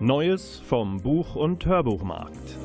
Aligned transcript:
Neues 0.00 0.62
vom 0.64 1.00
Buch- 1.02 1.34
und 1.34 1.66
Hörbuchmarkt. 1.66 2.56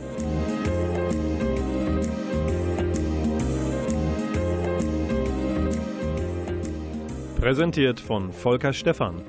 Präsentiert 7.39 7.99
von 7.99 8.31
Volker 8.31 8.71
Stephan. 8.71 9.23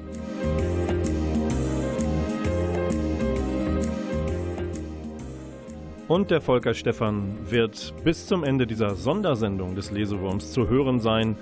Und 6.07 6.31
der 6.31 6.43
Volker 6.43 6.75
Stephan 6.75 7.39
wird 7.49 7.95
bis 8.05 8.27
zum 8.27 8.45
Ende 8.45 8.67
dieser 8.67 8.97
Sondersendung 8.97 9.75
des 9.75 9.91
Lesewurms 9.91 10.53
zu 10.53 10.69
hören 10.69 11.01
sein, 11.01 11.37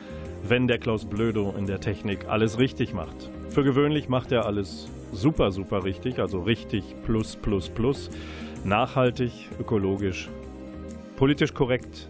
wenn 0.46 0.68
der 0.68 0.78
Klaus 0.78 1.06
Blödo 1.06 1.52
in 1.58 1.66
der 1.66 1.80
Technik 1.80 2.28
alles 2.28 2.60
richtig 2.60 2.94
macht. 2.94 3.30
Für 3.48 3.64
gewöhnlich 3.64 4.08
macht 4.08 4.30
er 4.30 4.46
alles 4.46 4.88
super, 5.12 5.52
super 5.52 5.84
richtig, 5.84 6.18
also 6.18 6.40
richtig 6.40 6.96
plus, 7.04 7.36
plus, 7.36 7.68
plus, 7.68 8.10
nachhaltig, 8.64 9.48
ökologisch, 9.60 10.28
politisch 11.16 11.54
korrekt. 11.54 12.08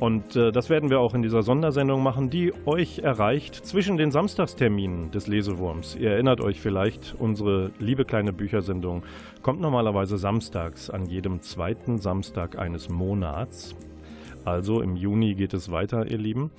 Und 0.00 0.34
äh, 0.34 0.50
das 0.50 0.68
werden 0.68 0.90
wir 0.90 0.98
auch 0.98 1.14
in 1.14 1.22
dieser 1.22 1.44
Sondersendung 1.44 2.02
machen, 2.02 2.28
die 2.28 2.52
euch 2.66 2.98
erreicht 2.98 3.54
zwischen 3.54 3.96
den 3.96 4.10
Samstagsterminen 4.10 5.12
des 5.12 5.28
Lesewurms. 5.28 5.94
Ihr 5.94 6.10
erinnert 6.10 6.40
euch 6.40 6.60
vielleicht, 6.60 7.14
unsere 7.20 7.70
liebe 7.78 8.04
kleine 8.04 8.32
Büchersendung 8.32 9.04
kommt 9.42 9.60
normalerweise 9.60 10.18
samstags 10.18 10.90
an 10.90 11.06
jedem 11.06 11.40
zweiten 11.42 11.98
Samstag 11.98 12.58
eines 12.58 12.88
Monats. 12.88 13.76
Also 14.44 14.82
im 14.82 14.96
Juni 14.96 15.34
geht 15.34 15.54
es 15.54 15.70
weiter, 15.70 16.10
ihr 16.10 16.18
Lieben. 16.18 16.50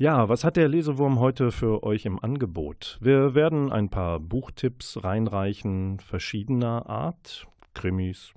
Ja, 0.00 0.30
was 0.30 0.44
hat 0.44 0.56
der 0.56 0.66
Lesewurm 0.66 1.20
heute 1.20 1.52
für 1.52 1.82
euch 1.82 2.06
im 2.06 2.18
Angebot? 2.24 2.96
Wir 3.02 3.34
werden 3.34 3.70
ein 3.70 3.90
paar 3.90 4.18
Buchtipps 4.18 5.04
reinreichen, 5.04 6.00
verschiedener 6.00 6.88
Art. 6.88 7.46
Krimis, 7.74 8.32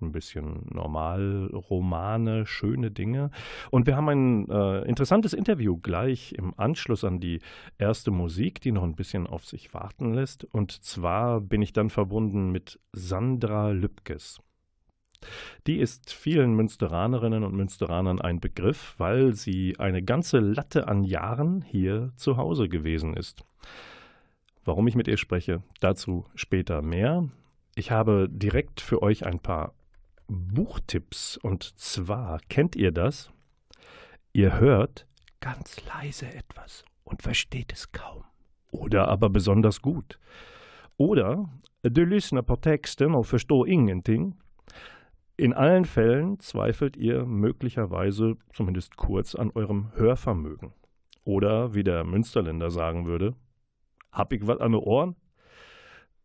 ein 0.00 0.10
bisschen 0.10 0.66
Normalromane, 0.72 2.46
schöne 2.46 2.90
Dinge. 2.90 3.30
Und 3.70 3.86
wir 3.86 3.96
haben 3.96 4.08
ein 4.08 4.50
äh, 4.50 4.80
interessantes 4.88 5.34
Interview 5.34 5.76
gleich 5.76 6.32
im 6.32 6.52
Anschluss 6.58 7.04
an 7.04 7.20
die 7.20 7.42
erste 7.78 8.10
Musik, 8.10 8.60
die 8.60 8.72
noch 8.72 8.82
ein 8.82 8.96
bisschen 8.96 9.28
auf 9.28 9.44
sich 9.44 9.72
warten 9.72 10.14
lässt. 10.14 10.46
Und 10.46 10.72
zwar 10.72 11.40
bin 11.40 11.62
ich 11.62 11.72
dann 11.72 11.90
verbunden 11.90 12.50
mit 12.50 12.80
Sandra 12.92 13.70
Lübkes. 13.70 14.40
Die 15.66 15.78
ist 15.78 16.12
vielen 16.12 16.54
Münsteranerinnen 16.54 17.44
und 17.44 17.54
Münsteranern 17.54 18.20
ein 18.20 18.40
Begriff, 18.40 18.94
weil 18.98 19.34
sie 19.34 19.78
eine 19.78 20.02
ganze 20.02 20.38
Latte 20.38 20.88
an 20.88 21.04
Jahren 21.04 21.62
hier 21.62 22.12
zu 22.16 22.36
Hause 22.36 22.68
gewesen 22.68 23.14
ist. 23.14 23.44
Warum 24.64 24.86
ich 24.86 24.94
mit 24.94 25.08
ihr 25.08 25.16
spreche, 25.16 25.62
dazu 25.80 26.24
später 26.34 26.82
mehr. 26.82 27.28
Ich 27.74 27.90
habe 27.90 28.28
direkt 28.30 28.80
für 28.80 29.02
euch 29.02 29.26
ein 29.26 29.40
paar 29.40 29.74
Buchtipps 30.26 31.36
und 31.36 31.78
zwar 31.78 32.40
kennt 32.48 32.76
ihr 32.76 32.92
das? 32.92 33.30
Ihr 34.32 34.58
hört 34.58 35.06
ganz 35.40 35.82
leise 35.86 36.26
etwas 36.26 36.84
und 37.04 37.22
versteht 37.22 37.72
es 37.72 37.92
kaum 37.92 38.24
oder 38.70 39.08
aber 39.08 39.30
besonders 39.30 39.80
gut. 39.80 40.18
Oder 40.96 41.48
du 41.82 42.04
lyssnar 42.04 42.42
på 42.42 42.56
texten 42.56 43.14
och 43.14 43.26
förstår 43.26 43.68
ingenting 43.68 44.34
in 45.38 45.54
allen 45.54 45.84
Fällen 45.84 46.40
zweifelt 46.40 46.96
ihr 46.96 47.24
möglicherweise 47.24 48.36
zumindest 48.52 48.96
kurz 48.96 49.36
an 49.36 49.52
eurem 49.54 49.92
Hörvermögen. 49.94 50.72
Oder 51.24 51.74
wie 51.74 51.84
der 51.84 52.04
Münsterländer 52.04 52.70
sagen 52.70 53.06
würde, 53.06 53.34
hab 54.10 54.32
ich 54.32 54.46
was 54.46 54.58
an 54.58 54.72
den 54.72 54.80
Ohren? 54.80 55.14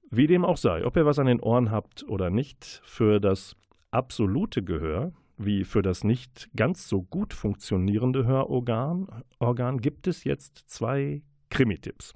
Wie 0.09 0.25
dem 0.25 0.43
auch 0.43 0.57
sei, 0.57 0.83
ob 0.83 0.97
ihr 0.97 1.05
was 1.05 1.19
an 1.19 1.27
den 1.27 1.41
Ohren 1.41 1.69
habt 1.69 2.03
oder 2.09 2.31
nicht, 2.31 2.81
für 2.85 3.19
das 3.19 3.55
absolute 3.91 4.63
Gehör, 4.63 5.13
wie 5.37 5.63
für 5.63 5.83
das 5.83 6.03
nicht 6.03 6.49
ganz 6.55 6.89
so 6.89 7.03
gut 7.03 7.33
funktionierende 7.33 8.25
Hörorgan, 8.25 9.23
Organ, 9.37 9.79
gibt 9.79 10.07
es 10.07 10.23
jetzt 10.23 10.69
zwei 10.69 11.21
Krimitipps. 11.51 12.13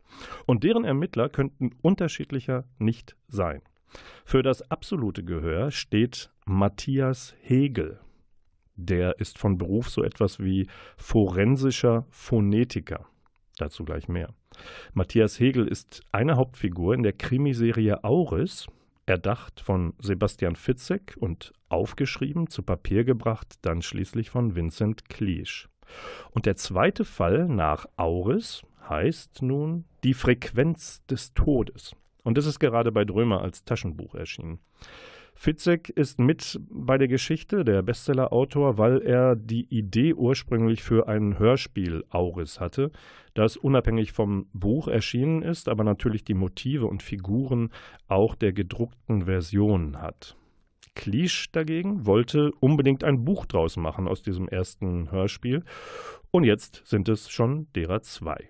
Und 0.47 0.63
deren 0.63 0.83
Ermittler 0.83 1.29
könnten 1.29 1.71
unterschiedlicher 1.83 2.65
nicht 2.79 3.15
sein. 3.27 3.61
Für 4.25 4.43
das 4.43 4.69
absolute 4.71 5.23
Gehör 5.23 5.71
steht 5.71 6.31
Matthias 6.45 7.35
Hegel. 7.41 7.99
Der 8.75 9.19
ist 9.19 9.39
von 9.39 9.57
Beruf 9.57 9.89
so 9.89 10.03
etwas 10.03 10.39
wie 10.39 10.67
forensischer 10.97 12.05
Phonetiker. 12.09 13.07
Dazu 13.57 13.83
gleich 13.85 14.07
mehr. 14.07 14.29
Matthias 14.93 15.39
Hegel 15.39 15.67
ist 15.67 16.01
eine 16.11 16.35
Hauptfigur 16.35 16.93
in 16.93 17.03
der 17.03 17.13
Krimiserie 17.13 18.03
Auris, 18.03 18.67
erdacht 19.07 19.61
von 19.61 19.93
Sebastian 19.99 20.55
Fitzek 20.55 21.15
und 21.19 21.53
aufgeschrieben, 21.69 22.49
zu 22.49 22.61
Papier 22.61 23.03
gebracht, 23.03 23.55
dann 23.61 23.81
schließlich 23.81 24.29
von 24.29 24.55
Vincent 24.55 25.09
Kliesch. 25.09 25.69
Und 26.31 26.45
der 26.45 26.55
zweite 26.55 27.05
Fall 27.05 27.47
nach 27.47 27.85
Auris 27.95 28.61
heißt 28.89 29.41
nun 29.41 29.85
Die 30.03 30.13
Frequenz 30.13 31.03
des 31.07 31.33
Todes. 31.33 31.95
Und 32.27 32.37
das 32.37 32.45
ist 32.45 32.59
gerade 32.59 32.91
bei 32.91 33.05
Drömer 33.05 33.41
als 33.41 33.63
Taschenbuch 33.63 34.13
erschienen. 34.13 34.59
Fitzek 35.33 35.87
ist 35.87 36.19
mit 36.19 36.59
bei 36.69 36.97
der 36.97 37.07
Geschichte, 37.07 37.63
der 37.63 37.81
Bestsellerautor, 37.83 38.77
weil 38.77 39.01
er 39.01 39.37
die 39.37 39.65
Idee 39.69 40.13
ursprünglich 40.13 40.83
für 40.83 41.07
ein 41.07 41.39
Hörspiel 41.39 42.03
Auris 42.09 42.59
hatte, 42.59 42.91
das 43.33 43.55
unabhängig 43.55 44.11
vom 44.11 44.47
Buch 44.51 44.89
erschienen 44.89 45.41
ist, 45.41 45.69
aber 45.69 45.85
natürlich 45.85 46.25
die 46.25 46.33
Motive 46.33 46.87
und 46.87 47.01
Figuren 47.01 47.69
auch 48.09 48.35
der 48.35 48.51
gedruckten 48.51 49.21
Version 49.23 50.01
hat. 50.01 50.35
Kliesch 50.95 51.49
dagegen 51.53 52.05
wollte 52.05 52.51
unbedingt 52.59 53.05
ein 53.05 53.23
Buch 53.23 53.45
draus 53.45 53.77
machen 53.77 54.05
aus 54.05 54.21
diesem 54.21 54.49
ersten 54.49 55.11
Hörspiel 55.11 55.63
und 56.31 56.43
jetzt 56.43 56.81
sind 56.83 57.07
es 57.07 57.29
schon 57.29 57.67
derer 57.73 58.01
zwei. 58.01 58.49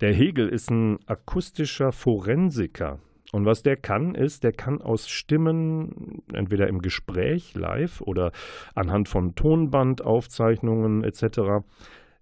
Der 0.00 0.12
Hegel 0.12 0.48
ist 0.48 0.70
ein 0.70 0.98
akustischer 1.06 1.92
Forensiker. 1.92 2.98
Und 3.32 3.46
was 3.46 3.62
der 3.62 3.76
kann, 3.76 4.14
ist, 4.14 4.44
der 4.44 4.52
kann 4.52 4.80
aus 4.80 5.08
Stimmen, 5.08 6.22
entweder 6.32 6.68
im 6.68 6.80
Gespräch 6.80 7.54
live 7.54 8.00
oder 8.00 8.32
anhand 8.74 9.08
von 9.08 9.34
Tonbandaufzeichnungen 9.34 11.02
etc., 11.02 11.64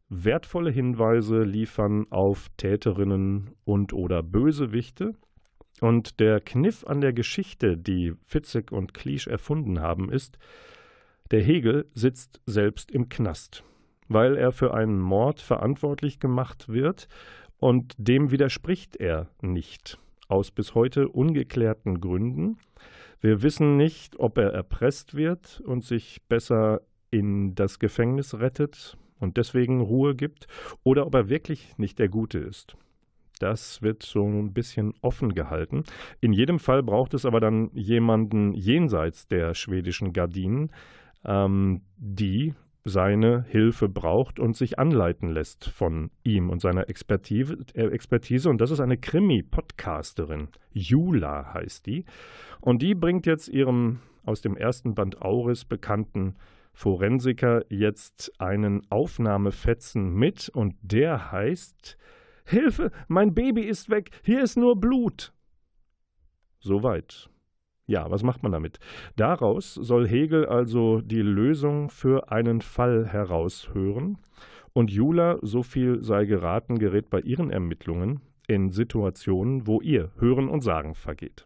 wertvolle 0.08 0.70
Hinweise 0.70 1.42
liefern 1.42 2.06
auf 2.10 2.50
Täterinnen 2.56 3.50
und 3.64 3.92
oder 3.92 4.22
Bösewichte. 4.22 5.12
Und 5.80 6.20
der 6.20 6.40
Kniff 6.40 6.86
an 6.86 7.00
der 7.00 7.12
Geschichte, 7.12 7.76
die 7.76 8.14
Fitzek 8.24 8.70
und 8.72 8.94
Kliesch 8.94 9.26
erfunden 9.26 9.80
haben, 9.80 10.12
ist, 10.12 10.38
der 11.30 11.42
Hegel 11.42 11.90
sitzt 11.94 12.40
selbst 12.46 12.90
im 12.90 13.08
Knast, 13.08 13.64
weil 14.08 14.36
er 14.36 14.52
für 14.52 14.74
einen 14.74 15.00
Mord 15.00 15.40
verantwortlich 15.40 16.20
gemacht 16.20 16.68
wird, 16.68 17.08
und 17.62 17.94
dem 17.96 18.32
widerspricht 18.32 18.96
er 18.96 19.28
nicht, 19.40 20.00
aus 20.26 20.50
bis 20.50 20.74
heute 20.74 21.08
ungeklärten 21.08 22.00
Gründen. 22.00 22.58
Wir 23.20 23.40
wissen 23.42 23.76
nicht, 23.76 24.18
ob 24.18 24.36
er 24.36 24.52
erpresst 24.52 25.14
wird 25.14 25.62
und 25.64 25.84
sich 25.84 26.22
besser 26.28 26.80
in 27.12 27.54
das 27.54 27.78
Gefängnis 27.78 28.34
rettet 28.34 28.98
und 29.20 29.36
deswegen 29.36 29.80
Ruhe 29.80 30.16
gibt, 30.16 30.48
oder 30.82 31.06
ob 31.06 31.14
er 31.14 31.28
wirklich 31.28 31.78
nicht 31.78 32.00
der 32.00 32.08
Gute 32.08 32.40
ist. 32.40 32.76
Das 33.38 33.80
wird 33.80 34.02
so 34.02 34.26
ein 34.26 34.52
bisschen 34.52 34.94
offen 35.00 35.32
gehalten. 35.32 35.84
In 36.20 36.32
jedem 36.32 36.58
Fall 36.58 36.82
braucht 36.82 37.14
es 37.14 37.24
aber 37.24 37.38
dann 37.38 37.70
jemanden 37.74 38.54
jenseits 38.54 39.28
der 39.28 39.54
schwedischen 39.54 40.12
Gardinen, 40.12 40.72
ähm, 41.24 41.82
die 41.96 42.54
seine 42.84 43.44
Hilfe 43.48 43.88
braucht 43.88 44.40
und 44.40 44.56
sich 44.56 44.78
anleiten 44.78 45.28
lässt 45.28 45.68
von 45.68 46.10
ihm 46.24 46.50
und 46.50 46.60
seiner 46.60 46.88
Expertise. 46.88 47.58
Äh, 47.74 47.86
Expertise. 47.86 48.50
Und 48.50 48.60
das 48.60 48.70
ist 48.70 48.80
eine 48.80 48.96
Krimi-Podcasterin. 48.96 50.48
Jula 50.72 51.54
heißt 51.54 51.86
die. 51.86 52.04
Und 52.60 52.82
die 52.82 52.94
bringt 52.94 53.26
jetzt 53.26 53.48
ihrem 53.48 54.00
aus 54.24 54.40
dem 54.40 54.56
ersten 54.56 54.94
Band 54.94 55.22
Auris 55.22 55.64
bekannten 55.64 56.36
Forensiker 56.72 57.64
jetzt 57.68 58.32
einen 58.40 58.90
Aufnahmefetzen 58.90 60.14
mit 60.14 60.48
und 60.48 60.74
der 60.80 61.30
heißt 61.30 61.98
Hilfe, 62.44 62.90
mein 63.08 63.34
Baby 63.34 63.62
ist 63.62 63.90
weg, 63.90 64.10
hier 64.22 64.42
ist 64.42 64.56
nur 64.56 64.80
Blut. 64.80 65.32
Soweit. 66.60 67.28
Ja, 67.86 68.10
was 68.10 68.22
macht 68.22 68.42
man 68.42 68.52
damit? 68.52 68.78
Daraus 69.16 69.74
soll 69.74 70.06
Hegel 70.06 70.46
also 70.46 71.00
die 71.00 71.22
Lösung 71.22 71.90
für 71.90 72.30
einen 72.30 72.60
Fall 72.60 73.06
heraushören. 73.06 74.18
Und 74.72 74.90
Jula, 74.90 75.38
so 75.42 75.62
viel 75.62 76.02
sei 76.02 76.24
geraten, 76.24 76.78
gerät 76.78 77.10
bei 77.10 77.20
ihren 77.20 77.50
Ermittlungen 77.50 78.20
in 78.46 78.70
Situationen, 78.70 79.66
wo 79.66 79.80
ihr 79.80 80.10
Hören 80.18 80.48
und 80.48 80.62
Sagen 80.62 80.94
vergeht. 80.94 81.44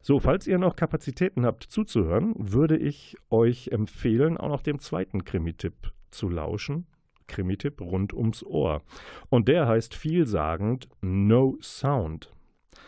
So, 0.00 0.20
falls 0.20 0.46
ihr 0.46 0.58
noch 0.58 0.76
Kapazitäten 0.76 1.46
habt 1.46 1.64
zuzuhören, 1.64 2.34
würde 2.36 2.76
ich 2.76 3.16
euch 3.30 3.68
empfehlen, 3.68 4.36
auch 4.36 4.48
noch 4.48 4.62
dem 4.62 4.78
zweiten 4.78 5.24
Krimi-Tipp 5.24 5.92
zu 6.10 6.28
lauschen. 6.28 6.86
Krimi-Tipp 7.26 7.80
rund 7.80 8.14
ums 8.14 8.44
Ohr. 8.44 8.82
Und 9.30 9.48
der 9.48 9.66
heißt 9.66 9.94
vielsagend 9.94 10.88
No 11.00 11.56
Sound 11.60 12.35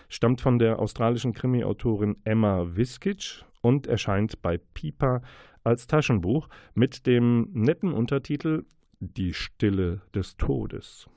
stammt 0.09 0.41
von 0.41 0.59
der 0.59 0.79
australischen 0.79 1.33
Krimi-Autorin 1.33 2.17
Emma 2.25 2.77
Viskic 2.77 3.45
und 3.61 3.87
erscheint 3.87 4.43
bei 4.43 4.59
Pipa 4.75 5.23
als 5.65 5.87
Taschenbuch 5.87 6.49
mit 6.75 7.07
dem 7.07 7.49
netten 7.53 7.93
Untertitel 7.93 8.65
Die 9.01 9.35
Stille 9.35 10.01
des 10.15 10.37
Todes. 10.37 11.09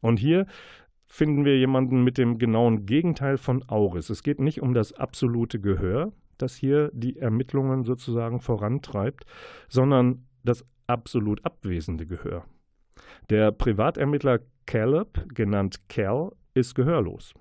Und 0.00 0.18
hier 0.18 0.46
finden 1.06 1.44
wir 1.44 1.58
jemanden 1.58 2.04
mit 2.04 2.18
dem 2.18 2.38
genauen 2.38 2.86
Gegenteil 2.86 3.36
von 3.36 3.68
Auris. 3.68 4.10
Es 4.10 4.22
geht 4.22 4.40
nicht 4.40 4.62
um 4.62 4.74
das 4.74 4.92
absolute 4.92 5.60
Gehör, 5.60 6.12
das 6.38 6.54
hier 6.54 6.90
die 6.94 7.18
Ermittlungen 7.18 7.84
sozusagen 7.84 8.40
vorantreibt, 8.40 9.24
sondern 9.68 10.24
das 10.44 10.64
absolut 10.86 11.44
abwesende 11.44 12.06
Gehör. 12.06 12.44
Der 13.28 13.52
Privatermittler 13.52 14.40
Caleb, 14.66 15.26
genannt 15.34 15.88
Cal, 15.88 16.30
ist 16.54 16.74
gehörlos. 16.74 17.34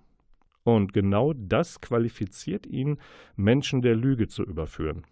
Und 0.76 0.94
genau 0.94 1.34
das 1.34 1.82
qualifiziert 1.82 2.66
ihn, 2.66 2.98
Menschen 3.36 3.82
der 3.82 3.96
Lüge 3.96 4.28
zu 4.28 4.44
überführen. 4.44 5.04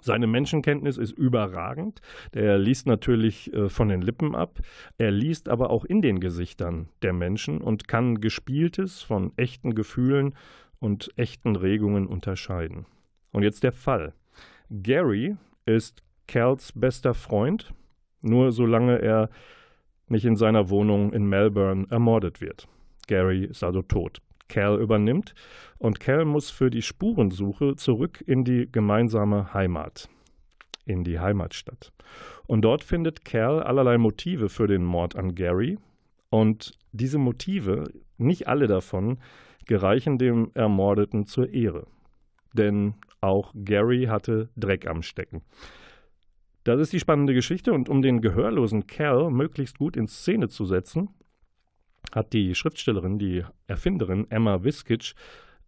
Seine 0.00 0.28
Menschenkenntnis 0.28 0.96
ist 0.96 1.12
überragend. 1.12 2.00
Er 2.32 2.56
liest 2.56 2.86
natürlich 2.86 3.52
äh, 3.52 3.68
von 3.68 3.88
den 3.88 4.00
Lippen 4.00 4.34
ab. 4.34 4.60
Er 4.96 5.10
liest 5.10 5.48
aber 5.48 5.70
auch 5.70 5.84
in 5.84 6.02
den 6.02 6.20
Gesichtern 6.20 6.88
der 7.02 7.12
Menschen 7.12 7.60
und 7.60 7.88
kann 7.88 8.20
Gespieltes 8.20 9.02
von 9.02 9.32
echten 9.36 9.74
Gefühlen 9.74 10.34
und 10.78 11.10
echten 11.16 11.56
Regungen 11.56 12.06
unterscheiden. 12.06 12.86
Und 13.32 13.42
jetzt 13.42 13.64
der 13.64 13.72
Fall. 13.72 14.14
Gary 14.70 15.36
ist 15.66 16.02
Cals 16.28 16.72
bester 16.74 17.14
Freund, 17.14 17.72
nur 18.22 18.52
solange 18.52 19.00
er 19.00 19.30
nicht 20.06 20.24
in 20.24 20.36
seiner 20.36 20.70
Wohnung 20.70 21.12
in 21.12 21.26
Melbourne 21.28 21.86
ermordet 21.90 22.40
wird. 22.40 22.68
Gary 23.08 23.44
ist 23.44 23.64
also 23.64 23.82
tot. 23.82 24.20
Cal 24.48 24.80
übernimmt 24.80 25.34
und 25.78 26.00
Cal 26.00 26.24
muss 26.24 26.50
für 26.50 26.70
die 26.70 26.82
Spurensuche 26.82 27.76
zurück 27.76 28.22
in 28.26 28.44
die 28.44 28.70
gemeinsame 28.70 29.52
Heimat, 29.52 30.08
in 30.86 31.04
die 31.04 31.18
Heimatstadt. 31.18 31.92
Und 32.46 32.62
dort 32.62 32.82
findet 32.82 33.24
Cal 33.24 33.62
allerlei 33.62 33.98
Motive 33.98 34.48
für 34.48 34.66
den 34.66 34.84
Mord 34.84 35.16
an 35.16 35.34
Gary 35.34 35.78
und 36.30 36.72
diese 36.92 37.18
Motive, 37.18 37.92
nicht 38.16 38.48
alle 38.48 38.66
davon, 38.66 39.18
gereichen 39.66 40.18
dem 40.18 40.50
Ermordeten 40.54 41.26
zur 41.26 41.52
Ehre. 41.52 41.86
Denn 42.54 42.94
auch 43.20 43.52
Gary 43.54 44.06
hatte 44.06 44.48
Dreck 44.56 44.86
am 44.86 45.02
Stecken. 45.02 45.42
Das 46.64 46.80
ist 46.80 46.92
die 46.92 47.00
spannende 47.00 47.34
Geschichte 47.34 47.72
und 47.72 47.88
um 47.88 48.02
den 48.02 48.20
gehörlosen 48.20 48.86
Cal 48.86 49.30
möglichst 49.30 49.78
gut 49.78 49.96
in 49.96 50.08
Szene 50.08 50.48
zu 50.48 50.64
setzen, 50.64 51.10
hat 52.12 52.32
die 52.32 52.54
Schriftstellerin, 52.54 53.18
die 53.18 53.44
Erfinderin 53.66 54.30
Emma 54.30 54.62
Wiskic 54.64 55.14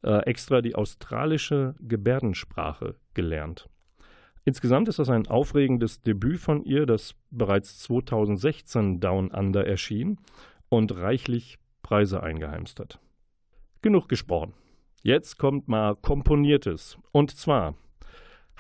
äh, 0.03 0.25
extra 0.25 0.63
die 0.63 0.75
australische 0.75 1.75
Gebärdensprache 1.81 2.97
gelernt. 3.15 3.69
Insgesamt 4.45 4.89
ist 4.89 4.99
das 4.99 5.11
ein 5.11 5.27
aufregendes 5.27 6.01
Debüt 6.01 6.41
von 6.41 6.65
ihr, 6.65 6.87
das 6.87 7.15
bereits 7.31 7.79
2016 7.81 9.01
Down 9.01 9.31
Under 9.31 9.67
erschien 9.67 10.19
und 10.69 10.97
reichlich 10.97 11.59
Preise 11.83 12.23
eingeheimst 12.23 12.81
hat. 12.81 12.99
Genug 13.83 14.09
gesprochen. 14.09 14.55
Jetzt 15.03 15.39
kommt 15.39 15.69
mal 15.69 15.97
Komponiertes. 15.97 16.99
Und 17.13 17.31
zwar 17.33 17.75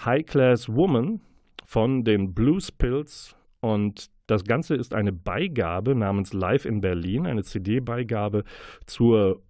High 0.04 0.24
Class 0.24 0.68
Woman 0.68 1.20
von 1.64 2.04
den 2.04 2.34
Blues 2.34 2.72
Pills 2.72 3.36
und 3.60 4.10
das 4.30 4.44
Ganze 4.44 4.76
ist 4.76 4.94
eine 4.94 5.12
Beigabe 5.12 5.94
namens 5.94 6.32
Live 6.32 6.64
in 6.64 6.80
Berlin, 6.80 7.26
eine 7.26 7.42
CD-Beigabe 7.42 8.44
zur 8.86 9.42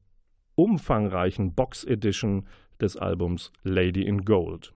umfangreichen 0.54 1.54
Box 1.54 1.84
Edition 1.84 2.46
des 2.80 2.96
Albums 2.96 3.52
Lady 3.62 4.02
in 4.02 4.24
Gold. 4.24 4.72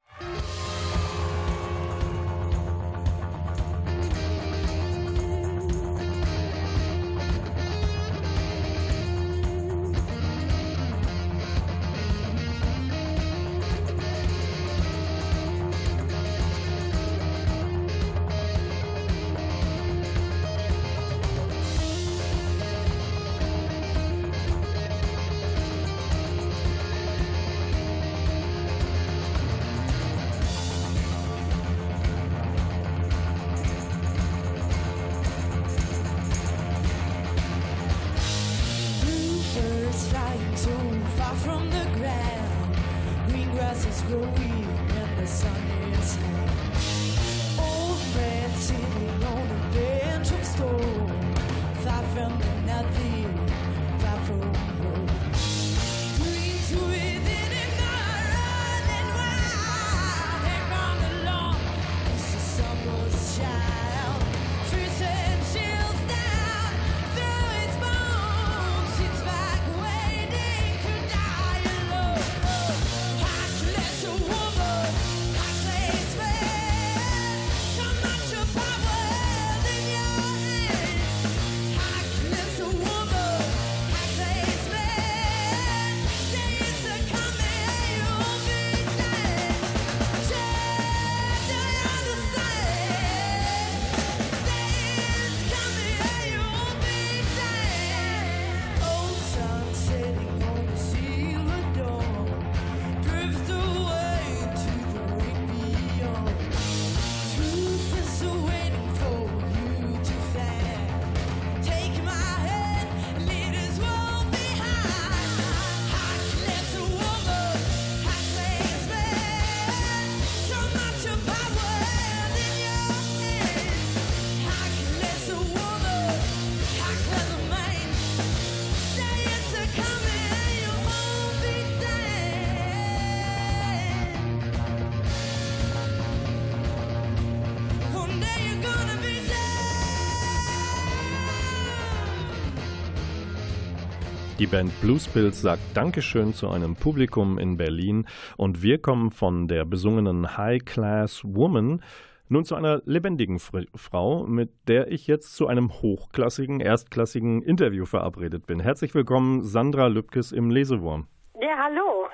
Die 144.45 144.51
Band 144.51 144.79
Bluespills 144.83 145.41
sagt 145.41 145.63
Dankeschön 145.73 146.35
zu 146.35 146.51
einem 146.51 146.77
Publikum 146.77 147.39
in 147.39 147.57
Berlin 147.57 148.07
und 148.37 148.63
wir 148.63 148.77
kommen 148.77 149.11
von 149.11 149.49
der 149.49 149.65
besungenen 149.65 150.37
High 150.37 150.63
Class 150.67 151.23
Woman 151.25 151.83
nun 152.29 152.45
zu 152.45 152.55
einer 152.55 152.83
lebendigen 152.85 153.39
Frau, 153.39 154.27
mit 154.27 154.51
der 154.69 154.93
ich 154.93 155.07
jetzt 155.07 155.35
zu 155.35 155.47
einem 155.47 155.73
hochklassigen, 155.73 156.61
erstklassigen 156.61 157.41
Interview 157.41 157.87
verabredet 157.87 158.45
bin. 158.45 158.61
Herzlich 158.61 158.95
willkommen, 158.95 159.43
Sandra 159.45 159.87
Lübkes 159.87 160.31
im 160.31 160.51
Lesewurm. 160.51 161.07
Ja, 161.41 161.57
hallo. 161.65 162.11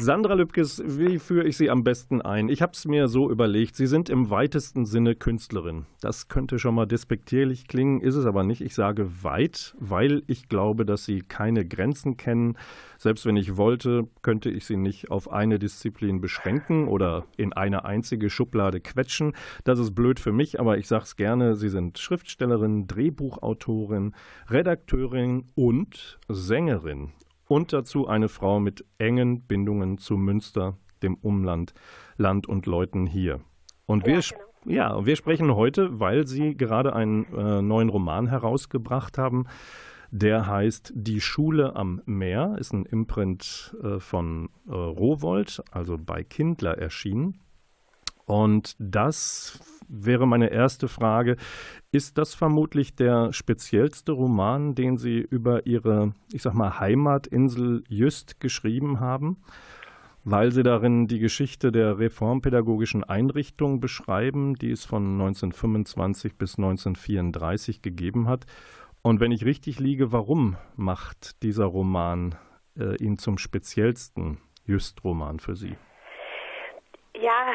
Sandra 0.00 0.34
Lübkes, 0.34 0.80
wie 0.86 1.18
führe 1.18 1.48
ich 1.48 1.56
Sie 1.56 1.70
am 1.70 1.82
besten 1.82 2.22
ein? 2.22 2.48
Ich 2.48 2.62
habe 2.62 2.70
es 2.72 2.86
mir 2.86 3.08
so 3.08 3.28
überlegt, 3.32 3.74
Sie 3.74 3.88
sind 3.88 4.08
im 4.08 4.30
weitesten 4.30 4.86
Sinne 4.86 5.16
Künstlerin. 5.16 5.86
Das 6.00 6.28
könnte 6.28 6.60
schon 6.60 6.76
mal 6.76 6.86
despektierlich 6.86 7.66
klingen, 7.66 8.00
ist 8.00 8.14
es 8.14 8.24
aber 8.24 8.44
nicht. 8.44 8.60
Ich 8.60 8.76
sage 8.76 9.24
weit, 9.24 9.74
weil 9.80 10.22
ich 10.28 10.48
glaube, 10.48 10.86
dass 10.86 11.04
Sie 11.04 11.22
keine 11.22 11.66
Grenzen 11.66 12.16
kennen. 12.16 12.56
Selbst 12.96 13.26
wenn 13.26 13.36
ich 13.36 13.56
wollte, 13.56 14.06
könnte 14.22 14.50
ich 14.50 14.66
Sie 14.66 14.76
nicht 14.76 15.10
auf 15.10 15.32
eine 15.32 15.58
Disziplin 15.58 16.20
beschränken 16.20 16.86
oder 16.86 17.24
in 17.36 17.52
eine 17.52 17.84
einzige 17.84 18.30
Schublade 18.30 18.80
quetschen. 18.80 19.32
Das 19.64 19.80
ist 19.80 19.96
blöd 19.96 20.20
für 20.20 20.32
mich, 20.32 20.60
aber 20.60 20.78
ich 20.78 20.86
sage 20.86 21.02
es 21.02 21.16
gerne. 21.16 21.56
Sie 21.56 21.70
sind 21.70 21.98
Schriftstellerin, 21.98 22.86
Drehbuchautorin, 22.86 24.14
Redakteurin 24.48 25.48
und 25.56 26.20
Sängerin 26.28 27.10
und 27.48 27.72
dazu 27.72 28.06
eine 28.06 28.28
Frau 28.28 28.60
mit 28.60 28.84
engen 28.98 29.42
Bindungen 29.42 29.98
zu 29.98 30.16
Münster, 30.16 30.76
dem 31.02 31.14
Umland, 31.16 31.74
Land 32.16 32.46
und 32.46 32.66
Leuten 32.66 33.06
hier. 33.06 33.40
Und 33.86 34.06
wir, 34.06 34.20
ja, 34.20 34.36
genau. 34.64 34.76
ja, 34.76 35.06
wir 35.06 35.16
sprechen 35.16 35.54
heute, 35.54 35.98
weil 35.98 36.26
Sie 36.26 36.56
gerade 36.56 36.94
einen 36.94 37.24
äh, 37.34 37.62
neuen 37.62 37.88
Roman 37.88 38.26
herausgebracht 38.26 39.18
haben. 39.18 39.46
Der 40.10 40.46
heißt 40.46 40.92
Die 40.94 41.20
Schule 41.20 41.76
am 41.76 42.00
Meer, 42.06 42.56
ist 42.58 42.72
ein 42.72 42.86
Imprint 42.86 43.76
äh, 43.82 43.98
von 43.98 44.48
äh, 44.66 44.72
Rowold, 44.72 45.62
also 45.70 45.98
bei 45.98 46.24
Kindler 46.24 46.78
erschienen. 46.78 47.38
Und 48.28 48.76
das 48.78 49.58
wäre 49.88 50.26
meine 50.26 50.50
erste 50.50 50.86
Frage. 50.86 51.36
Ist 51.92 52.18
das 52.18 52.34
vermutlich 52.34 52.94
der 52.94 53.32
speziellste 53.32 54.12
Roman, 54.12 54.74
den 54.74 54.98
Sie 54.98 55.18
über 55.18 55.66
Ihre, 55.66 56.12
ich 56.30 56.42
sag 56.42 56.52
mal, 56.52 56.78
Heimatinsel 56.78 57.84
Jüst 57.88 58.38
geschrieben 58.38 59.00
haben? 59.00 59.38
Weil 60.24 60.52
Sie 60.52 60.62
darin 60.62 61.06
die 61.06 61.20
Geschichte 61.20 61.72
der 61.72 61.98
reformpädagogischen 61.98 63.02
Einrichtung 63.02 63.80
beschreiben, 63.80 64.56
die 64.56 64.72
es 64.72 64.84
von 64.84 65.04
1925 65.12 66.36
bis 66.36 66.58
1934 66.58 67.80
gegeben 67.80 68.28
hat. 68.28 68.44
Und 69.00 69.20
wenn 69.20 69.32
ich 69.32 69.46
richtig 69.46 69.80
liege, 69.80 70.12
warum 70.12 70.58
macht 70.76 71.42
dieser 71.42 71.64
Roman 71.64 72.34
äh, 72.78 73.02
ihn 73.02 73.16
zum 73.16 73.38
speziellsten 73.38 74.36
Jüst-Roman 74.66 75.40
für 75.40 75.56
Sie? 75.56 75.78
Ja, 77.14 77.52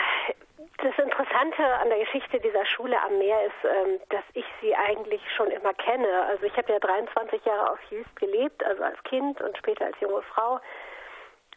das 0.83 0.97
Interessante 0.97 1.63
an 1.63 1.89
der 1.89 1.99
Geschichte 1.99 2.39
dieser 2.39 2.65
Schule 2.65 2.99
am 3.01 3.17
Meer 3.17 3.45
ist, 3.45 3.63
ähm, 3.63 3.99
dass 4.09 4.23
ich 4.33 4.45
sie 4.61 4.75
eigentlich 4.75 5.21
schon 5.35 5.49
immer 5.49 5.73
kenne. 5.73 6.25
Also 6.27 6.45
ich 6.45 6.55
habe 6.57 6.71
ja 6.71 6.79
23 6.79 7.43
Jahre 7.45 7.71
auf 7.71 7.79
Jüst 7.89 8.15
gelebt, 8.17 8.63
also 8.63 8.83
als 8.83 9.01
Kind 9.03 9.41
und 9.41 9.57
später 9.57 9.85
als 9.85 9.99
junge 9.99 10.21
Frau 10.23 10.59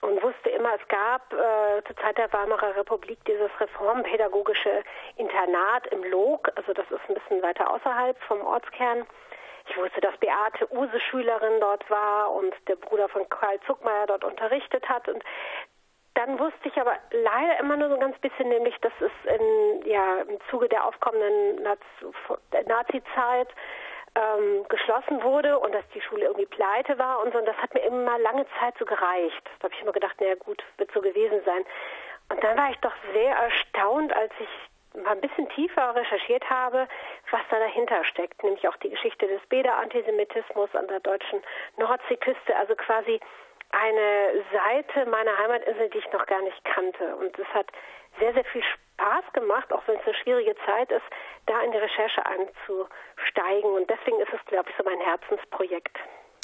und 0.03 0.23
wusste 0.23 0.51
immer, 0.51 0.75
es 0.75 0.89
gab 0.89 1.33
äh, 1.33 1.83
zur 1.87 1.97
Zeit 1.97 2.19
der 2.19 2.33
Weimarer 2.33 2.77
Republik 2.77 3.19
dieses 3.25 3.51
reformpädagogische 3.59 4.83
Internat 5.17 5.87
im 5.89 6.05
Log, 6.05 6.51
also 6.55 6.73
das 6.73 6.89
ist 6.91 7.01
ein 7.09 7.15
bisschen 7.15 7.43
weiter 7.43 7.71
außerhalb 7.71 8.19
vom 8.23 8.41
Ortskern. 8.43 9.07
Ich 9.69 9.77
wusste, 9.77 10.01
dass 10.01 10.17
Beate 10.19 10.71
Use 10.71 11.01
Schülerin 11.01 11.61
dort 11.61 11.89
war 11.91 12.33
und 12.33 12.55
der 12.69 12.77
Bruder 12.77 13.09
von 13.09 13.29
Karl 13.29 13.59
Zuckmeier 13.67 14.07
dort 14.07 14.23
unterrichtet 14.23 14.89
hat. 14.89 15.09
Und 15.09 15.25
dann 16.17 16.39
wusste 16.39 16.69
ich 16.69 16.81
aber 16.81 16.97
leider 17.11 17.61
immer 17.61 17.77
nur 17.77 17.89
so 17.89 17.95
ein 17.95 18.01
ganz 18.01 18.19
bisschen, 18.19 18.49
nämlich, 18.49 18.75
dass 18.81 18.93
es 19.01 19.13
in, 19.39 19.83
ja, 19.87 20.23
im 20.23 20.39
Zuge 20.51 20.69
der 20.69 20.87
aufkommenden 20.87 21.63
Nazi-Zeit 21.63 23.49
ähm, 24.15 24.65
geschlossen 24.69 25.23
wurde 25.23 25.59
und 25.59 25.75
dass 25.75 25.87
die 25.95 26.01
Schule 26.01 26.25
irgendwie 26.25 26.47
pleite 26.47 26.99
war 26.99 27.23
und 27.23 27.33
so. 27.33 27.39
Und 27.39 27.47
das 27.47 27.57
hat 27.59 27.75
mir 27.75 27.81
immer 27.81 28.19
lange 28.19 28.47
Zeit 28.59 28.75
so 28.79 28.87
gereicht. 28.87 29.43
Da 29.59 29.65
habe 29.65 29.75
ich 29.75 29.83
immer 29.83 29.93
gedacht, 29.93 30.19
naja 30.19 30.37
gut, 30.37 30.65
wird 30.79 30.91
so 30.93 31.03
gewesen 31.03 31.43
sein. 31.45 31.65
Und 32.31 32.43
dann 32.43 32.57
war 32.57 32.71
ich 32.71 32.79
doch 32.79 32.95
sehr 33.13 33.37
erstaunt, 33.37 34.13
als 34.17 34.33
ich 34.41 35.03
mal 35.03 35.13
ein 35.13 35.21
bisschen 35.21 35.49
tiefer 35.51 35.95
recherchiert 35.95 36.49
habe, 36.49 36.89
was 37.31 37.43
da 37.51 37.59
dahinter 37.59 38.03
steckt, 38.05 38.43
nämlich 38.43 38.67
auch 38.67 38.77
die 38.77 38.89
Geschichte 38.89 39.27
des 39.27 39.45
Bäder-Antisemitismus 39.49 40.75
an 40.75 40.89
der 40.89 41.01
deutschen 41.01 41.43
Nordseeküste, 41.77 42.57
also 42.57 42.75
quasi 42.75 43.21
eine 43.71 44.45
Seite 44.53 45.09
meiner 45.11 45.37
Heimatinsel, 45.39 45.91
die 45.91 45.99
ich 45.99 46.13
noch 46.13 46.27
gar 46.27 46.43
nicht 46.43 46.65
kannte. 46.65 47.17
Und 47.17 47.39
es 47.39 47.49
hat 47.49 47.67
sehr, 48.19 48.33
sehr 48.33 48.45
viel 48.45 48.63
Spaß 48.63 49.25
gemacht, 49.33 49.73
auch 49.73 49.87
wenn 49.87 49.97
es 49.97 50.07
eine 50.07 50.15
schwierige 50.15 50.55
Zeit 50.65 50.91
ist, 50.91 51.05
da 51.47 51.61
in 51.63 51.73
die 51.73 51.79
Recherche 51.79 52.25
einzusteigen. 52.25 53.71
Und 53.71 53.91
deswegen 53.91 54.21
ist 54.21 54.33
es, 54.33 54.45
glaube 54.47 54.71
ich, 54.71 54.77
so 54.77 54.85
mein 54.85 55.01
Herzensprojekt. 55.01 55.99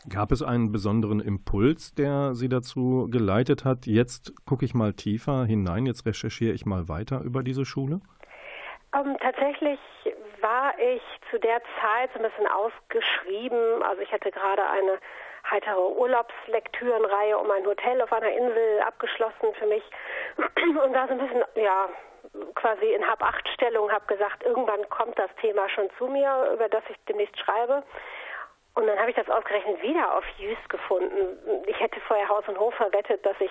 Gab 0.08 0.32
es 0.32 0.42
einen 0.42 0.72
besonderen 0.72 1.20
Impuls, 1.20 1.94
der 1.94 2.34
Sie 2.34 2.48
dazu 2.48 3.08
geleitet 3.10 3.64
hat? 3.64 3.86
Jetzt 3.86 4.32
gucke 4.46 4.64
ich 4.64 4.74
mal 4.74 4.94
tiefer 4.94 5.44
hinein, 5.44 5.86
jetzt 5.86 6.04
recherchiere 6.06 6.52
ich 6.52 6.66
mal 6.66 6.88
weiter 6.88 7.20
über 7.20 7.44
diese 7.44 7.64
Schule? 7.64 8.00
Ähm, 8.94 9.16
tatsächlich 9.20 9.78
war 10.40 10.76
ich 10.78 11.02
zu 11.30 11.38
der 11.38 11.62
Zeit 11.80 12.10
so 12.12 12.18
ein 12.18 12.28
bisschen 12.28 12.48
ausgeschrieben. 12.48 13.82
Also 13.84 14.02
ich 14.02 14.12
hatte 14.12 14.32
gerade 14.32 14.68
eine 14.68 14.98
heitere 15.52 15.80
Urlaubslektürenreihe 15.80 17.38
um 17.38 17.50
ein 17.50 17.66
Hotel 17.66 18.00
auf 18.00 18.12
einer 18.12 18.32
Insel 18.32 18.80
abgeschlossen 18.80 19.54
für 19.58 19.66
mich 19.66 19.84
und 20.36 20.94
war 20.94 21.06
so 21.06 21.12
ein 21.12 21.18
bisschen, 21.18 21.44
ja, 21.54 21.88
quasi 22.54 22.92
in 22.92 23.06
Hab-Acht-Stellung, 23.06 23.92
habe 23.92 24.06
gesagt, 24.06 24.42
irgendwann 24.42 24.88
kommt 24.88 25.18
das 25.18 25.30
Thema 25.40 25.68
schon 25.68 25.90
zu 25.98 26.06
mir, 26.06 26.50
über 26.54 26.68
das 26.68 26.82
ich 26.88 26.96
demnächst 27.06 27.38
schreibe. 27.38 27.82
Und 28.74 28.86
dann 28.86 28.98
habe 28.98 29.10
ich 29.10 29.16
das 29.16 29.28
ausgerechnet 29.28 29.82
wieder 29.82 30.16
auf 30.16 30.24
Jüst 30.38 30.66
gefunden. 30.70 31.62
Ich 31.66 31.78
hätte 31.78 32.00
vorher 32.00 32.28
Haus 32.28 32.48
und 32.48 32.58
Hof 32.58 32.74
verwettet, 32.74 33.24
dass 33.26 33.38
ich 33.38 33.50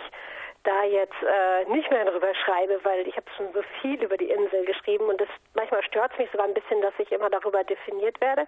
da 0.63 0.83
jetzt 0.83 1.15
äh, 1.23 1.65
nicht 1.71 1.89
mehr 1.89 2.05
drüber 2.05 2.33
schreibe, 2.35 2.79
weil 2.83 3.07
ich 3.07 3.15
habe 3.15 3.25
schon 3.35 3.51
so 3.53 3.61
viel 3.81 4.01
über 4.03 4.17
die 4.17 4.29
Insel 4.29 4.65
geschrieben 4.65 5.05
und 5.05 5.19
das 5.19 5.27
manchmal 5.55 5.83
stört 5.83 6.11
es 6.13 6.19
mich 6.19 6.31
sogar 6.31 6.45
ein 6.45 6.53
bisschen, 6.53 6.81
dass 6.81 6.93
ich 6.99 7.11
immer 7.11 7.29
darüber 7.29 7.63
definiert 7.63 8.19
werde. 8.21 8.45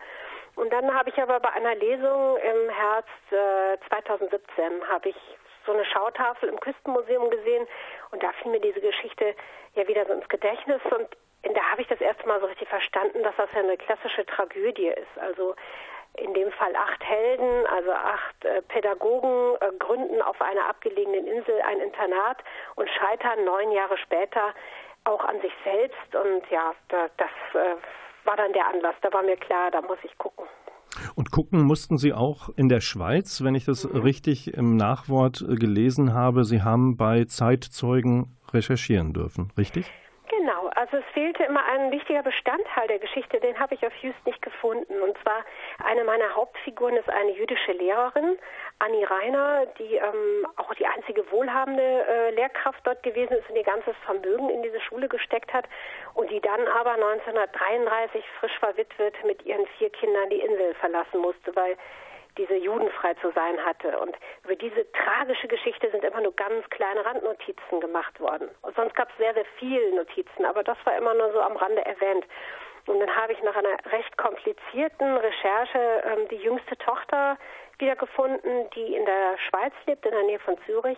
Und 0.55 0.71
dann 0.71 0.93
habe 0.93 1.09
ich 1.09 1.17
aber 1.19 1.39
bei 1.39 1.49
einer 1.49 1.75
Lesung 1.75 2.37
im 2.37 2.69
Herbst 2.69 3.31
äh, 3.31 3.77
2017 3.89 4.87
habe 4.87 5.09
ich 5.09 5.15
so 5.65 5.71
eine 5.71 5.85
Schautafel 5.85 6.49
im 6.49 6.59
Küstenmuseum 6.59 7.29
gesehen 7.29 7.67
und 8.11 8.21
da 8.21 8.31
fiel 8.33 8.51
mir 8.51 8.59
diese 8.59 8.81
Geschichte 8.81 9.33
ja 9.75 9.87
wieder 9.87 10.05
so 10.05 10.13
ins 10.13 10.27
Gedächtnis 10.29 10.81
und 10.91 11.07
da 11.43 11.61
habe 11.71 11.81
ich 11.81 11.87
das 11.87 11.99
erste 11.99 12.27
Mal 12.27 12.39
so 12.39 12.45
richtig 12.45 12.69
verstanden, 12.69 13.21
dass 13.23 13.35
das 13.35 13.49
ja 13.53 13.59
eine 13.59 13.77
klassische 13.77 14.25
Tragödie 14.25 14.87
ist. 14.87 15.17
Also 15.17 15.55
in 16.17 16.33
dem 16.33 16.51
Fall 16.51 16.75
acht 16.75 17.03
Helden, 17.03 17.65
also 17.67 17.91
acht 17.91 18.45
äh, 18.45 18.61
Pädagogen, 18.63 19.55
äh, 19.61 19.71
gründen 19.79 20.21
auf 20.21 20.39
einer 20.41 20.67
abgelegenen 20.69 21.25
Insel 21.25 21.59
ein 21.67 21.79
Internat 21.79 22.37
und 22.75 22.89
scheitern 22.89 23.43
neun 23.45 23.71
Jahre 23.71 23.97
später 23.97 24.53
auch 25.05 25.23
an 25.25 25.41
sich 25.41 25.53
selbst. 25.63 26.15
Und 26.15 26.49
ja, 26.51 26.73
da, 26.89 27.07
das 27.17 27.29
äh, 27.53 27.75
war 28.25 28.37
dann 28.37 28.53
der 28.53 28.67
Anlass. 28.67 28.95
Da 29.01 29.11
war 29.11 29.23
mir 29.23 29.37
klar, 29.37 29.71
da 29.71 29.81
muss 29.81 29.97
ich 30.03 30.17
gucken. 30.17 30.45
Und 31.15 31.31
gucken 31.31 31.61
mussten 31.63 31.97
Sie 31.97 32.13
auch 32.13 32.49
in 32.55 32.69
der 32.69 32.81
Schweiz, 32.81 33.43
wenn 33.43 33.55
ich 33.55 33.65
das 33.65 33.83
mhm. 33.83 34.01
richtig 34.01 34.53
im 34.53 34.77
Nachwort 34.77 35.41
äh, 35.41 35.55
gelesen 35.55 36.13
habe. 36.13 36.43
Sie 36.43 36.61
haben 36.61 36.95
bei 36.95 37.25
Zeitzeugen 37.25 38.37
recherchieren 38.51 39.13
dürfen, 39.13 39.51
richtig? 39.57 39.91
Also 40.83 40.97
es 40.97 41.05
fehlte 41.13 41.45
immer 41.45 41.63
ein 41.63 41.91
wichtiger 41.91 42.23
Bestandteil 42.23 42.89
der 42.89 42.99
Geschichte, 42.99 43.39
den 43.39 43.57
habe 43.57 43.73
ich 43.73 43.87
auf 43.87 43.95
Just 44.01 44.19
nicht 44.25 44.41
gefunden. 44.41 45.01
Und 45.01 45.17
zwar 45.19 45.45
eine 45.81 46.03
meiner 46.03 46.35
Hauptfiguren 46.35 46.97
ist 46.97 47.07
eine 47.07 47.31
jüdische 47.31 47.71
Lehrerin, 47.71 48.37
Annie 48.79 49.09
Reiner, 49.09 49.65
die 49.79 49.95
ähm, 49.95 50.45
auch 50.57 50.73
die 50.73 50.85
einzige 50.85 51.31
wohlhabende 51.31 51.81
äh, 51.81 52.31
Lehrkraft 52.31 52.85
dort 52.85 53.01
gewesen 53.01 53.31
ist 53.31 53.49
und 53.49 53.55
ihr 53.55 53.63
ganzes 53.63 53.95
Vermögen 54.03 54.49
in 54.49 54.61
diese 54.61 54.81
Schule 54.81 55.07
gesteckt 55.07 55.53
hat 55.53 55.69
und 56.15 56.29
die 56.29 56.41
dann 56.41 56.67
aber 56.67 56.95
1933 56.95 58.21
frisch 58.41 58.59
verwitwet 58.59 59.15
mit 59.23 59.41
ihren 59.45 59.65
vier 59.77 59.89
Kindern 59.89 60.29
die 60.31 60.41
Insel 60.41 60.73
verlassen 60.81 61.21
musste, 61.21 61.55
weil 61.55 61.77
diese 62.37 62.55
judenfrei 62.55 63.13
zu 63.15 63.31
sein 63.31 63.63
hatte. 63.65 63.99
Und 63.99 64.15
über 64.43 64.55
diese 64.55 64.91
tragische 64.91 65.47
Geschichte 65.47 65.89
sind 65.91 66.03
immer 66.03 66.21
nur 66.21 66.35
ganz 66.35 66.67
kleine 66.69 67.05
Randnotizen 67.05 67.79
gemacht 67.79 68.19
worden. 68.19 68.49
Und 68.61 68.75
sonst 68.75 68.95
gab 68.95 69.09
es 69.11 69.17
sehr, 69.17 69.33
sehr 69.33 69.45
viele 69.57 69.95
Notizen, 69.95 70.45
aber 70.45 70.63
das 70.63 70.77
war 70.85 70.97
immer 70.97 71.13
nur 71.13 71.31
so 71.31 71.41
am 71.41 71.55
Rande 71.55 71.85
erwähnt. 71.85 72.25
Und 72.85 72.99
dann 72.99 73.15
habe 73.15 73.33
ich 73.33 73.41
nach 73.43 73.55
einer 73.55 73.77
recht 73.91 74.17
komplizierten 74.17 75.17
Recherche 75.17 76.03
ähm, 76.05 76.27
die 76.29 76.37
jüngste 76.37 76.77
Tochter 76.77 77.37
wiedergefunden, 77.79 78.69
die 78.71 78.95
in 78.95 79.05
der 79.05 79.37
Schweiz 79.49 79.73
lebt, 79.85 80.05
in 80.05 80.11
der 80.11 80.23
Nähe 80.23 80.39
von 80.39 80.57
Zürich. 80.65 80.97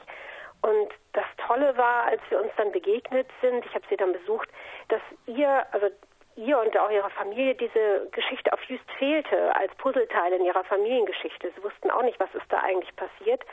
Und 0.62 0.90
das 1.14 1.26
Tolle 1.46 1.78
war, 1.78 2.06
als 2.06 2.22
wir 2.30 2.42
uns 2.42 2.52
dann 2.58 2.72
begegnet 2.72 3.28
sind, 3.42 3.64
ich 3.66 3.76
habe 3.76 3.86
sie 3.88 3.98
dann 3.98 4.14
besucht, 4.14 4.50
dass 4.88 5.02
ihr, 5.28 5.64
also 5.72 5.90
ihr 6.36 6.60
und 6.60 6.78
auch 6.78 6.90
ihrer 6.90 7.10
Familie 7.12 7.56
diese 7.56 8.08
Geschichte 8.12 8.52
auf 8.54 8.62
Just 8.64 8.90
fehlte 9.00 9.56
als 9.56 9.74
Puzzleteil 9.76 10.34
in 10.34 10.46
ihrer 10.46 10.64
Familiengeschichte. 10.66 11.52
Sie 11.56 11.64
wussten 11.64 11.90
auch 11.92 12.04
nicht, 12.04 12.20
was 12.20 12.34
ist 12.36 12.46
da 12.50 12.60
eigentlich 12.60 12.96
passiert. 12.96 13.44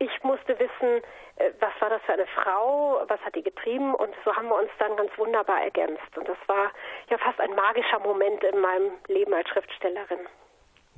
Ich 0.00 0.22
musste 0.22 0.58
wissen, 0.58 1.02
äh, 1.36 1.50
was 1.58 1.72
war 1.80 1.90
das 1.90 2.02
für 2.02 2.12
eine 2.12 2.26
Frau, 2.26 3.02
was 3.08 3.20
hat 3.20 3.34
die 3.34 3.42
getrieben 3.42 3.94
und 3.94 4.14
so 4.24 4.34
haben 4.34 4.48
wir 4.48 4.56
uns 4.56 4.70
dann 4.78 4.96
ganz 4.96 5.10
wunderbar 5.18 5.62
ergänzt. 5.62 6.16
Und 6.16 6.28
das 6.28 6.38
war 6.46 6.70
ja 7.10 7.18
fast 7.18 7.40
ein 7.40 7.54
magischer 7.54 7.98
Moment 7.98 8.44
in 8.44 8.60
meinem 8.60 8.92
Leben 9.08 9.34
als 9.34 9.48
Schriftstellerin. 9.48 10.20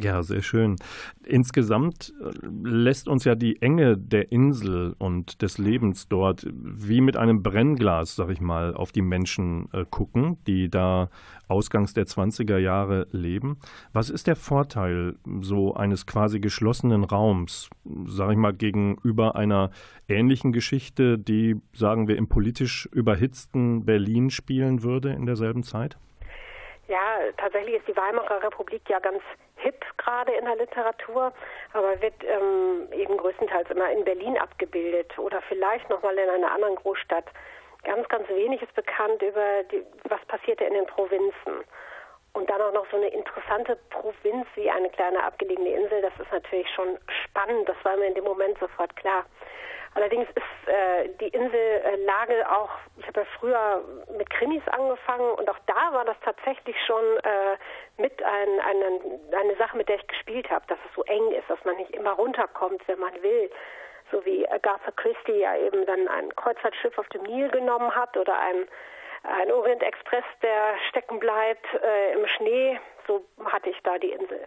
Ja, 0.02 0.22
sehr 0.22 0.40
schön. 0.40 0.76
Insgesamt 1.26 2.14
äh, 2.20 2.30
lässt 2.62 3.06
uns 3.06 3.24
ja 3.24 3.34
die 3.34 3.60
Enge 3.60 3.98
der 3.98 4.32
Insel 4.32 4.94
und 4.98 5.42
des 5.42 5.58
Lebens 5.58 6.08
dort 6.08 6.46
wie 6.50 7.02
mit 7.02 7.18
einem 7.18 7.42
Brennglas, 7.42 8.16
sag 8.16 8.30
ich 8.30 8.40
mal, 8.40 8.72
auf 8.72 8.92
die 8.92 9.02
Menschen 9.02 9.68
äh, 9.72 9.84
gucken, 9.88 10.38
die 10.46 10.70
da 10.70 11.10
ausgangs 11.48 11.92
der 11.92 12.06
20er 12.06 12.56
Jahre 12.56 13.08
leben. 13.12 13.58
Was 13.92 14.08
ist 14.08 14.26
der 14.26 14.36
Vorteil 14.36 15.16
so 15.42 15.74
eines 15.74 16.06
quasi 16.06 16.40
geschlossenen 16.40 17.04
Raums, 17.04 17.68
sag 18.06 18.30
ich 18.30 18.38
mal, 18.38 18.54
gegenüber 18.54 19.36
einer 19.36 19.70
ähnlichen 20.08 20.52
Geschichte, 20.52 21.18
die, 21.18 21.56
sagen 21.74 22.08
wir, 22.08 22.16
im 22.16 22.28
politisch 22.28 22.88
überhitzten 22.92 23.84
Berlin 23.84 24.30
spielen 24.30 24.82
würde 24.82 25.10
in 25.12 25.26
derselben 25.26 25.62
Zeit? 25.62 25.98
Ja, 26.90 27.20
tatsächlich 27.36 27.76
ist 27.76 27.86
die 27.86 27.96
Weimarer 27.96 28.42
Republik 28.42 28.82
ja 28.88 28.98
ganz 28.98 29.22
hip 29.58 29.84
gerade 29.96 30.32
in 30.32 30.44
der 30.44 30.56
Literatur, 30.56 31.32
aber 31.72 32.02
wird 32.02 32.14
ähm, 32.24 32.88
eben 32.92 33.16
größtenteils 33.16 33.70
immer 33.70 33.92
in 33.92 34.02
Berlin 34.02 34.36
abgebildet 34.36 35.16
oder 35.16 35.40
vielleicht 35.42 35.88
nochmal 35.88 36.18
in 36.18 36.28
einer 36.28 36.50
anderen 36.50 36.74
Großstadt. 36.74 37.26
Ganz, 37.84 38.08
ganz 38.08 38.28
wenig 38.28 38.60
ist 38.60 38.74
bekannt 38.74 39.22
über 39.22 39.62
die, 39.70 39.86
was 40.08 40.20
passierte 40.26 40.64
in 40.64 40.74
den 40.74 40.86
Provinzen. 40.86 41.62
Und 42.32 42.50
dann 42.50 42.60
auch 42.60 42.72
noch 42.72 42.90
so 42.90 42.96
eine 42.96 43.08
interessante 43.08 43.76
Provinz 43.90 44.48
wie 44.56 44.68
eine 44.68 44.90
kleine 44.90 45.22
abgelegene 45.22 45.70
Insel, 45.70 46.02
das 46.02 46.12
ist 46.18 46.32
natürlich 46.32 46.68
schon 46.74 46.98
spannend, 47.24 47.68
das 47.68 47.76
war 47.84 47.96
mir 47.98 48.06
in 48.06 48.14
dem 48.14 48.24
Moment 48.24 48.58
sofort 48.58 48.96
klar. 48.96 49.24
Allerdings 49.94 50.28
ist 50.30 50.68
äh, 50.68 51.08
die 51.20 51.28
Insellage 51.28 52.48
auch, 52.48 52.70
ich 52.96 53.06
habe 53.08 53.20
ja 53.20 53.26
früher 53.38 53.84
mit 54.16 54.30
Krimis 54.30 54.62
angefangen 54.68 55.32
und 55.32 55.50
auch 55.50 55.58
da 55.66 55.92
war 55.92 56.04
das 56.04 56.16
tatsächlich 56.24 56.76
schon 56.86 57.02
äh, 57.22 57.56
mit 57.96 58.22
ein, 58.22 58.60
eine, 58.60 59.36
eine 59.36 59.56
Sache, 59.56 59.76
mit 59.76 59.88
der 59.88 59.96
ich 59.96 60.06
gespielt 60.06 60.48
habe, 60.48 60.64
dass 60.68 60.78
es 60.88 60.94
so 60.94 61.02
eng 61.04 61.32
ist, 61.32 61.50
dass 61.50 61.62
man 61.64 61.76
nicht 61.76 61.90
immer 61.90 62.12
runterkommt, 62.12 62.86
wenn 62.86 63.00
man 63.00 63.20
will. 63.22 63.50
So 64.12 64.24
wie 64.24 64.48
Agatha 64.48 64.92
Christie 64.92 65.40
ja 65.40 65.56
eben 65.56 65.84
dann 65.86 66.06
ein 66.06 66.34
Kreuzfahrtschiff 66.36 66.96
auf 66.96 67.08
dem 67.08 67.22
Nil 67.24 67.48
genommen 67.50 67.94
hat 67.94 68.16
oder 68.16 68.38
ein, 68.38 68.68
ein 69.24 69.50
Orient 69.50 69.82
Express, 69.82 70.24
der 70.42 70.78
stecken 70.88 71.18
bleibt 71.18 71.66
äh, 71.74 72.12
im 72.12 72.26
Schnee. 72.28 72.78
So 73.08 73.24
hatte 73.44 73.70
ich 73.70 73.80
da 73.82 73.98
die 73.98 74.10
Insel. 74.10 74.46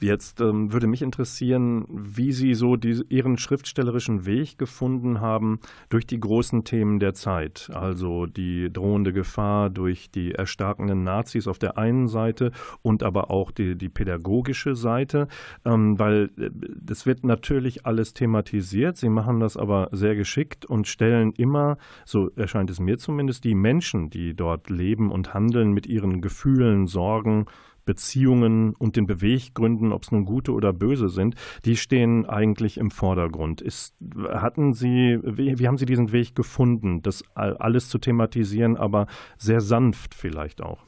Jetzt 0.00 0.40
ähm, 0.40 0.72
würde 0.72 0.86
mich 0.86 1.00
interessieren, 1.00 1.86
wie 1.88 2.32
Sie 2.32 2.54
so 2.54 2.76
die, 2.76 3.02
Ihren 3.08 3.38
schriftstellerischen 3.38 4.26
Weg 4.26 4.58
gefunden 4.58 5.20
haben 5.20 5.60
durch 5.88 6.06
die 6.06 6.20
großen 6.20 6.64
Themen 6.64 6.98
der 6.98 7.14
Zeit. 7.14 7.70
Also 7.72 8.26
die 8.26 8.70
drohende 8.70 9.12
Gefahr 9.12 9.70
durch 9.70 10.10
die 10.10 10.32
erstarkenden 10.32 11.02
Nazis 11.02 11.48
auf 11.48 11.58
der 11.58 11.78
einen 11.78 12.08
Seite 12.08 12.52
und 12.82 13.02
aber 13.02 13.30
auch 13.30 13.50
die, 13.50 13.76
die 13.76 13.88
pädagogische 13.88 14.74
Seite, 14.74 15.28
ähm, 15.64 15.98
weil 15.98 16.30
äh, 16.36 16.50
das 16.78 17.06
wird 17.06 17.24
natürlich 17.24 17.86
alles 17.86 18.12
thematisiert. 18.12 18.96
Sie 18.96 19.08
machen 19.08 19.40
das 19.40 19.56
aber 19.56 19.88
sehr 19.92 20.14
geschickt 20.14 20.66
und 20.66 20.86
stellen 20.86 21.32
immer, 21.32 21.78
so 22.04 22.30
erscheint 22.36 22.70
es 22.70 22.80
mir 22.80 22.98
zumindest, 22.98 23.44
die 23.44 23.54
Menschen, 23.54 24.10
die 24.10 24.34
dort 24.34 24.68
leben 24.68 25.10
und 25.10 25.32
handeln 25.32 25.72
mit 25.72 25.86
ihren 25.86 26.20
Gefühlen, 26.20 26.86
Sorgen, 26.86 27.46
Beziehungen 27.86 28.74
und 28.78 28.96
den 28.96 29.06
Beweggründen, 29.06 29.92
ob 29.92 30.02
es 30.02 30.12
nun 30.12 30.26
gute 30.26 30.52
oder 30.52 30.74
böse 30.74 31.08
sind, 31.08 31.36
die 31.64 31.76
stehen 31.76 32.28
eigentlich 32.28 32.76
im 32.76 32.90
Vordergrund. 32.90 33.62
Ist, 33.62 33.96
hatten 34.28 34.74
Sie, 34.74 35.18
wie, 35.22 35.58
wie 35.58 35.66
haben 35.66 35.78
Sie 35.78 35.86
diesen 35.86 36.12
Weg 36.12 36.34
gefunden, 36.34 37.00
das 37.02 37.24
alles 37.34 37.88
zu 37.88 37.98
thematisieren, 37.98 38.76
aber 38.76 39.06
sehr 39.38 39.60
sanft 39.60 40.14
vielleicht 40.14 40.60
auch? 40.60 40.80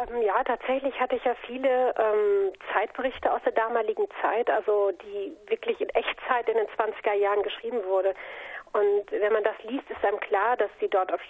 Ähm, 0.00 0.22
ja, 0.22 0.42
tatsächlich 0.44 0.98
hatte 0.98 1.16
ich 1.16 1.24
ja 1.24 1.34
viele 1.46 1.94
ähm, 1.96 2.52
Zeitberichte 2.72 3.32
aus 3.32 3.40
der 3.44 3.52
damaligen 3.52 4.06
Zeit, 4.20 4.50
also 4.50 4.90
die 4.90 5.32
wirklich 5.48 5.80
in 5.80 5.88
Echtzeit 5.90 6.48
in 6.48 6.56
den 6.56 6.66
20er 6.66 7.14
Jahren 7.14 7.42
geschrieben 7.42 7.78
wurde. 7.86 8.14
Und 8.72 9.12
wenn 9.12 9.32
man 9.32 9.44
das 9.44 9.54
liest, 9.62 9.88
ist 9.88 10.04
einem 10.04 10.18
klar, 10.18 10.56
dass 10.56 10.70
sie 10.80 10.88
dort 10.88 11.12
auf 11.12 11.20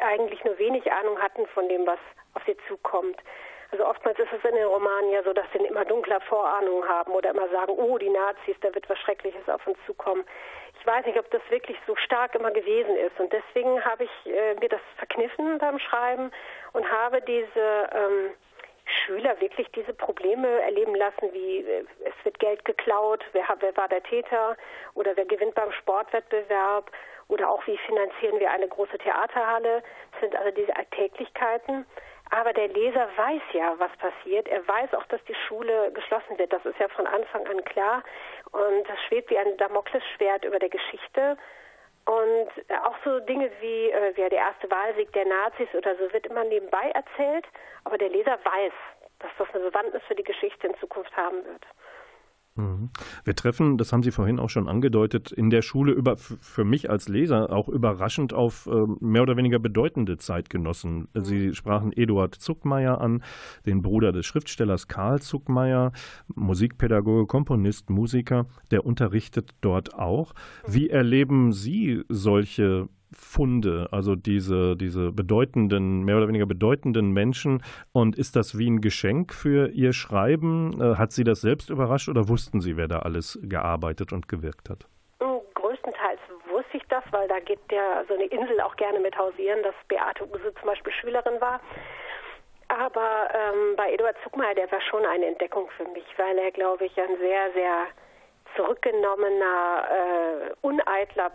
eigentlich 0.00 0.44
nur 0.44 0.58
wenig 0.58 0.90
Ahnung 0.92 1.18
hatten 1.18 1.46
von 1.54 1.68
dem, 1.68 1.86
was 1.86 1.98
auf 2.34 2.42
sie 2.44 2.56
zukommt. 2.68 3.16
Also 3.72 3.86
oftmals 3.86 4.18
ist 4.18 4.32
es 4.32 4.44
in 4.48 4.54
den 4.54 4.66
Romanen 4.66 5.10
ja 5.10 5.22
so, 5.22 5.32
dass 5.32 5.46
sie 5.52 5.58
immer 5.58 5.84
dunkler 5.84 6.20
Vorahnungen 6.22 6.88
haben 6.88 7.12
oder 7.12 7.30
immer 7.30 7.48
sagen, 7.48 7.72
oh, 7.76 7.98
die 7.98 8.10
Nazis, 8.10 8.56
da 8.60 8.74
wird 8.74 8.88
was 8.88 8.98
Schreckliches 8.98 9.48
auf 9.48 9.66
uns 9.66 9.78
zukommen. 9.86 10.24
Ich 10.78 10.86
weiß 10.86 11.04
nicht, 11.06 11.18
ob 11.18 11.30
das 11.30 11.42
wirklich 11.50 11.76
so 11.86 11.96
stark 11.96 12.34
immer 12.34 12.50
gewesen 12.50 12.96
ist. 12.96 13.18
Und 13.18 13.32
deswegen 13.32 13.84
habe 13.84 14.04
ich 14.04 14.32
äh, 14.32 14.54
mir 14.54 14.68
das 14.68 14.80
verkniffen 14.98 15.58
beim 15.58 15.78
Schreiben 15.78 16.30
und 16.72 16.90
habe 16.90 17.20
diese 17.22 17.90
ähm, 17.92 18.30
Schüler 18.86 19.40
wirklich 19.40 19.68
diese 19.72 19.92
Probleme 19.92 20.48
erleben 20.62 20.94
lassen, 20.94 21.32
wie 21.32 21.58
äh, 21.58 21.84
es 22.04 22.24
wird 22.24 22.38
Geld 22.38 22.64
geklaut, 22.64 23.24
wer, 23.32 23.44
wer 23.58 23.76
war 23.76 23.88
der 23.88 24.02
Täter 24.02 24.56
oder 24.94 25.16
wer 25.16 25.24
gewinnt 25.24 25.54
beim 25.54 25.72
Sportwettbewerb 25.72 26.90
oder 27.28 27.50
auch 27.50 27.66
wie 27.66 27.76
finanzieren 27.78 28.38
wir 28.38 28.50
eine 28.50 28.68
große 28.68 28.98
Theaterhalle. 28.98 29.82
Das 30.12 30.20
sind 30.20 30.36
also 30.36 30.50
diese 30.52 30.76
Alltäglichkeiten. 30.76 31.84
Aber 32.30 32.52
der 32.52 32.68
Leser 32.68 33.08
weiß 33.16 33.42
ja, 33.52 33.74
was 33.78 33.90
passiert. 33.98 34.48
Er 34.48 34.66
weiß 34.66 34.94
auch, 34.94 35.06
dass 35.06 35.22
die 35.24 35.34
Schule 35.46 35.92
geschlossen 35.92 36.38
wird. 36.38 36.52
Das 36.52 36.64
ist 36.64 36.78
ja 36.78 36.88
von 36.88 37.06
Anfang 37.06 37.46
an 37.46 37.64
klar. 37.64 38.02
Und 38.52 38.88
das 38.88 39.00
schwebt 39.06 39.30
wie 39.30 39.38
ein 39.38 39.56
Damoklesschwert 39.58 40.44
über 40.44 40.58
der 40.58 40.68
Geschichte. 40.68 41.36
Und 42.04 42.48
auch 42.84 42.96
so 43.04 43.20
Dinge 43.20 43.50
wie, 43.60 43.90
äh, 43.90 44.16
wie 44.16 44.28
der 44.28 44.38
erste 44.38 44.70
Wahlsieg 44.70 45.12
der 45.12 45.26
Nazis 45.26 45.68
oder 45.74 45.96
so 45.96 46.12
wird 46.12 46.26
immer 46.26 46.44
nebenbei 46.44 46.90
erzählt. 46.90 47.46
Aber 47.84 47.98
der 47.98 48.08
Leser 48.08 48.38
weiß, 48.44 48.72
dass 49.20 49.30
das 49.38 49.48
eine 49.54 49.64
Bewandtnis 49.70 50.02
für 50.06 50.14
die 50.14 50.24
Geschichte 50.24 50.66
in 50.66 50.76
Zukunft 50.78 51.16
haben 51.16 51.44
wird. 51.44 51.64
Mhm. 52.56 52.90
Wir 53.24 53.34
treffen, 53.34 53.78
das 53.78 53.92
haben 53.92 54.02
Sie 54.02 54.10
vorhin 54.10 54.38
auch 54.38 54.50
schon 54.50 54.68
angedeutet, 54.68 55.30
in 55.30 55.50
der 55.50 55.62
Schule 55.62 55.92
über, 55.92 56.16
für 56.16 56.64
mich 56.64 56.90
als 56.90 57.08
Leser 57.08 57.52
auch 57.52 57.68
überraschend 57.68 58.32
auf 58.32 58.66
äh, 58.66 58.86
mehr 59.00 59.22
oder 59.22 59.36
weniger 59.36 59.58
bedeutende 59.58 60.16
Zeitgenossen. 60.16 61.08
Sie 61.14 61.54
sprachen 61.54 61.92
Eduard 61.92 62.34
Zuckmeier 62.34 63.00
an, 63.00 63.22
den 63.66 63.82
Bruder 63.82 64.12
des 64.12 64.26
Schriftstellers 64.26 64.88
Karl 64.88 65.20
Zuckmeier, 65.20 65.92
Musikpädagoge, 66.34 67.26
Komponist, 67.26 67.90
Musiker, 67.90 68.46
der 68.70 68.86
unterrichtet 68.86 69.54
dort 69.60 69.94
auch. 69.94 70.32
Wie 70.66 70.88
erleben 70.88 71.52
Sie 71.52 72.02
solche 72.08 72.88
Funde, 73.18 73.88
also 73.90 74.14
diese, 74.14 74.76
diese 74.76 75.12
bedeutenden, 75.12 76.04
mehr 76.04 76.16
oder 76.16 76.28
weniger 76.28 76.46
bedeutenden 76.46 77.12
Menschen. 77.12 77.62
Und 77.92 78.16
ist 78.16 78.36
das 78.36 78.58
wie 78.58 78.68
ein 78.68 78.80
Geschenk 78.80 79.32
für 79.32 79.68
Ihr 79.70 79.92
Schreiben? 79.92 80.80
Äh, 80.80 80.96
hat 80.96 81.12
Sie 81.12 81.24
das 81.24 81.40
selbst 81.40 81.70
überrascht 81.70 82.08
oder 82.08 82.28
wussten 82.28 82.60
Sie, 82.60 82.76
wer 82.76 82.88
da 82.88 83.00
alles 83.00 83.38
gearbeitet 83.42 84.12
und 84.12 84.28
gewirkt 84.28 84.70
hat? 84.70 84.86
Hm, 85.20 85.40
größtenteils 85.54 86.20
wusste 86.48 86.76
ich 86.76 86.84
das, 86.88 87.04
weil 87.10 87.28
da 87.28 87.38
geht 87.40 87.60
ja 87.70 88.04
so 88.08 88.14
eine 88.14 88.24
Insel 88.26 88.60
auch 88.60 88.76
gerne 88.76 89.00
mit 89.00 89.16
hausieren, 89.16 89.62
dass 89.62 89.74
Beate 89.88 90.24
Use 90.24 90.54
zum 90.60 90.68
Beispiel 90.68 90.92
Schülerin 90.92 91.40
war. 91.40 91.60
Aber 92.68 93.28
ähm, 93.32 93.76
bei 93.76 93.92
Eduard 93.92 94.16
Zuckmeier, 94.24 94.54
der 94.54 94.70
war 94.72 94.80
schon 94.80 95.04
eine 95.04 95.26
Entdeckung 95.26 95.68
für 95.76 95.88
mich, 95.90 96.06
weil 96.16 96.36
er, 96.38 96.50
glaube 96.50 96.86
ich, 96.86 96.98
ein 96.98 97.16
sehr, 97.18 97.52
sehr 97.52 97.86
zurückgenommener, 98.56 99.84
äh, 99.90 100.54
uneitler 100.62 101.30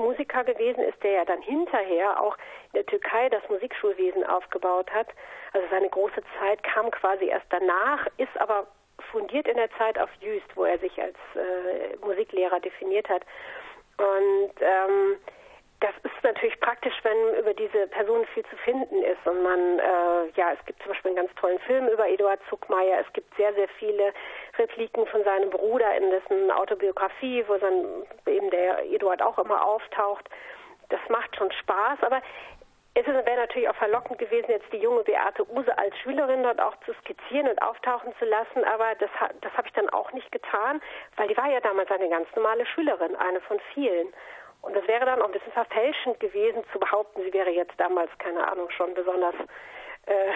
Musiker 0.00 0.44
gewesen 0.44 0.82
ist, 0.82 1.02
der 1.02 1.12
ja 1.12 1.24
dann 1.24 1.42
hinterher 1.42 2.20
auch 2.20 2.36
in 2.72 2.78
der 2.78 2.86
Türkei 2.86 3.28
das 3.28 3.46
Musikschulwesen 3.48 4.24
aufgebaut 4.24 4.90
hat. 4.92 5.08
Also 5.52 5.66
seine 5.70 5.88
große 5.88 6.22
Zeit 6.38 6.62
kam 6.62 6.90
quasi 6.90 7.26
erst 7.26 7.46
danach, 7.50 8.06
ist 8.16 8.36
aber 8.38 8.66
fundiert 9.12 9.48
in 9.48 9.56
der 9.56 9.70
Zeit 9.78 9.98
auf 9.98 10.10
Jüst, 10.20 10.46
wo 10.56 10.64
er 10.64 10.78
sich 10.78 11.00
als 11.00 11.16
äh, 11.34 11.96
Musiklehrer 12.04 12.60
definiert 12.60 13.08
hat. 13.08 13.22
Und 13.96 14.52
ähm, 14.60 15.16
das 15.80 15.94
ist 16.02 16.22
natürlich 16.22 16.58
praktisch, 16.60 16.94
wenn 17.02 17.38
über 17.38 17.54
diese 17.54 17.86
Person 17.88 18.26
viel 18.34 18.44
zu 18.44 18.56
finden 18.58 19.02
ist. 19.02 19.26
Und 19.26 19.42
man, 19.42 19.78
äh, 19.78 20.28
ja, 20.36 20.52
es 20.52 20.64
gibt 20.66 20.82
zum 20.82 20.92
Beispiel 20.92 21.10
einen 21.10 21.26
ganz 21.26 21.34
tollen 21.40 21.58
Film 21.60 21.88
über 21.88 22.06
Eduard 22.06 22.40
Zuckmeier. 22.50 23.00
Es 23.00 23.12
gibt 23.14 23.34
sehr, 23.36 23.52
sehr 23.54 23.68
viele 23.78 24.12
Repliken 24.60 25.06
von 25.06 25.24
seinem 25.24 25.50
Bruder 25.50 25.96
in 25.96 26.10
dessen 26.10 26.50
Autobiografie, 26.50 27.44
wo 27.48 27.56
dann 27.56 27.84
eben 28.26 28.50
der 28.50 28.84
Eduard 28.84 29.22
auch 29.22 29.38
immer 29.38 29.64
auftaucht. 29.64 30.28
Das 30.88 31.00
macht 31.08 31.36
schon 31.36 31.50
Spaß, 31.52 31.98
aber 32.02 32.20
es 32.94 33.06
wäre 33.06 33.36
natürlich 33.36 33.68
auch 33.68 33.76
verlockend 33.76 34.18
gewesen, 34.18 34.50
jetzt 34.50 34.72
die 34.72 34.78
junge 34.78 35.02
Beate 35.04 35.48
Use 35.50 35.76
als 35.78 35.96
Schülerin 35.98 36.42
dort 36.42 36.60
auch 36.60 36.74
zu 36.84 36.92
skizzieren 36.94 37.48
und 37.48 37.62
auftauchen 37.62 38.12
zu 38.18 38.24
lassen, 38.24 38.64
aber 38.64 38.94
das, 38.98 39.10
das 39.40 39.52
habe 39.52 39.68
ich 39.68 39.72
dann 39.74 39.88
auch 39.90 40.12
nicht 40.12 40.30
getan, 40.32 40.80
weil 41.16 41.28
die 41.28 41.36
war 41.36 41.48
ja 41.48 41.60
damals 41.60 41.90
eine 41.90 42.08
ganz 42.08 42.28
normale 42.34 42.66
Schülerin, 42.66 43.14
eine 43.16 43.40
von 43.42 43.60
vielen. 43.74 44.08
Und 44.62 44.76
es 44.76 44.86
wäre 44.88 45.06
dann 45.06 45.22
auch 45.22 45.26
ein 45.26 45.32
bisschen 45.32 45.52
verfälschend 45.52 46.20
gewesen, 46.20 46.62
zu 46.72 46.78
behaupten, 46.78 47.22
sie 47.22 47.32
wäre 47.32 47.50
jetzt 47.50 47.72
damals, 47.78 48.10
keine 48.18 48.46
Ahnung, 48.46 48.68
schon 48.70 48.92
besonders 48.92 49.34
äh, 50.06 50.32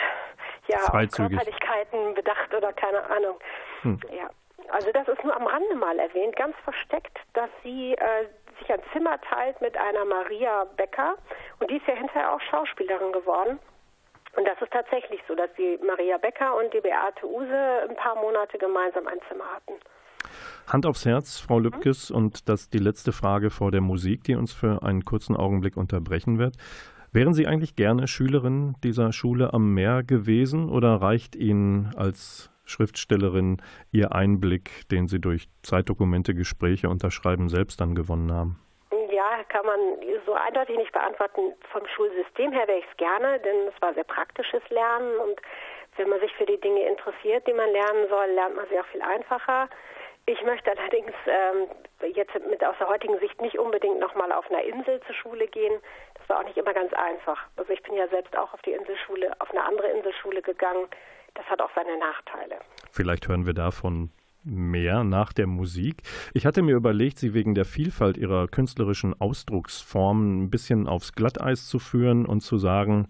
ja, 0.68 0.78
auf 0.78 1.10
Körperlichkeiten 1.10 2.14
bedacht 2.14 2.54
oder 2.54 2.72
keine 2.72 3.02
Ahnung. 3.10 3.38
Hm. 3.84 4.00
Ja. 4.16 4.30
Also 4.70 4.90
das 4.92 5.06
ist 5.06 5.22
nur 5.22 5.36
am 5.36 5.46
Rande 5.46 5.74
mal 5.76 5.98
erwähnt, 5.98 6.34
ganz 6.36 6.56
versteckt, 6.64 7.18
dass 7.34 7.50
sie 7.62 7.92
äh, 7.92 8.26
sich 8.58 8.72
ein 8.72 8.80
Zimmer 8.92 9.20
teilt 9.20 9.60
mit 9.60 9.76
einer 9.76 10.04
Maria 10.04 10.64
Becker 10.76 11.16
und 11.60 11.70
die 11.70 11.76
ist 11.76 11.86
ja 11.86 11.94
hinterher 11.94 12.32
auch 12.32 12.40
Schauspielerin 12.40 13.12
geworden. 13.12 13.58
Und 14.36 14.48
das 14.48 14.60
ist 14.60 14.72
tatsächlich 14.72 15.20
so, 15.28 15.34
dass 15.34 15.50
die 15.56 15.78
Maria 15.86 16.18
Becker 16.18 16.56
und 16.56 16.74
die 16.74 16.80
Beate 16.80 17.24
Use 17.24 17.86
ein 17.88 17.94
paar 17.94 18.16
Monate 18.16 18.58
gemeinsam 18.58 19.06
ein 19.06 19.18
Zimmer 19.28 19.44
hatten. 19.54 19.74
Hand 20.66 20.86
aufs 20.86 21.04
Herz, 21.04 21.38
Frau. 21.38 21.58
Lübkes, 21.58 22.10
mhm. 22.10 22.16
und 22.16 22.48
das 22.48 22.68
die 22.70 22.78
letzte 22.78 23.12
Frage 23.12 23.50
vor 23.50 23.70
der 23.70 23.80
Musik, 23.80 24.24
die 24.24 24.34
uns 24.34 24.52
für 24.52 24.82
einen 24.82 25.04
kurzen 25.04 25.36
Augenblick 25.36 25.76
unterbrechen 25.76 26.38
wird. 26.38 26.56
Wären 27.12 27.32
Sie 27.32 27.46
eigentlich 27.46 27.76
gerne 27.76 28.08
Schülerin 28.08 28.74
dieser 28.82 29.12
Schule 29.12 29.52
am 29.52 29.72
Meer 29.72 30.02
gewesen 30.02 30.68
oder 30.68 30.96
reicht 30.96 31.36
Ihnen 31.36 31.94
als 31.96 32.50
Schriftstellerin 32.64 33.62
Ihr 33.92 34.12
Einblick, 34.12 34.88
den 34.90 35.08
Sie 35.08 35.20
durch 35.20 35.48
Zeitdokumente, 35.62 36.34
Gespräche, 36.34 36.88
Unterschreiben 36.88 37.48
selbst 37.48 37.80
dann 37.80 37.94
gewonnen 37.94 38.32
haben? 38.32 38.60
Ja, 39.10 39.42
kann 39.48 39.66
man 39.66 39.78
so 40.26 40.34
eindeutig 40.34 40.76
nicht 40.76 40.92
beantworten. 40.92 41.52
Vom 41.70 41.86
Schulsystem 41.94 42.52
her 42.52 42.66
wäre 42.66 42.78
ich 42.78 42.86
es 42.90 42.96
gerne, 42.96 43.38
denn 43.40 43.68
es 43.68 43.82
war 43.82 43.94
sehr 43.94 44.04
praktisches 44.04 44.62
Lernen 44.70 45.18
und 45.18 45.40
wenn 45.96 46.08
man 46.08 46.20
sich 46.20 46.32
für 46.34 46.46
die 46.46 46.60
Dinge 46.60 46.88
interessiert, 46.88 47.46
die 47.46 47.52
man 47.52 47.70
lernen 47.70 48.08
soll, 48.08 48.26
lernt 48.34 48.56
man 48.56 48.66
sie 48.68 48.78
auch 48.80 48.86
viel 48.86 49.02
einfacher. 49.02 49.68
Ich 50.26 50.42
möchte 50.42 50.70
allerdings 50.70 51.12
ähm, 51.26 51.68
jetzt 52.14 52.34
mit 52.48 52.64
aus 52.64 52.74
der 52.78 52.88
heutigen 52.88 53.18
Sicht 53.20 53.40
nicht 53.40 53.58
unbedingt 53.58 54.00
nochmal 54.00 54.32
auf 54.32 54.50
einer 54.50 54.62
Insel 54.62 55.00
zur 55.06 55.14
Schule 55.14 55.46
gehen. 55.46 55.80
Das 56.18 56.28
war 56.28 56.40
auch 56.40 56.44
nicht 56.44 56.56
immer 56.56 56.72
ganz 56.72 56.92
einfach. 56.94 57.46
Also 57.56 57.72
ich 57.72 57.82
bin 57.82 57.94
ja 57.94 58.08
selbst 58.08 58.36
auch 58.36 58.52
auf 58.54 58.62
die 58.62 58.72
Inselschule, 58.72 59.32
auf 59.38 59.50
eine 59.50 59.62
andere 59.62 59.88
Inselschule 59.88 60.40
gegangen. 60.40 60.88
Das 61.34 61.44
hat 61.46 61.60
auch 61.60 61.70
seine 61.74 61.98
Nachteile. 61.98 62.60
Vielleicht 62.90 63.28
hören 63.28 63.46
wir 63.46 63.54
davon 63.54 64.10
mehr 64.44 65.04
nach 65.04 65.32
der 65.32 65.46
Musik. 65.46 66.02
Ich 66.34 66.46
hatte 66.46 66.62
mir 66.62 66.76
überlegt, 66.76 67.18
sie 67.18 67.34
wegen 67.34 67.54
der 67.54 67.64
Vielfalt 67.64 68.16
ihrer 68.16 68.46
künstlerischen 68.46 69.18
Ausdrucksformen 69.18 70.44
ein 70.44 70.50
bisschen 70.50 70.86
aufs 70.86 71.12
Glatteis 71.12 71.66
zu 71.66 71.78
führen 71.78 72.26
und 72.26 72.40
zu 72.42 72.58
sagen, 72.58 73.08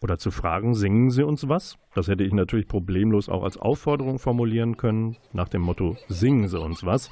oder 0.00 0.18
zu 0.18 0.30
fragen, 0.30 0.74
singen 0.74 1.10
Sie 1.10 1.24
uns 1.24 1.48
was? 1.48 1.76
Das 1.94 2.06
hätte 2.06 2.22
ich 2.22 2.32
natürlich 2.32 2.68
problemlos 2.68 3.28
auch 3.28 3.42
als 3.42 3.56
Aufforderung 3.56 4.20
formulieren 4.20 4.76
können, 4.76 5.16
nach 5.32 5.48
dem 5.48 5.62
Motto, 5.62 5.96
singen 6.06 6.46
Sie 6.46 6.60
uns 6.60 6.84
was. 6.84 7.10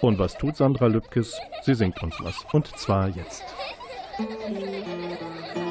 Und 0.00 0.18
was 0.18 0.38
tut 0.38 0.56
Sandra 0.56 0.86
Lübkes? 0.86 1.38
Sie 1.62 1.74
singt 1.74 2.02
uns 2.02 2.16
was. 2.22 2.46
Und 2.52 2.66
zwar 2.78 3.08
jetzt. 3.08 3.44
Inselkind, 4.18 5.63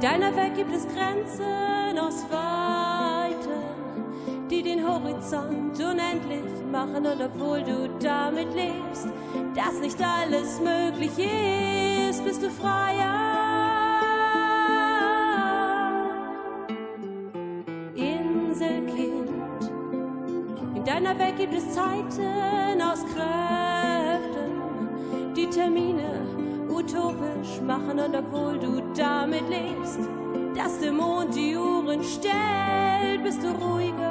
deiner 0.00 0.34
Welt 0.34 0.54
gibt 0.56 0.74
es 0.74 0.86
Grenzen 0.86 1.98
aus 1.98 2.24
Wein 2.30 2.60
die 4.50 4.62
den 4.62 4.86
Horizont 4.86 5.78
unendlich 5.78 6.44
machen. 6.70 7.06
Und 7.06 7.22
obwohl 7.22 7.62
du 7.62 7.88
damit 8.00 8.52
lebst, 8.54 9.08
dass 9.54 9.80
nicht 9.80 9.98
alles 10.00 10.60
möglich 10.60 11.12
ist, 11.18 12.24
bist 12.24 12.42
du 12.42 12.50
freier. 12.50 13.28
Inselkind, 17.94 19.30
in 20.74 20.84
deiner 20.84 21.18
Welt 21.18 21.36
gibt 21.36 21.54
es 21.54 21.70
Zeiten 21.72 22.82
aus 22.82 23.04
Kräften, 23.14 24.52
die 25.36 25.46
Termine 25.46 26.26
utopisch 26.68 27.60
machen. 27.66 27.98
Und 28.00 28.16
obwohl 28.16 28.58
du 28.58 28.89
damit 29.00 29.48
lebst, 29.48 30.00
dass 30.54 30.78
der 30.78 30.92
Mond 30.92 31.34
die 31.34 31.56
Uhren 31.56 32.04
stellt, 32.04 33.22
bist 33.24 33.42
du 33.42 33.48
ruhiger. 33.48 34.09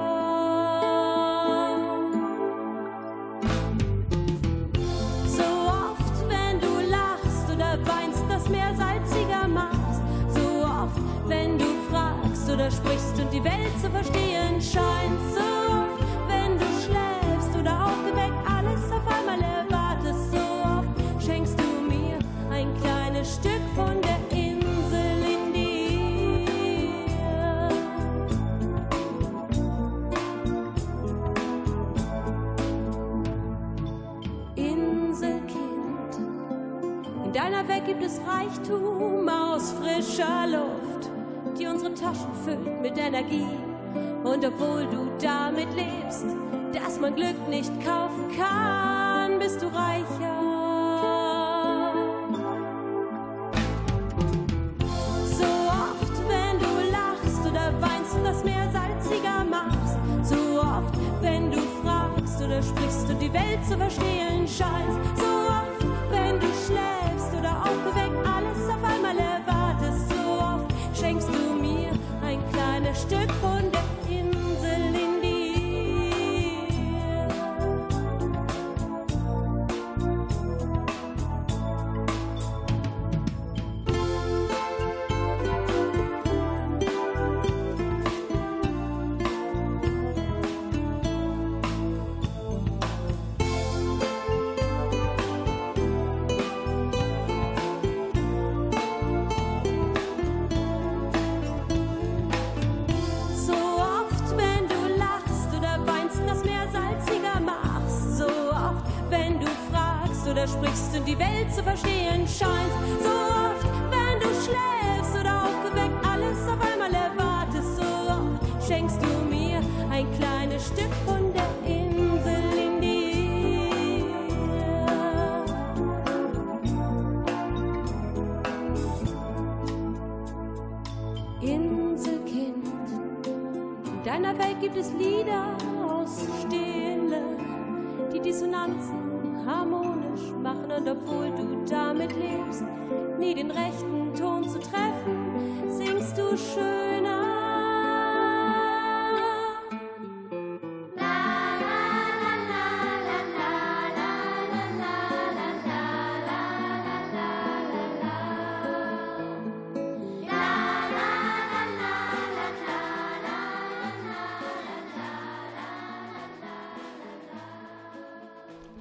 Unsere 41.82 41.94
Taschen 41.94 42.34
füllt 42.44 42.82
mit 42.82 42.98
Energie. 42.98 43.48
Und 44.24 44.46
obwohl 44.46 44.86
du 44.88 45.10
damit 45.22 45.68
lebst, 45.76 46.26
dass 46.74 47.00
man 47.00 47.16
Glück 47.16 47.48
nicht 47.50 47.72
kaufen 47.86 48.26
kann, 48.38 49.09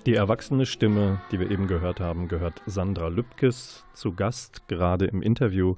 Die 0.08 0.14
erwachsene 0.14 0.64
Stimme, 0.64 1.20
die 1.30 1.38
wir 1.38 1.50
eben 1.50 1.66
gehört 1.66 2.00
haben, 2.00 2.28
gehört 2.28 2.62
Sandra 2.64 3.08
Lübkes 3.08 3.84
zu 3.92 4.16
Gast, 4.16 4.66
gerade 4.66 5.04
im 5.04 5.20
Interview 5.20 5.74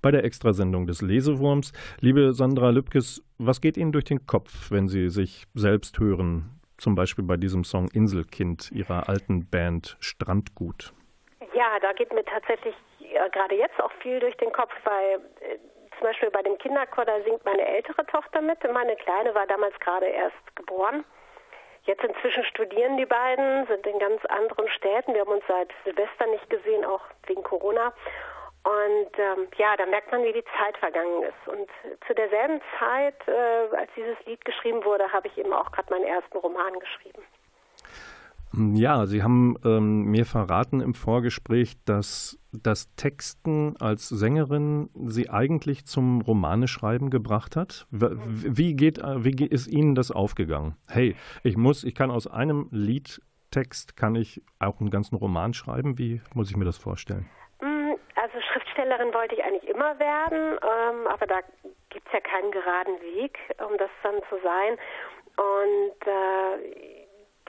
bei 0.00 0.10
der 0.10 0.24
Extrasendung 0.24 0.86
des 0.86 1.02
Lesewurms. 1.02 1.74
Liebe 2.00 2.32
Sandra 2.32 2.70
Lübkes, 2.70 3.22
was 3.36 3.60
geht 3.60 3.76
Ihnen 3.76 3.92
durch 3.92 4.06
den 4.06 4.26
Kopf, 4.26 4.70
wenn 4.70 4.88
Sie 4.88 5.10
sich 5.10 5.44
selbst 5.52 5.98
hören? 5.98 6.58
Zum 6.78 6.94
Beispiel 6.94 7.26
bei 7.26 7.36
diesem 7.36 7.62
Song 7.62 7.90
Inselkind 7.92 8.72
Ihrer 8.72 9.10
alten 9.10 9.50
Band 9.50 9.98
Strandgut. 10.00 10.94
Ja, 11.52 11.78
da 11.82 11.92
geht 11.92 12.10
mir 12.14 12.24
tatsächlich 12.24 12.74
äh, 13.00 13.28
gerade 13.28 13.54
jetzt 13.54 13.78
auch 13.82 13.92
viel 14.00 14.18
durch 14.18 14.36
den 14.38 14.50
Kopf, 14.52 14.72
weil 14.84 15.20
äh, 15.42 15.58
zum 15.98 16.06
Beispiel 16.08 16.30
bei 16.30 16.40
dem 16.40 16.56
Kinderchor, 16.56 17.04
da 17.04 17.20
singt 17.22 17.44
meine 17.44 17.66
ältere 17.66 18.06
Tochter 18.06 18.40
mit. 18.40 18.56
Meine 18.72 18.96
Kleine 18.96 19.34
war 19.34 19.46
damals 19.46 19.78
gerade 19.80 20.06
erst 20.06 20.56
geboren. 20.56 21.04
Jetzt 21.84 22.02
inzwischen 22.02 22.44
studieren 22.44 22.96
die 22.96 23.06
beiden, 23.06 23.66
sind 23.66 23.86
in 23.86 23.98
ganz 23.98 24.24
anderen 24.26 24.68
Städten. 24.68 25.12
Wir 25.12 25.20
haben 25.20 25.32
uns 25.32 25.44
seit 25.46 25.68
Silvester 25.84 26.26
nicht 26.26 26.48
gesehen, 26.48 26.84
auch 26.84 27.02
wegen 27.26 27.42
Corona. 27.42 27.92
Und 28.64 29.18
ähm, 29.18 29.48
ja, 29.58 29.76
da 29.76 29.84
merkt 29.84 30.10
man, 30.10 30.24
wie 30.24 30.32
die 30.32 30.44
Zeit 30.58 30.78
vergangen 30.78 31.22
ist. 31.24 31.48
Und 31.48 31.68
zu 32.06 32.14
derselben 32.14 32.62
Zeit, 32.78 33.16
äh, 33.28 33.76
als 33.76 33.90
dieses 33.94 34.16
Lied 34.24 34.42
geschrieben 34.46 34.82
wurde, 34.84 35.12
habe 35.12 35.28
ich 35.28 35.36
eben 35.36 35.52
auch 35.52 35.70
gerade 35.72 35.92
meinen 35.92 36.06
ersten 36.06 36.38
Roman 36.38 36.78
geschrieben. 36.78 37.22
Ja, 38.56 39.06
Sie 39.06 39.22
haben 39.22 39.56
ähm, 39.64 40.04
mir 40.04 40.26
verraten 40.26 40.80
im 40.80 40.94
Vorgespräch, 40.94 41.74
dass 41.86 42.38
das 42.52 42.94
Texten 42.94 43.74
als 43.80 44.08
Sängerin 44.08 44.90
Sie 44.94 45.28
eigentlich 45.28 45.86
zum 45.86 46.20
Romaneschreiben 46.20 47.10
gebracht 47.10 47.56
hat. 47.56 47.86
Wie 47.90 48.74
geht, 48.74 48.98
wie 48.98 49.46
ist 49.46 49.66
Ihnen 49.66 49.94
das 49.94 50.10
aufgegangen? 50.12 50.76
Hey, 50.88 51.16
ich 51.42 51.56
muss, 51.56 51.82
ich 51.82 51.94
kann 51.94 52.10
aus 52.10 52.28
einem 52.28 52.68
Liedtext 52.70 53.96
kann 53.96 54.14
ich 54.14 54.42
auch 54.60 54.80
einen 54.80 54.90
ganzen 54.90 55.16
Roman 55.16 55.52
schreiben. 55.52 55.98
Wie 55.98 56.20
muss 56.34 56.50
ich 56.50 56.56
mir 56.56 56.64
das 56.64 56.78
vorstellen? 56.78 57.28
Mm, 57.60 57.94
also 58.14 58.40
Schriftstellerin 58.52 59.12
wollte 59.14 59.34
ich 59.34 59.42
eigentlich 59.42 59.68
immer 59.68 59.98
werden, 59.98 60.58
ähm, 60.62 61.06
aber 61.08 61.26
da 61.26 61.40
gibt 61.90 62.06
es 62.06 62.12
ja 62.12 62.20
keinen 62.20 62.52
geraden 62.52 63.00
Weg, 63.00 63.36
um 63.68 63.76
das 63.78 63.90
dann 64.04 64.16
zu 64.28 64.36
sein. 64.44 64.78
Und 65.36 66.06
äh, 66.06 66.93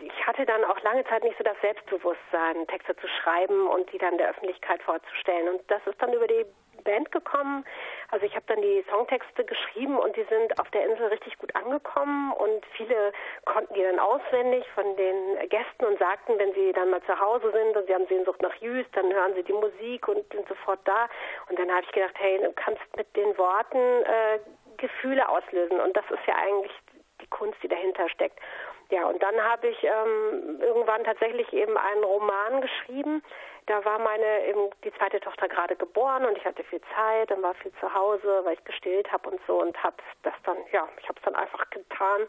ich 0.02 0.28
hatte 0.28 0.46
dann 0.46 0.64
auch 0.66 0.82
lange 0.82 1.04
Zeit 1.06 1.24
nicht 1.24 1.38
so 1.38 1.44
das 1.44 1.60
Selbstbewusstsein, 1.62 2.68
Texte 2.68 2.96
zu 2.98 3.08
schreiben 3.08 3.68
und 3.68 3.92
die 3.92 3.98
dann 3.98 4.18
der 4.18 4.30
Öffentlichkeit 4.30 4.82
vorzustellen. 4.84 5.50
Und 5.50 5.62
das 5.72 5.86
ist 5.86 6.02
dann 6.02 6.14
über 6.14 6.28
die 6.28 6.46
Band 6.84 7.12
gekommen. 7.12 7.66
Also 8.12 8.26
ich 8.26 8.36
habe 8.36 8.46
dann 8.48 8.62
die 8.62 8.86
Songtexte 8.90 9.44
geschrieben 9.44 9.98
und 9.98 10.16
die 10.16 10.26
sind 10.30 10.58
auf 10.60 10.70
der 10.72 10.86
Insel 10.86 11.08
richtig 11.08 11.38
gut 11.38 11.54
angekommen 11.56 12.32
und 12.34 12.66
viele 12.78 13.12
konnten 13.46 13.74
die 13.74 13.82
dann 13.82 14.00
auswendig 14.00 14.66
von 14.74 14.96
den 14.96 15.50
Gästen 15.50 15.86
und 15.86 16.00
sagten, 16.00 16.38
wenn 16.38 16.54
sie 16.54 16.72
dann 16.74 16.92
mal 16.92 17.02
zu 17.04 17.20
Hause 17.20 17.52
sind 17.52 17.76
und 17.76 17.88
sie 17.88 17.94
haben 17.94 18.08
Sehnsucht 18.08 18.42
nach 18.42 18.56
Jüst, 18.56 18.90
dann 18.96 19.12
hören 19.12 19.34
sie 19.36 19.44
die 19.44 19.54
Musik 19.54 20.08
und 20.08 20.32
sind 20.32 20.48
sofort 20.48 20.80
da. 20.86 21.10
Und 21.50 21.60
dann 21.60 21.72
habe 21.72 21.84
ich 21.84 21.92
gedacht, 21.92 22.16
hey, 22.18 22.40
du 22.40 22.54
kannst 22.54 22.84
mit 22.96 23.14
den 23.16 23.38
Worten 23.38 23.80
äh, 24.04 24.40
Gefühle 24.78 25.28
auslösen 25.28 25.80
und 25.80 25.98
das 25.98 26.06
ist 26.12 26.26
ja 26.28 26.36
eigentlich 26.36 26.74
die 27.22 27.28
Kunst, 27.28 27.58
die 27.64 27.68
dahinter 27.68 28.10
steckt. 28.10 28.40
Ja, 28.89 29.08
und 29.08 29.21
dann 29.21 29.41
habe 29.41 29.67
ich 29.67 29.84
ähm, 29.84 30.62
irgendwann 30.62 31.04
tatsächlich 31.04 31.52
eben 31.54 31.78
einen 31.78 32.04
Roman 32.04 32.62
geschrieben. 32.62 33.24
Da 33.65 33.84
war 33.84 33.98
meine 33.98 34.45
eben 34.48 34.69
die 34.84 34.93
zweite 34.93 35.19
Tochter 35.19 35.48
gerade 35.48 35.76
geboren 35.76 36.26
und 36.26 36.38
ich 36.38 36.45
hatte 36.45 36.63
viel 36.65 36.82
Zeit, 36.95 37.32
dann 37.32 37.41
war 37.41 37.56
viel 37.56 37.71
zu 37.80 37.91
Hause, 37.91 38.41
weil 38.43 38.54
ich 38.54 38.63
gestillt 38.63 39.12
habe 39.12 39.30
und 39.30 39.41
so 39.48 39.60
und 39.60 39.82
habe 39.82 39.95
das 40.21 40.36
dann, 40.43 40.58
ja, 40.71 40.88
ich 41.00 41.10
habe 41.10 41.17
es 41.17 41.26
dann 41.26 41.36
einfach 41.36 41.67
getan. 41.71 42.28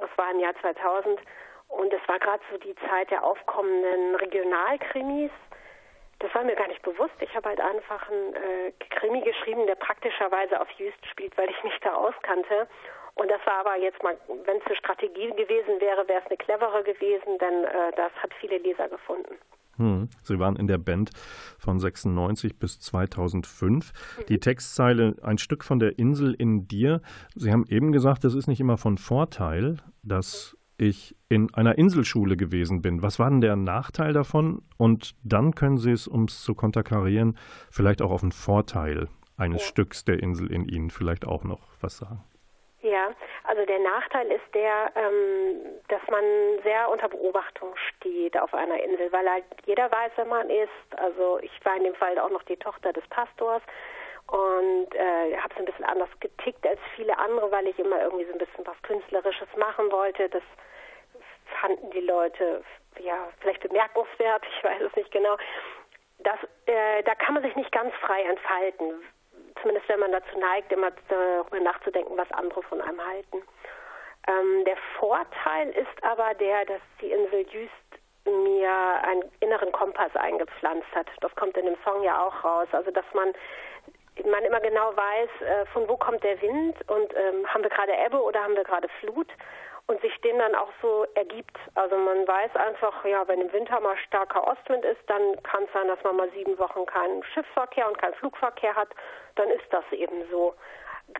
Das 0.00 0.08
war 0.16 0.30
im 0.30 0.40
Jahr 0.40 0.54
2000 0.62 1.20
und 1.68 1.92
es 1.92 2.00
war 2.08 2.18
gerade 2.18 2.42
so 2.50 2.56
die 2.56 2.74
Zeit 2.88 3.10
der 3.10 3.22
aufkommenden 3.22 4.14
Regionalkrimis. 4.16 5.30
Das 6.20 6.34
war 6.34 6.44
mir 6.44 6.56
gar 6.56 6.68
nicht 6.68 6.82
bewusst. 6.82 7.14
Ich 7.20 7.34
habe 7.34 7.50
halt 7.50 7.60
einfach 7.60 8.08
einen 8.08 8.34
äh, 8.34 8.72
Krimi 8.88 9.20
geschrieben, 9.20 9.66
der 9.66 9.74
praktischerweise 9.74 10.58
auf 10.60 10.70
Jüst 10.70 11.04
spielt, 11.10 11.36
weil 11.36 11.50
ich 11.50 11.62
mich 11.62 11.78
da 11.80 11.94
auskannte. 11.94 12.68
Und 13.16 13.30
das 13.30 13.40
war 13.46 13.60
aber 13.60 13.76
jetzt 13.76 14.02
mal, 14.02 14.16
wenn 14.44 14.56
es 14.58 14.66
eine 14.66 14.76
Strategie 14.76 15.30
gewesen 15.30 15.80
wäre, 15.80 16.06
wäre 16.08 16.20
es 16.20 16.26
eine 16.26 16.36
clevere 16.36 16.82
gewesen, 16.82 17.38
denn 17.38 17.64
äh, 17.64 17.92
das 17.96 18.12
hat 18.14 18.32
viele 18.40 18.58
Leser 18.58 18.88
gefunden. 18.88 19.36
Hm. 19.76 20.08
Sie 20.22 20.38
waren 20.38 20.56
in 20.56 20.66
der 20.66 20.78
Band 20.78 21.10
von 21.58 21.78
96 21.78 22.58
bis 22.58 22.80
2005. 22.80 23.92
Mhm. 23.92 24.26
Die 24.26 24.38
Textzeile 24.38 25.16
Ein 25.22 25.38
Stück 25.38 25.64
von 25.64 25.78
der 25.78 25.98
Insel 25.98 26.34
in 26.34 26.68
dir. 26.68 27.00
Sie 27.34 27.52
haben 27.52 27.64
eben 27.68 27.92
gesagt, 27.92 28.24
es 28.24 28.34
ist 28.34 28.46
nicht 28.46 28.60
immer 28.60 28.78
von 28.78 28.98
Vorteil, 28.98 29.78
dass 30.02 30.56
ich 30.76 31.16
in 31.28 31.52
einer 31.54 31.78
Inselschule 31.78 32.36
gewesen 32.36 32.82
bin. 32.82 33.02
Was 33.02 33.18
war 33.18 33.30
denn 33.30 33.40
der 33.40 33.56
Nachteil 33.56 34.12
davon? 34.12 34.62
Und 34.76 35.14
dann 35.22 35.54
können 35.54 35.78
Sie 35.78 35.92
es, 35.92 36.08
um 36.08 36.24
es 36.24 36.42
zu 36.42 36.54
konterkarieren, 36.54 37.38
vielleicht 37.70 38.02
auch 38.02 38.10
auf 38.10 38.22
einen 38.22 38.32
Vorteil 38.32 39.08
eines 39.36 39.62
ja. 39.62 39.68
Stücks 39.68 40.04
der 40.04 40.20
Insel 40.20 40.50
in 40.50 40.64
Ihnen 40.64 40.90
vielleicht 40.90 41.26
auch 41.26 41.44
noch 41.44 41.60
was 41.80 41.98
sagen. 41.98 42.24
Also 43.54 43.66
der 43.66 43.78
Nachteil 43.78 44.32
ist 44.32 44.52
der, 44.52 44.90
ähm, 44.96 45.80
dass 45.86 46.00
man 46.10 46.24
sehr 46.64 46.88
unter 46.90 47.08
Beobachtung 47.08 47.76
steht 47.76 48.36
auf 48.36 48.52
einer 48.52 48.82
Insel, 48.82 49.12
weil 49.12 49.30
halt 49.30 49.44
jeder 49.64 49.92
weiß, 49.92 50.10
wer 50.16 50.24
man 50.24 50.50
ist. 50.50 50.68
Also 50.96 51.38
ich 51.40 51.52
war 51.64 51.76
in 51.76 51.84
dem 51.84 51.94
Fall 51.94 52.18
auch 52.18 52.30
noch 52.30 52.42
die 52.42 52.56
Tochter 52.56 52.92
des 52.92 53.06
Pastors 53.10 53.62
und 54.26 54.92
äh, 54.96 55.36
habe 55.36 55.54
so 55.54 55.60
ein 55.60 55.66
bisschen 55.66 55.84
anders 55.84 56.08
getickt 56.18 56.66
als 56.66 56.80
viele 56.96 57.16
andere, 57.16 57.48
weil 57.52 57.68
ich 57.68 57.78
immer 57.78 58.02
irgendwie 58.02 58.24
so 58.24 58.32
ein 58.32 58.38
bisschen 58.38 58.66
was 58.66 58.82
Künstlerisches 58.82 59.48
machen 59.56 59.92
wollte. 59.92 60.28
Das 60.30 60.42
fanden 61.60 61.92
die 61.92 62.00
Leute 62.00 62.64
ja 62.98 63.28
vielleicht 63.38 63.60
bemerkenswert, 63.60 64.42
ich 64.58 64.64
weiß 64.64 64.82
es 64.82 64.96
nicht 64.96 65.12
genau. 65.12 65.36
Das, 66.18 66.40
äh, 66.66 67.04
da 67.04 67.14
kann 67.14 67.34
man 67.34 67.44
sich 67.44 67.54
nicht 67.54 67.70
ganz 67.70 67.94
frei 68.00 68.20
entfalten, 68.22 68.94
zumindest 69.60 69.88
wenn 69.88 70.00
man 70.00 70.12
dazu 70.12 70.38
neigt, 70.38 70.72
immer 70.72 70.90
darüber 71.08 71.60
nachzudenken, 71.60 72.16
was 72.16 72.30
andere 72.32 72.62
von 72.62 72.80
einem 72.80 73.04
halten. 73.04 73.42
Ähm, 74.26 74.64
der 74.64 74.76
Vorteil 74.98 75.70
ist 75.70 76.02
aber 76.02 76.34
der, 76.34 76.64
dass 76.64 76.80
die 77.00 77.10
Insel 77.10 77.46
Jüst 77.50 77.72
mir 78.24 78.70
einen 79.02 79.30
inneren 79.40 79.70
Kompass 79.72 80.14
eingepflanzt 80.16 80.88
hat. 80.94 81.06
Das 81.20 81.34
kommt 81.34 81.56
in 81.56 81.66
dem 81.66 81.76
Song 81.84 82.02
ja 82.02 82.26
auch 82.26 82.42
raus. 82.42 82.68
Also 82.72 82.90
dass 82.90 83.04
man 83.12 83.34
man 84.22 84.44
immer 84.44 84.60
genau 84.60 84.96
weiß, 84.96 85.28
äh, 85.40 85.66
von 85.72 85.88
wo 85.88 85.96
kommt 85.96 86.22
der 86.22 86.40
Wind 86.40 86.76
und 86.88 87.12
ähm, 87.16 87.46
haben 87.48 87.62
wir 87.62 87.70
gerade 87.70 87.92
Ebbe 88.06 88.22
oder 88.22 88.42
haben 88.42 88.54
wir 88.54 88.64
gerade 88.64 88.88
Flut 89.00 89.26
und 89.86 90.00
sich 90.00 90.18
dem 90.22 90.38
dann 90.38 90.54
auch 90.54 90.70
so 90.80 91.06
ergibt. 91.14 91.56
Also 91.74 91.96
man 91.96 92.26
weiß 92.26 92.56
einfach, 92.56 93.04
ja, 93.04 93.26
wenn 93.28 93.40
im 93.40 93.52
Winter 93.52 93.80
mal 93.80 93.96
starker 94.06 94.46
Ostwind 94.46 94.84
ist, 94.84 95.00
dann 95.08 95.42
kann 95.42 95.64
es 95.64 95.72
sein, 95.72 95.88
dass 95.88 96.02
man 96.02 96.16
mal 96.16 96.30
sieben 96.30 96.58
Wochen 96.58 96.86
keinen 96.86 97.22
Schiffsverkehr 97.24 97.86
und 97.86 97.98
keinen 97.98 98.14
Flugverkehr 98.14 98.74
hat. 98.74 98.88
Dann 99.34 99.48
ist 99.50 99.66
das 99.70 99.84
eben 99.92 100.24
so. 100.30 100.54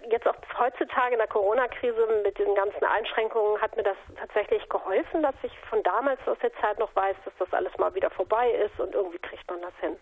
Jetzt 0.09 0.27
auch 0.27 0.37
heutzutage 0.59 1.13
in 1.13 1.19
der 1.19 1.29
Corona-Krise 1.29 2.23
mit 2.25 2.39
den 2.39 2.55
ganzen 2.55 2.85
Einschränkungen 2.85 3.61
hat 3.61 3.77
mir 3.77 3.83
das 3.83 3.99
tatsächlich 4.19 4.67
geholfen, 4.71 5.23
dass 5.23 5.35
ich 5.43 5.53
von 5.69 5.83
damals 5.83 6.19
aus 6.27 6.39
der 6.39 6.55
Zeit 6.55 6.79
noch 6.79 6.97
weiß, 6.97 7.17
dass 7.27 7.35
das 7.39 7.53
alles 7.53 7.77
mal 7.77 7.95
wieder 7.95 8.09
vorbei 8.09 8.51
ist 8.51 8.81
und 8.81 8.95
irgendwie 8.95 9.19
kriegt 9.19 9.47
man 9.51 9.61
das 9.61 9.75
hin. 9.81 9.97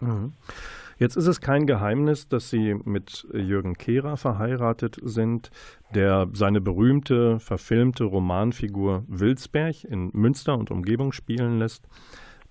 Mhm. 0.00 0.32
Jetzt 1.00 1.16
ist 1.16 1.28
es 1.28 1.40
kein 1.40 1.66
Geheimnis, 1.66 2.28
dass 2.28 2.50
Sie 2.50 2.74
mit 2.84 3.26
Jürgen 3.32 3.72
Kehrer 3.72 4.18
verheiratet 4.18 4.98
sind, 5.02 5.50
der 5.94 6.28
seine 6.34 6.60
berühmte 6.60 7.40
verfilmte 7.40 8.04
Romanfigur 8.04 9.04
Wilsberg 9.08 9.82
in 9.84 10.10
Münster 10.12 10.58
und 10.58 10.70
Umgebung 10.70 11.12
spielen 11.12 11.58
lässt. 11.58 11.88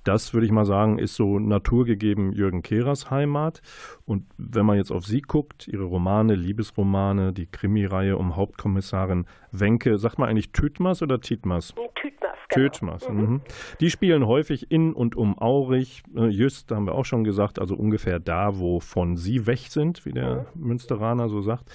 Das 0.04 0.34
würde 0.34 0.48
ich 0.48 0.52
mal 0.52 0.66
sagen, 0.66 0.98
ist 0.98 1.14
so 1.14 1.38
naturgegeben 1.38 2.32
Jürgen 2.32 2.64
Kehrers 2.64 3.12
Heimat. 3.12 3.62
Und 4.06 4.26
wenn 4.40 4.66
man 4.66 4.78
jetzt 4.78 4.92
auf 4.92 5.06
sie 5.06 5.22
guckt, 5.22 5.68
ihre 5.68 5.84
Romane, 5.84 6.34
Liebesromane, 6.34 7.34
die 7.34 7.46
Krimireihe 7.46 8.18
um 8.18 8.36
Hauptkommissarin 8.36 9.28
Wenke, 9.52 10.00
sagt 10.00 10.18
man 10.18 10.28
eigentlich 10.28 10.54
Tütmas 10.54 11.04
oder 11.04 11.22
Tietmas? 11.22 11.76
Tütmas. 11.94 12.09
Genau. 12.50 12.98
Mhm. 13.10 13.34
Mhm. 13.34 13.42
Die 13.80 13.90
spielen 13.90 14.26
häufig 14.28 14.72
in 14.72 14.94
und 14.94 15.16
um 15.16 15.38
Aurich. 15.40 16.04
Äh, 16.16 16.28
Jüst, 16.28 16.72
haben 16.72 16.86
wir 16.86 16.96
auch 16.96 17.06
schon 17.06 17.24
gesagt, 17.24 17.60
also 17.60 17.76
ungefähr 17.76 18.20
da, 18.20 18.58
wo 18.60 18.80
von 18.80 19.16
sie 19.16 19.48
weg 19.48 19.68
sind, 19.70 20.06
wie 20.06 20.12
der 20.12 20.48
mhm. 20.56 20.68
Münsteraner 20.68 21.30
so 21.30 21.42
sagt. 21.42 21.66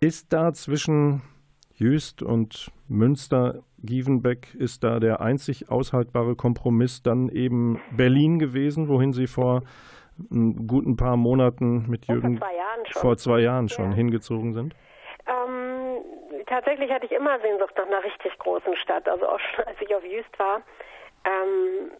Ist 0.00 0.32
da 0.32 0.52
zwischen 0.52 1.22
Jüst 1.74 2.22
und 2.22 2.70
Münster, 2.88 3.62
Gievenbeck, 3.82 4.54
ist 4.54 4.84
da 4.84 5.00
der 5.00 5.20
einzig 5.20 5.70
aushaltbare 5.70 6.36
Kompromiss 6.36 7.02
dann 7.02 7.28
eben 7.30 7.80
Berlin 7.96 8.38
gewesen, 8.38 8.88
wohin 8.88 9.12
Sie 9.12 9.26
vor 9.26 9.62
einem 10.30 10.66
guten 10.66 10.96
paar 10.96 11.16
Monaten 11.16 11.88
mit 11.88 12.06
Jürgen 12.06 12.38
vor 12.38 12.46
zwei 12.46 12.54
Jahren 12.54 12.86
schon, 12.86 13.18
zwei 13.18 13.40
Jahren 13.40 13.68
schon 13.68 13.90
ja. 13.90 13.96
hingezogen 13.96 14.52
sind? 14.52 14.74
Tatsächlich 16.60 16.92
hatte 16.92 17.06
ich 17.06 17.12
immer 17.12 17.40
Sehnsucht 17.40 17.74
nach 17.76 17.86
einer 17.86 18.04
richtig 18.04 18.38
großen 18.38 18.76
Stadt, 18.76 19.08
also 19.08 19.26
auch 19.26 19.40
schon 19.40 19.64
als 19.64 19.80
ich 19.80 19.94
auf 19.94 20.04
Jüst 20.04 20.38
war. 20.38 20.62
Ähm, 21.22 21.90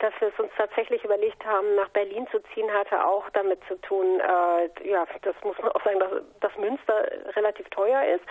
dass 0.00 0.12
wir 0.20 0.28
es 0.28 0.38
uns 0.38 0.52
tatsächlich 0.54 1.02
überlegt 1.02 1.42
haben, 1.46 1.76
nach 1.76 1.88
Berlin 1.90 2.26
zu 2.30 2.42
ziehen, 2.52 2.70
hatte 2.70 3.06
auch 3.06 3.24
damit 3.30 3.58
zu 3.68 3.80
tun, 3.80 4.20
äh, 4.20 4.86
ja, 4.86 5.06
das 5.22 5.34
muss 5.44 5.56
man 5.58 5.72
auch 5.72 5.82
sagen, 5.82 5.98
dass, 5.98 6.10
dass 6.40 6.54
Münster 6.58 7.08
relativ 7.36 7.66
teuer 7.70 8.04
ist. 8.04 8.24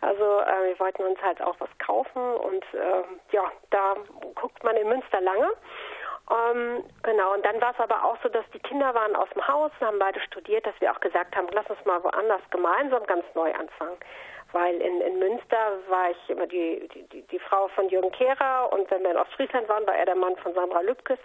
Also 0.00 0.40
äh, 0.40 0.70
wir 0.70 0.80
wollten 0.80 1.04
uns 1.04 1.22
halt 1.22 1.40
auch 1.40 1.54
was 1.60 1.68
kaufen 1.78 2.20
und 2.20 2.64
äh, 2.74 3.04
ja, 3.30 3.44
da 3.70 3.94
guckt 4.34 4.64
man 4.64 4.76
in 4.76 4.88
Münster 4.88 5.20
lange. 5.20 5.50
Ähm, 6.30 6.82
genau, 7.04 7.34
und 7.34 7.46
dann 7.46 7.60
war 7.60 7.70
es 7.70 7.78
aber 7.78 8.04
auch 8.04 8.16
so, 8.24 8.28
dass 8.28 8.44
die 8.52 8.60
Kinder 8.60 8.92
waren 8.94 9.14
aus 9.14 9.28
dem 9.34 9.46
Haus, 9.46 9.70
haben 9.80 10.00
beide 10.00 10.20
studiert, 10.20 10.66
dass 10.66 10.74
wir 10.80 10.90
auch 10.90 11.00
gesagt 11.00 11.36
haben, 11.36 11.46
lass 11.52 11.70
uns 11.70 11.84
mal 11.84 12.02
woanders 12.02 12.42
gemeinsam 12.50 13.04
ganz 13.06 13.24
neu 13.36 13.52
anfangen 13.54 13.98
weil 14.52 14.80
in, 14.80 15.00
in 15.00 15.18
Münster 15.18 15.78
war 15.88 16.10
ich 16.10 16.30
immer 16.30 16.46
die, 16.46 16.88
die, 17.12 17.22
die 17.22 17.38
Frau 17.38 17.68
von 17.68 17.88
Jürgen 17.88 18.12
Kehrer 18.12 18.72
und 18.72 18.90
wenn 18.90 19.02
wir 19.02 19.12
in 19.12 19.16
Ostfriesland 19.16 19.68
waren, 19.68 19.86
war 19.86 19.96
er 19.96 20.06
der 20.06 20.16
Mann 20.16 20.36
von 20.36 20.54
Sandra 20.54 20.80
Lübkes. 20.80 21.18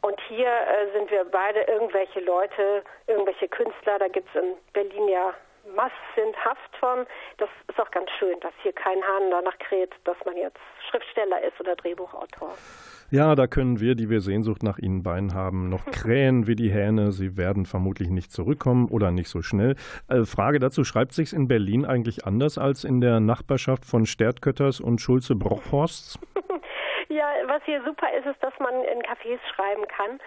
Und 0.00 0.20
hier 0.22 0.48
äh, 0.48 0.92
sind 0.92 1.10
wir 1.10 1.24
beide 1.24 1.60
irgendwelche 1.62 2.20
Leute, 2.20 2.82
irgendwelche 3.06 3.48
Künstler, 3.48 3.98
da 3.98 4.08
gibt 4.08 4.28
es 4.34 4.42
in 4.42 4.54
Berlin 4.72 5.08
ja 5.08 5.32
massenhaft 5.76 6.76
von. 6.80 7.06
Das 7.38 7.48
ist 7.68 7.80
auch 7.80 7.90
ganz 7.90 8.10
schön, 8.18 8.38
dass 8.40 8.52
hier 8.62 8.72
kein 8.72 9.02
Hahn 9.02 9.30
danach 9.30 9.56
kräht, 9.58 9.92
dass 10.04 10.16
man 10.24 10.36
jetzt 10.36 10.58
Schriftsteller 10.90 11.40
ist 11.42 11.58
oder 11.60 11.76
Drehbuchautor. 11.76 12.54
Ja, 13.12 13.34
da 13.34 13.46
können 13.46 13.78
wir, 13.78 13.94
die 13.94 14.08
wir 14.08 14.22
Sehnsucht 14.22 14.62
nach 14.62 14.78
ihnen 14.78 15.02
beiden 15.02 15.34
haben, 15.34 15.68
noch 15.68 15.84
krähen 15.84 16.46
wie 16.46 16.56
die 16.56 16.70
Hähne. 16.70 17.12
Sie 17.12 17.36
werden 17.36 17.66
vermutlich 17.66 18.08
nicht 18.08 18.32
zurückkommen 18.32 18.88
oder 18.88 19.10
nicht 19.10 19.28
so 19.28 19.42
schnell. 19.42 19.76
Äh, 20.08 20.24
Frage 20.24 20.58
dazu, 20.58 20.82
schreibt 20.82 21.12
sich's 21.12 21.34
in 21.34 21.46
Berlin 21.46 21.84
eigentlich 21.84 22.24
anders 22.24 22.56
als 22.56 22.84
in 22.84 23.02
der 23.02 23.20
Nachbarschaft 23.20 23.84
von 23.84 24.06
Stertkötters 24.06 24.80
und 24.80 25.02
Schulze-Brochhorsts? 25.02 26.18
ja, 27.10 27.26
was 27.48 27.62
hier 27.66 27.82
super 27.84 28.06
ist, 28.18 28.24
ist, 28.24 28.42
dass 28.42 28.54
man 28.58 28.72
in 28.84 29.02
Cafés 29.02 29.38
schreiben 29.54 29.84
kann 29.94 30.18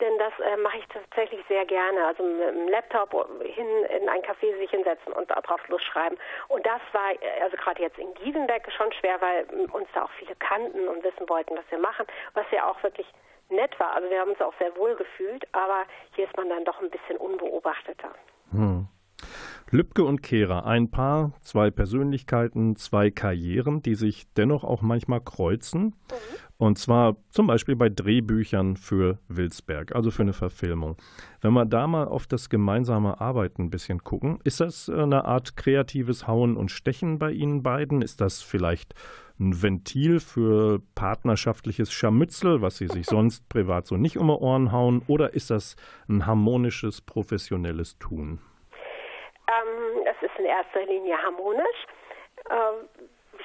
denn 0.00 0.18
das 0.18 0.32
äh, 0.40 0.56
mache 0.56 0.78
ich 0.78 0.86
tatsächlich 0.88 1.44
sehr 1.48 1.64
gerne. 1.66 2.06
Also 2.06 2.22
mit 2.22 2.48
dem 2.48 2.68
Laptop 2.68 3.12
hin 3.42 3.66
in 3.96 4.08
ein 4.08 4.22
Café 4.22 4.56
sich 4.58 4.70
hinsetzen 4.70 5.12
und 5.12 5.30
darauf 5.30 5.66
losschreiben. 5.68 6.18
Und 6.48 6.64
das 6.66 6.80
war 6.92 7.12
äh, 7.12 7.42
also 7.42 7.56
gerade 7.56 7.82
jetzt 7.82 7.98
in 7.98 8.12
Giesenbeck 8.14 8.70
schon 8.72 8.92
schwer, 8.92 9.20
weil 9.20 9.44
uns 9.70 9.88
da 9.94 10.04
auch 10.04 10.12
viele 10.18 10.34
kannten 10.36 10.88
und 10.88 11.02
wissen 11.04 11.28
wollten, 11.28 11.56
was 11.56 11.64
wir 11.70 11.78
machen, 11.78 12.06
was 12.34 12.46
ja 12.50 12.68
auch 12.68 12.82
wirklich 12.82 13.06
nett 13.50 13.78
war. 13.78 13.94
Also 13.94 14.10
wir 14.10 14.20
haben 14.20 14.30
uns 14.30 14.40
auch 14.40 14.54
sehr 14.58 14.74
wohl 14.76 14.94
gefühlt, 14.96 15.46
aber 15.52 15.84
hier 16.14 16.26
ist 16.26 16.36
man 16.36 16.48
dann 16.48 16.64
doch 16.64 16.80
ein 16.80 16.90
bisschen 16.90 17.16
unbeobachteter. 17.16 18.10
Hm. 18.50 18.88
Lübcke 19.70 20.04
und 20.04 20.22
Kehrer, 20.22 20.66
ein 20.66 20.90
Paar, 20.90 21.32
zwei 21.40 21.70
Persönlichkeiten, 21.70 22.76
zwei 22.76 23.10
Karrieren, 23.10 23.82
die 23.82 23.94
sich 23.94 24.32
dennoch 24.34 24.62
auch 24.62 24.82
manchmal 24.82 25.20
kreuzen. 25.20 25.96
Mhm. 26.10 26.38
Und 26.56 26.78
zwar 26.78 27.16
zum 27.30 27.46
Beispiel 27.46 27.74
bei 27.74 27.88
Drehbüchern 27.88 28.76
für 28.76 29.18
Wilsberg, 29.28 29.94
also 29.94 30.10
für 30.10 30.22
eine 30.22 30.32
Verfilmung. 30.32 30.96
Wenn 31.40 31.52
wir 31.52 31.64
da 31.64 31.86
mal 31.86 32.06
auf 32.06 32.26
das 32.26 32.48
gemeinsame 32.48 33.20
Arbeiten 33.20 33.62
ein 33.62 33.70
bisschen 33.70 34.04
gucken, 34.04 34.38
ist 34.44 34.60
das 34.60 34.88
eine 34.88 35.24
Art 35.24 35.56
kreatives 35.56 36.28
Hauen 36.28 36.56
und 36.56 36.70
Stechen 36.70 37.18
bei 37.18 37.32
Ihnen 37.32 37.62
beiden? 37.62 38.02
Ist 38.02 38.20
das 38.20 38.40
vielleicht 38.40 38.94
ein 39.40 39.62
Ventil 39.62 40.20
für 40.20 40.80
partnerschaftliches 40.94 41.92
Scharmützel, 41.92 42.62
was 42.62 42.76
Sie 42.76 42.86
sich 42.86 43.06
sonst 43.06 43.48
privat 43.48 43.86
so 43.86 43.96
nicht 43.96 44.16
um 44.16 44.28
die 44.28 44.34
Ohren 44.34 44.70
hauen? 44.70 45.02
Oder 45.08 45.34
ist 45.34 45.50
das 45.50 45.74
ein 46.08 46.24
harmonisches, 46.24 47.00
professionelles 47.00 47.98
Tun? 47.98 48.38
Ähm, 49.48 50.06
es 50.06 50.22
ist 50.22 50.38
in 50.38 50.44
erster 50.44 50.86
Linie 50.86 51.16
harmonisch. 51.18 51.86
Ähm, 52.48 52.88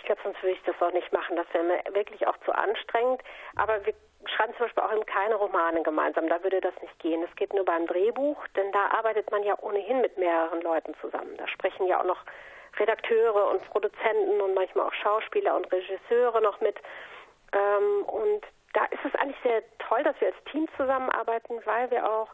ich 0.09 0.15
glaube, 0.15 0.21
sonst 0.23 0.41
würde 0.41 0.55
ich 0.55 0.63
das 0.63 0.81
auch 0.81 0.91
nicht 0.91 1.11
machen. 1.13 1.35
Das 1.35 1.45
wäre 1.53 1.63
mir 1.63 1.83
wirklich 1.93 2.25
auch 2.25 2.37
zu 2.43 2.51
anstrengend. 2.51 3.21
Aber 3.55 3.85
wir 3.85 3.93
schreiben 4.25 4.53
zum 4.57 4.65
Beispiel 4.65 4.83
auch 4.83 4.91
eben 4.91 5.05
keine 5.05 5.35
Romane 5.35 5.83
gemeinsam. 5.83 6.27
Da 6.27 6.41
würde 6.41 6.61
das 6.61 6.73
nicht 6.81 6.97
gehen. 6.97 7.21
Es 7.21 7.35
geht 7.35 7.53
nur 7.53 7.63
beim 7.63 7.85
Drehbuch, 7.85 8.47
denn 8.55 8.71
da 8.71 8.87
arbeitet 8.87 9.29
man 9.29 9.43
ja 9.43 9.55
ohnehin 9.61 10.01
mit 10.01 10.17
mehreren 10.17 10.61
Leuten 10.61 10.95
zusammen. 10.99 11.37
Da 11.37 11.47
sprechen 11.47 11.85
ja 11.85 11.99
auch 11.99 12.05
noch 12.05 12.23
Redakteure 12.79 13.49
und 13.51 13.63
Produzenten 13.69 14.41
und 14.41 14.55
manchmal 14.55 14.87
auch 14.87 14.93
Schauspieler 14.93 15.55
und 15.55 15.71
Regisseure 15.71 16.41
noch 16.41 16.59
mit. 16.59 16.77
Ähm, 17.53 18.05
und 18.05 18.41
da 18.73 18.85
ist 18.85 19.05
es 19.05 19.13
eigentlich 19.19 19.41
sehr 19.43 19.61
toll, 19.77 20.01
dass 20.03 20.19
wir 20.19 20.29
als 20.29 20.43
Team 20.51 20.67
zusammenarbeiten, 20.75 21.61
weil 21.65 21.91
wir 21.91 22.09
auch 22.09 22.29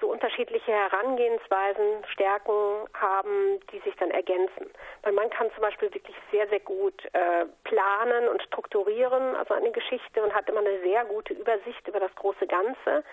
so 0.00 0.08
unterschiedliche 0.08 0.72
Herangehensweisen, 0.72 2.04
Stärken 2.12 2.86
haben, 2.94 3.60
die 3.72 3.80
sich 3.80 3.94
dann 3.96 4.10
ergänzen. 4.10 4.70
Weil 5.02 5.12
man 5.12 5.30
kann 5.30 5.50
zum 5.52 5.62
Beispiel 5.62 5.92
wirklich 5.92 6.16
sehr, 6.30 6.48
sehr 6.48 6.60
gut 6.60 7.04
äh, 7.12 7.46
planen 7.64 8.28
und 8.28 8.42
strukturieren, 8.42 9.36
also 9.36 9.54
eine 9.54 9.70
Geschichte 9.72 10.22
und 10.22 10.34
hat 10.34 10.48
immer 10.48 10.60
eine 10.60 10.80
sehr 10.80 11.04
gute 11.04 11.34
Übersicht 11.34 11.86
über 11.88 12.00
das 12.00 12.14
große 12.14 12.46
Ganze. 12.46 13.04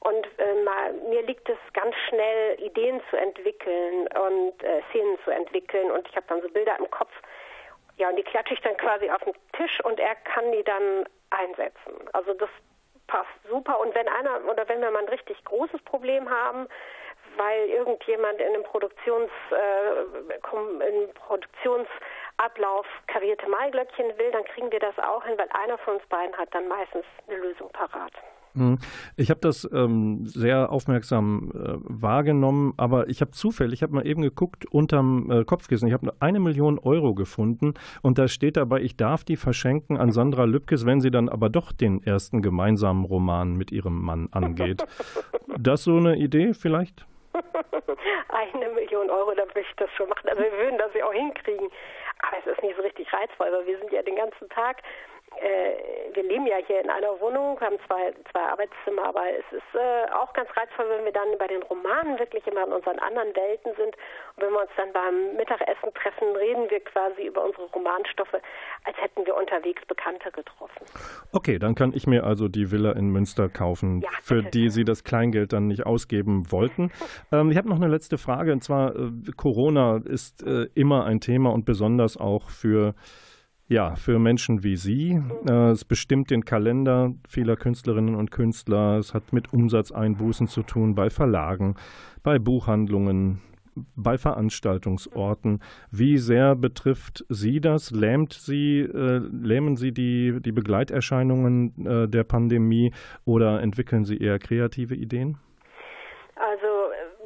Und 0.00 0.26
äh, 0.38 0.62
mal, 0.64 0.92
mir 1.08 1.22
liegt 1.22 1.48
es 1.48 1.58
ganz 1.74 1.94
schnell, 2.08 2.60
Ideen 2.60 3.00
zu 3.08 3.16
entwickeln 3.16 4.08
und 4.08 4.62
äh, 4.64 4.82
Szenen 4.90 5.16
zu 5.24 5.30
entwickeln. 5.30 5.90
Und 5.92 6.08
ich 6.08 6.16
habe 6.16 6.26
dann 6.28 6.42
so 6.42 6.48
Bilder 6.48 6.76
im 6.78 6.90
Kopf. 6.90 7.12
Ja, 7.98 8.08
und 8.08 8.16
die 8.16 8.24
klatsche 8.24 8.54
ich 8.54 8.60
dann 8.62 8.76
quasi 8.78 9.08
auf 9.10 9.22
den 9.22 9.34
Tisch 9.52 9.80
und 9.84 10.00
er 10.00 10.16
kann 10.16 10.50
die 10.50 10.64
dann 10.64 11.06
einsetzen. 11.30 12.08
Also 12.12 12.34
das 12.34 12.50
passt 13.12 13.28
super. 13.48 13.78
Und 13.80 13.94
wenn 13.94 14.08
einer 14.08 14.40
oder 14.50 14.66
wenn 14.68 14.80
wir 14.80 14.90
mal 14.90 15.02
ein 15.02 15.08
richtig 15.08 15.44
großes 15.44 15.82
Problem 15.82 16.30
haben, 16.30 16.66
weil 17.36 17.68
irgendjemand 17.68 18.40
in 18.40 18.48
einem 18.48 18.62
Produktions, 18.62 19.30
äh, 19.50 20.88
in 20.88 21.12
Produktionsablauf 21.14 22.86
karierte 23.06 23.48
Maiglöckchen 23.48 24.18
will, 24.18 24.30
dann 24.32 24.44
kriegen 24.44 24.72
wir 24.72 24.80
das 24.80 24.98
auch 24.98 25.24
hin, 25.24 25.36
weil 25.36 25.48
einer 25.52 25.76
von 25.78 25.96
uns 25.96 26.06
beiden 26.06 26.36
hat 26.36 26.54
dann 26.54 26.68
meistens 26.68 27.04
eine 27.28 27.36
Lösung 27.36 27.70
parat. 27.70 28.12
Hm. 28.54 28.78
Ich 29.16 29.30
habe 29.30 29.40
das 29.40 29.68
ähm, 29.72 30.26
sehr 30.26 30.70
aufmerksam 30.70 31.52
äh, 31.54 31.74
wahrgenommen, 31.82 32.74
aber 32.76 33.08
ich 33.08 33.20
habe 33.20 33.30
zufällig, 33.30 33.74
ich 33.74 33.82
habe 33.82 33.94
mal 33.94 34.06
eben 34.06 34.22
geguckt 34.22 34.66
unterm 34.70 35.30
äh, 35.30 35.44
Kopfkissen, 35.44 35.88
ich 35.88 35.94
habe 35.94 36.12
eine 36.20 36.40
Million 36.40 36.78
Euro 36.78 37.14
gefunden 37.14 37.74
und 38.02 38.18
da 38.18 38.28
steht 38.28 38.56
dabei, 38.56 38.80
ich 38.80 38.96
darf 38.96 39.24
die 39.24 39.36
verschenken 39.36 39.96
an 39.96 40.12
Sandra 40.12 40.44
Lübkes, 40.44 40.84
wenn 40.84 41.00
sie 41.00 41.10
dann 41.10 41.28
aber 41.28 41.48
doch 41.48 41.72
den 41.72 42.02
ersten 42.02 42.42
gemeinsamen 42.42 43.04
Roman 43.04 43.56
mit 43.56 43.72
ihrem 43.72 44.00
Mann 44.02 44.28
angeht. 44.32 44.84
das 45.58 45.84
so 45.84 45.96
eine 45.96 46.16
Idee 46.16 46.54
vielleicht? 46.54 47.06
eine 48.28 48.68
Million 48.70 49.10
Euro, 49.10 49.34
da 49.34 49.44
würde 49.44 49.60
ich 49.60 49.76
das 49.76 49.90
schon 49.96 50.08
machen. 50.08 50.28
Also 50.28 50.42
wir 50.42 50.52
würden 50.52 50.78
das 50.78 50.92
ja 50.94 51.06
auch 51.06 51.12
hinkriegen. 51.12 51.68
Aber 52.22 52.38
es 52.38 52.46
ist 52.46 52.62
nicht 52.62 52.76
so 52.76 52.82
richtig 52.82 53.12
reizvoll, 53.12 53.48
weil 53.52 53.66
wir 53.66 53.78
sind 53.78 53.92
ja 53.92 54.02
den 54.02 54.16
ganzen 54.16 54.48
Tag 54.50 54.82
äh, 55.40 56.12
wir 56.14 56.22
leben 56.22 56.46
ja 56.46 56.56
hier 56.66 56.80
in 56.82 56.90
einer 56.90 57.18
Wohnung, 57.20 57.58
haben 57.60 57.76
zwei, 57.86 58.12
zwei 58.30 58.40
Arbeitszimmer, 58.40 59.04
aber 59.04 59.22
es 59.30 59.44
ist 59.56 59.74
äh, 59.74 60.10
auch 60.12 60.32
ganz 60.32 60.48
reizvoll, 60.56 60.86
wenn 60.90 61.04
wir 61.04 61.12
dann 61.12 61.38
bei 61.38 61.46
den 61.46 61.62
Romanen 61.62 62.18
wirklich 62.18 62.46
immer 62.46 62.66
in 62.66 62.72
unseren 62.72 62.98
anderen 62.98 63.34
Welten 63.34 63.72
sind. 63.76 63.96
Und 64.36 64.42
wenn 64.42 64.52
wir 64.52 64.60
uns 64.60 64.70
dann 64.76 64.92
beim 64.92 65.36
Mittagessen 65.36 65.92
treffen, 65.94 66.36
reden 66.36 66.70
wir 66.70 66.80
quasi 66.80 67.26
über 67.26 67.44
unsere 67.44 67.64
Romanstoffe, 67.72 68.34
als 68.84 68.96
hätten 68.98 69.26
wir 69.26 69.36
unterwegs 69.36 69.84
Bekannte 69.86 70.30
getroffen. 70.30 70.84
Okay, 71.32 71.58
dann 71.58 71.74
kann 71.74 71.92
ich 71.94 72.06
mir 72.06 72.24
also 72.24 72.48
die 72.48 72.70
Villa 72.70 72.92
in 72.92 73.10
Münster 73.10 73.48
kaufen, 73.48 74.00
ja, 74.02 74.10
für 74.22 74.42
die 74.42 74.68
Sie 74.68 74.84
das 74.84 75.04
Kleingeld 75.04 75.52
dann 75.52 75.66
nicht 75.66 75.86
ausgeben 75.86 76.50
wollten. 76.52 76.92
ähm, 77.32 77.50
ich 77.50 77.56
habe 77.56 77.68
noch 77.68 77.76
eine 77.76 77.88
letzte 77.88 78.18
Frage, 78.18 78.52
und 78.52 78.62
zwar 78.62 78.94
äh, 78.94 79.10
Corona 79.36 80.00
ist 80.04 80.46
äh, 80.46 80.68
immer 80.74 81.04
ein 81.04 81.20
Thema 81.20 81.50
und 81.50 81.64
besonders 81.64 82.16
auch 82.16 82.50
für 82.50 82.94
ja, 83.72 83.96
für 83.96 84.18
Menschen 84.18 84.62
wie 84.62 84.76
Sie. 84.76 85.20
Äh, 85.48 85.70
es 85.70 85.84
bestimmt 85.84 86.30
den 86.30 86.44
Kalender 86.44 87.14
vieler 87.26 87.56
Künstlerinnen 87.56 88.14
und 88.14 88.30
Künstler. 88.30 88.98
Es 88.98 89.14
hat 89.14 89.32
mit 89.32 89.52
Umsatzeinbußen 89.52 90.46
zu 90.46 90.62
tun 90.62 90.94
bei 90.94 91.08
Verlagen, 91.08 91.76
bei 92.22 92.38
Buchhandlungen, 92.38 93.40
bei 93.96 94.18
Veranstaltungsorten. 94.18 95.60
Wie 95.90 96.18
sehr 96.18 96.54
betrifft 96.54 97.24
Sie 97.30 97.62
das? 97.62 97.90
Lähmt 97.90 98.34
Sie, 98.34 98.80
äh, 98.80 99.22
lähmen 99.32 99.76
Sie 99.76 99.92
die, 99.92 100.38
die 100.42 100.52
Begleiterscheinungen 100.52 101.86
äh, 101.86 102.08
der 102.08 102.24
Pandemie 102.24 102.92
oder 103.24 103.62
entwickeln 103.62 104.04
Sie 104.04 104.18
eher 104.18 104.38
kreative 104.38 104.94
Ideen? 104.94 105.38
Also 106.36 106.66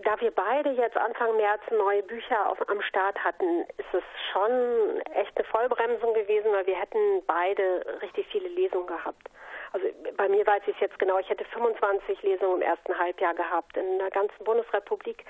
da 0.07 0.21
wir 0.21 0.31
beide 0.31 0.71
jetzt 0.71 0.97
Anfang 0.97 1.37
März 1.37 1.63
neue 1.71 2.03
Bücher 2.05 2.49
auf, 2.49 2.59
am 2.69 2.81
Start 2.83 3.19
hatten, 3.25 3.63
ist 3.77 3.93
es 3.93 4.05
schon 4.33 5.01
echt 5.15 5.37
eine 5.37 5.45
Vollbremsung 5.49 6.15
gewesen, 6.15 6.53
weil 6.53 6.65
wir 6.67 6.77
hätten 6.77 7.25
beide 7.27 7.85
richtig 8.01 8.29
viele 8.29 8.49
Lesungen 8.49 8.87
gehabt. 8.87 9.29
Also 9.73 9.89
bei 10.17 10.29
mir 10.29 10.47
weiß 10.47 10.63
ich 10.67 10.77
es 10.77 10.81
jetzt 10.81 10.99
genau, 11.01 11.19
ich 11.19 11.29
hätte 11.29 11.45
25 11.47 12.23
Lesungen 12.23 12.63
im 12.63 12.63
ersten 12.63 12.97
Halbjahr 12.97 13.35
gehabt 13.35 13.77
in 13.77 13.99
der 13.99 14.11
ganzen 14.11 14.45
Bundesrepublik 14.45 15.25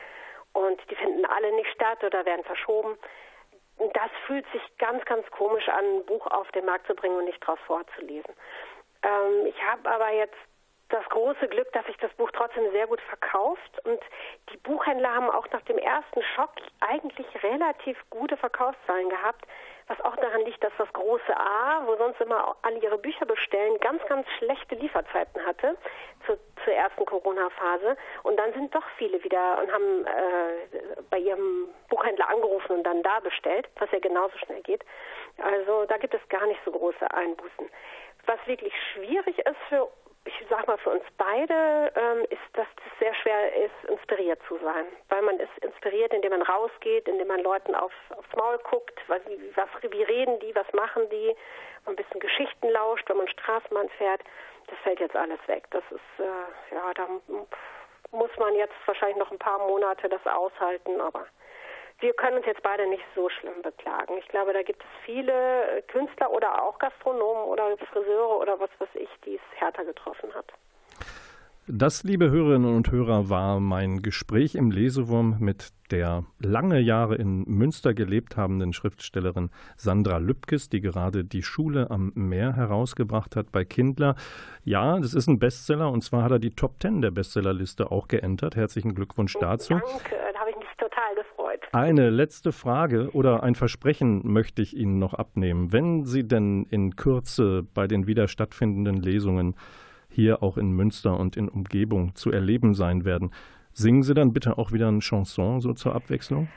und 0.52 0.78
die 0.90 0.96
finden 0.96 1.24
alle 1.24 1.52
nicht 1.52 1.70
statt 1.70 2.04
oder 2.04 2.26
werden 2.26 2.44
verschoben. 2.44 2.98
Das 3.78 4.10
fühlt 4.26 4.44
sich 4.52 4.62
ganz, 4.76 5.02
ganz 5.06 5.26
komisch 5.30 5.68
an, 5.70 5.84
ein 5.84 6.04
Buch 6.04 6.26
auf 6.26 6.50
den 6.52 6.66
Markt 6.66 6.86
zu 6.86 6.94
bringen 6.94 7.16
und 7.16 7.24
nicht 7.24 7.42
daraus 7.42 7.60
vorzulesen. 7.66 8.34
Ähm, 9.02 9.46
ich 9.46 9.62
habe 9.62 9.88
aber 9.88 10.12
jetzt 10.12 10.36
das 10.89 11.05
große 11.09 11.49
Glück, 11.49 11.72
dass 11.72 11.84
sich 11.87 11.97
das 11.99 12.12
Buch 12.14 12.30
trotzdem 12.32 12.70
sehr 12.70 12.87
gut 12.87 13.01
verkauft 13.03 13.84
und 13.84 14.01
die 14.51 14.57
Buchhändler 14.59 15.14
haben 15.14 15.30
auch 15.30 15.49
nach 15.51 15.62
dem 15.62 15.78
ersten 15.78 16.22
Schock 16.34 16.53
eigentlich 16.80 17.26
relativ 17.43 17.99
gute 18.11 18.37
Verkaufszahlen 18.37 19.09
gehabt, 19.09 19.45
was 19.89 20.01
auch 20.01 20.16
daran 20.16 20.43
liegt, 20.43 20.62
dass 20.62 20.72
das 20.78 20.93
große 20.93 21.37
A, 21.37 21.82
wo 21.87 21.97
sonst 21.97 22.20
immer 22.20 22.57
alle 22.62 22.78
ihre 22.78 22.99
Bücher 22.99 23.24
bestellen, 23.24 23.78
ganz, 23.80 24.05
ganz 24.07 24.26
schlechte 24.39 24.74
Lieferzeiten 24.74 25.45
hatte 25.45 25.76
zur, 26.26 26.39
zur 26.64 26.72
ersten 26.72 27.05
Corona-Phase. 27.05 27.97
Und 28.24 28.37
dann 28.37 28.53
sind 28.53 28.74
doch 28.74 28.84
viele 28.97 29.22
wieder 29.22 29.59
und 29.59 29.72
haben 29.72 30.07
äh, 30.07 31.03
bei 31.11 31.18
ihrem 31.18 31.68
Buchhändler 31.89 32.28
angerufen 32.28 32.76
und 32.76 32.82
dann 32.82 33.03
da 33.03 33.20
bestellt, 33.20 33.68
was 33.78 33.91
ja 33.93 34.01
genauso 34.01 34.37
schnell 34.39 34.62
geht. 34.62 34.84
Also 35.39 35.84
da 35.87 35.99
gibt 35.99 36.14
es 36.14 36.28
gar 36.28 36.47
nicht 36.47 36.61
so 36.64 36.72
große 36.72 37.09
Einbußen. 37.12 37.70
Was 38.26 38.45
wirklich 38.47 38.74
schwierig 38.93 39.39
ist 39.39 39.59
für 39.68 39.89
ich 40.26 40.46
sag 40.50 40.66
mal 40.66 40.78
für 40.78 40.90
uns 40.90 41.04
beide 41.16 41.92
ähm, 41.94 42.24
ist, 42.30 42.42
dass 42.54 42.66
es 42.76 42.98
sehr 42.98 43.14
schwer 43.14 43.54
ist, 43.64 43.90
inspiriert 43.90 44.40
zu 44.48 44.58
sein, 44.58 44.86
weil 45.08 45.22
man 45.22 45.38
ist 45.38 45.56
inspiriert, 45.62 46.12
indem 46.12 46.30
man 46.32 46.42
rausgeht, 46.42 47.08
indem 47.08 47.28
man 47.28 47.40
Leuten 47.40 47.74
auf, 47.74 47.92
aufs 48.10 48.36
Maul 48.36 48.58
guckt, 48.58 48.98
was, 49.06 49.20
was, 49.54 49.68
wie 49.90 50.02
reden 50.02 50.38
die, 50.40 50.54
was 50.54 50.70
machen 50.72 51.08
die, 51.10 51.34
ein 51.86 51.96
bisschen 51.96 52.20
Geschichten 52.20 52.68
lauscht, 52.70 53.08
wenn 53.08 53.18
man 53.18 53.28
Straßenbahn 53.28 53.88
fährt. 53.90 54.20
Das 54.66 54.78
fällt 54.80 54.98
jetzt 54.98 55.14
alles 55.14 55.38
weg. 55.46 55.64
Das 55.70 55.84
ist 55.90 56.24
äh, 56.24 56.74
ja, 56.74 56.92
da 56.94 57.06
muss 58.10 58.30
man 58.38 58.54
jetzt 58.56 58.74
wahrscheinlich 58.86 59.18
noch 59.18 59.30
ein 59.30 59.38
paar 59.38 59.58
Monate 59.58 60.08
das 60.08 60.24
aushalten, 60.26 61.00
aber 61.00 61.26
wir 62.01 62.12
können 62.14 62.38
uns 62.38 62.47
jetzt 62.47 62.62
beide 62.62 62.88
nicht 62.88 63.05
so 63.14 63.28
schlimm 63.28 63.62
beklagen. 63.62 64.14
Ich 64.18 64.28
glaube, 64.28 64.53
da 64.53 64.62
gibt 64.62 64.82
es 64.82 64.88
viele 65.05 65.82
Künstler 65.88 66.30
oder 66.30 66.62
auch 66.62 66.78
Gastronomen 66.78 67.44
oder 67.44 67.76
Friseure 67.92 68.38
oder 68.38 68.61
was 68.61 68.70
weiß 68.78 68.94
ich, 68.94 69.09
die 69.24 69.36
es 69.36 69.61
härter 69.61 69.84
getroffen 69.84 70.32
hat. 70.34 70.53
Das, 71.68 72.05
liebe 72.05 72.30
Hörerinnen 72.30 72.76
und 72.76 72.92
Hörer, 72.92 73.28
war 73.28 73.59
mein 73.59 74.01
Gespräch 74.01 74.55
im 74.55 74.70
Lesewurm 74.70 75.38
mit 75.40 75.70
der 75.90 76.24
lange 76.38 76.78
Jahre 76.78 77.16
in 77.16 77.42
Münster 77.42 77.92
gelebt 77.92 78.36
habenden 78.36 78.72
Schriftstellerin 78.72 79.51
Sandra 79.76 80.18
Lübkes, 80.18 80.68
die 80.68 80.80
gerade 80.80 81.24
die 81.24 81.42
Schule 81.42 81.90
am 81.90 82.12
Meer 82.14 82.55
herausgebracht 82.55 83.34
hat 83.34 83.51
bei 83.51 83.64
Kindler. 83.64 84.14
Ja, 84.62 85.01
das 85.01 85.12
ist 85.12 85.26
ein 85.26 85.40
Bestseller 85.40 85.90
und 85.90 86.03
zwar 86.03 86.22
hat 86.22 86.30
er 86.30 86.38
die 86.38 86.55
Top 86.55 86.78
Ten 86.78 87.03
der 87.03 87.11
Bestsellerliste 87.11 87.90
auch 87.90 88.07
geentert. 88.07 88.55
Herzlichen 88.55 88.94
Glückwunsch 88.94 89.34
oh, 89.34 89.40
dazu. 89.40 89.74
Danke, 89.74 90.16
da 90.32 90.38
habe 90.38 90.51
ich 90.51 90.57
mich 90.57 90.65
total 90.97 91.14
gefreut. 91.14 91.61
Eine 91.72 92.11
letzte 92.11 92.53
Frage 92.53 93.11
oder 93.12 93.42
ein 93.42 93.55
Versprechen 93.55 94.22
möchte 94.24 94.62
ich 94.62 94.76
Ihnen 94.76 94.99
noch 94.99 95.14
abnehmen. 95.14 95.72
Wenn 95.72 96.05
Sie 96.05 96.26
denn 96.26 96.66
in 96.70 96.97
Kürze 96.97 97.64
bei 97.74 97.86
den 97.86 98.07
wieder 98.07 98.28
stattfindenden 98.28 98.97
Lesungen 98.97 99.55
hier 100.09 100.42
auch 100.42 100.57
in 100.57 100.72
Münster 100.72 101.18
und 101.18 101.36
in 101.36 101.49
Umgebung 101.49 102.14
zu 102.14 102.30
erleben 102.30 102.74
sein 102.74 103.05
werden. 103.05 103.32
Singen 103.72 104.03
Sie 104.03 104.14
dann 104.14 104.32
bitte 104.32 104.57
auch 104.57 104.72
wieder 104.72 104.88
ein 104.88 105.01
Chanson 105.01 105.61
so 105.61 105.74
zur 105.74 105.94
Abwechslung? 105.94 106.49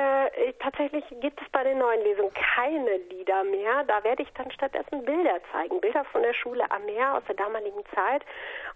Äh, 0.00 0.52
tatsächlich 0.60 1.04
gibt 1.20 1.40
es 1.42 1.48
bei 1.50 1.64
den 1.64 1.78
neuen 1.78 2.02
Lesungen 2.02 2.32
keine 2.32 2.96
Lieder 3.10 3.44
mehr. 3.44 3.84
Da 3.84 4.02
werde 4.04 4.22
ich 4.22 4.32
dann 4.34 4.50
stattdessen 4.50 5.04
Bilder 5.04 5.40
zeigen, 5.52 5.80
Bilder 5.80 6.04
von 6.06 6.22
der 6.22 6.34
Schule 6.34 6.64
am 6.70 6.84
Meer 6.86 7.16
aus 7.16 7.22
der 7.26 7.36
damaligen 7.36 7.84
Zeit 7.94 8.22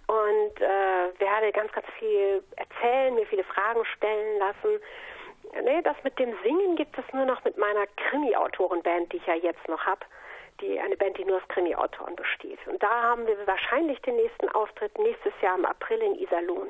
und 0.07 0.61
äh, 0.61 1.21
werde 1.21 1.53
ganz, 1.53 1.73
ganz 1.73 1.87
viel 1.99 2.43
erzählen, 2.57 3.15
mir 3.15 3.27
viele 3.27 3.45
Fragen 3.45 3.85
stellen 3.97 4.39
lassen. 4.39 4.81
Nee, 5.65 5.83
das 5.83 5.97
mit 6.03 6.19
dem 6.19 6.35
Singen 6.43 6.77
gibt 6.77 6.99
es 6.99 7.05
nur 7.13 7.25
noch 7.25 7.43
mit 7.45 7.57
meiner 7.57 7.87
Krimi-Autorenband, 7.97 9.13
die 9.13 9.19
ich 9.19 9.27
ja 9.27 9.35
jetzt 9.35 9.67
noch 9.69 9.85
habe 9.87 10.05
die 10.61 10.79
eine 10.79 10.97
Band, 10.97 11.19
die 11.19 11.25
nur 11.25 11.39
aus 11.39 11.49
Krimi-Autoren 11.49 12.15
besteht. 12.15 12.61
Und 12.67 12.81
da 12.81 13.03
haben 13.03 13.27
wir 13.27 13.37
wahrscheinlich 13.45 14.01
den 14.03 14.15
nächsten 14.15 14.49
Auftritt 14.51 14.97
nächstes 14.99 15.33
Jahr 15.43 15.59
im 15.59 15.65
April 15.65 16.01
in 16.01 16.15
Iserlohn. 16.15 16.69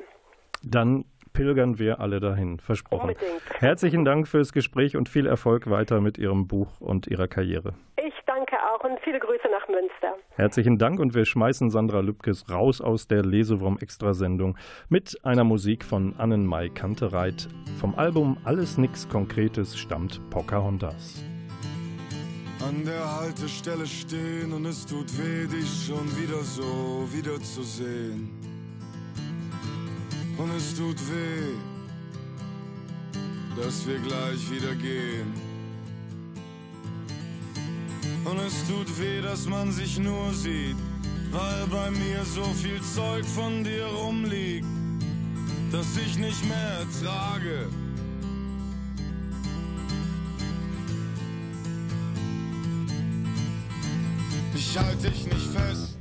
Dann 0.63 1.05
pilgern 1.35 1.77
wir 1.77 1.99
alle 1.99 2.19
dahin, 2.19 2.59
versprochen. 2.59 3.09
Unbedingt. 3.09 3.41
Herzlichen 3.59 4.05
Dank 4.05 4.27
fürs 4.27 4.53
Gespräch 4.53 4.97
und 4.97 5.09
viel 5.09 5.27
Erfolg 5.27 5.69
weiter 5.69 6.01
mit 6.01 6.17
Ihrem 6.17 6.47
Buch 6.47 6.81
und 6.81 7.05
Ihrer 7.05 7.27
Karriere. 7.27 7.73
Ich 7.97 8.13
danke 8.25 8.55
auch 8.73 8.83
und 8.83 8.99
viele 9.03 9.19
Grüße 9.19 9.47
nach 9.51 9.67
Münster. 9.67 10.15
Herzlichen 10.31 10.77
Dank 10.77 10.99
und 10.99 11.13
wir 11.13 11.25
schmeißen 11.25 11.69
Sandra 11.69 11.99
Lübkes 11.99 12.49
raus 12.49 12.81
aus 12.81 13.07
der 13.07 13.23
Lesewurm-Extrasendung 13.23 14.57
mit 14.89 15.19
einer 15.23 15.43
Musik 15.43 15.83
von 15.83 16.15
Annenmai 16.17 16.69
Kantereit. 16.69 17.47
Vom 17.79 17.93
Album 17.95 18.37
Alles 18.43 18.77
Nix 18.77 19.07
Konkretes 19.07 19.77
stammt 19.77 20.21
Pocahontas 20.31 21.23
an 22.67 22.83
der 22.83 23.19
Haltestelle 23.19 23.85
stehen 23.85 24.51
und 24.51 24.65
es 24.65 24.85
tut 24.85 25.05
weh, 25.19 25.45
dich 25.45 25.85
schon 25.85 26.07
wieder 26.17 26.41
so 26.41 27.07
wiederzusehen. 27.11 28.54
Und 30.37 30.51
es 30.51 30.75
tut 30.75 30.97
weh, 31.09 31.53
dass 33.55 33.87
wir 33.87 33.99
gleich 33.99 34.51
wieder 34.51 34.75
gehen. 34.75 35.33
Und 38.25 38.39
es 38.39 38.67
tut 38.67 38.99
weh, 38.99 39.21
dass 39.21 39.47
man 39.47 39.71
sich 39.71 39.97
nur 39.97 40.33
sieht, 40.33 40.75
weil 41.31 41.67
bei 41.67 41.89
mir 41.91 42.25
so 42.25 42.43
viel 42.43 42.81
Zeug 42.81 43.25
von 43.25 43.63
dir 43.63 43.85
rumliegt, 43.85 44.67
dass 45.71 45.95
ich 45.97 46.17
nicht 46.17 46.43
mehr 46.45 46.85
trage 47.01 47.69
Ich 54.53 54.77
halte 54.77 55.09
dich 55.09 55.25
nicht 55.25 55.47
fest 55.53 55.94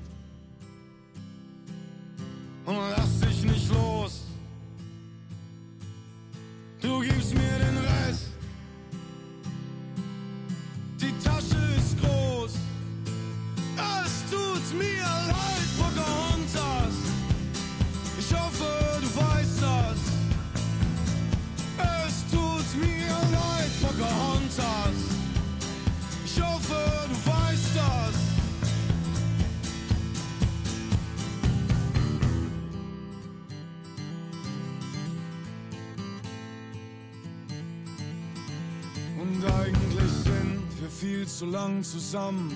zusammen, 41.84 42.50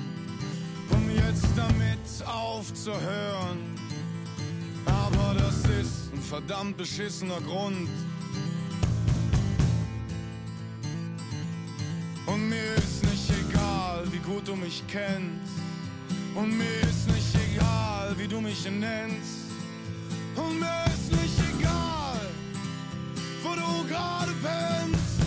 um 0.91 1.11
jetzt 1.11 1.47
damit 1.55 1.99
aufzuhören. 2.27 3.59
Aber 4.87 5.35
das 5.35 5.59
ist 5.59 6.13
ein 6.15 6.23
verdammt 6.23 6.77
beschissener 6.79 7.41
Grund. 7.43 7.89
Und 12.27 12.49
mir 12.49 12.75
ist 12.77 13.05
nicht 13.05 13.31
egal, 13.49 14.05
wie 14.11 14.19
gut 14.19 14.49
du 14.49 14.57
mich 14.57 14.83
kennst. 14.89 15.53
Und 16.35 16.57
mir 16.57 16.81
ist 16.89 17.09
nicht 17.09 17.35
egal, 17.53 18.15
wie 18.17 18.29
du 18.29 18.41
mich 18.41 18.65
nennst. 18.65 19.49
Und 20.37 20.61
mir 20.61 20.85
ist 20.87 21.13
nicht 21.13 21.39
egal, 21.59 22.21
wo 23.43 23.55
du 23.55 23.89
gerade 23.89 24.33
pennst. 24.43 25.18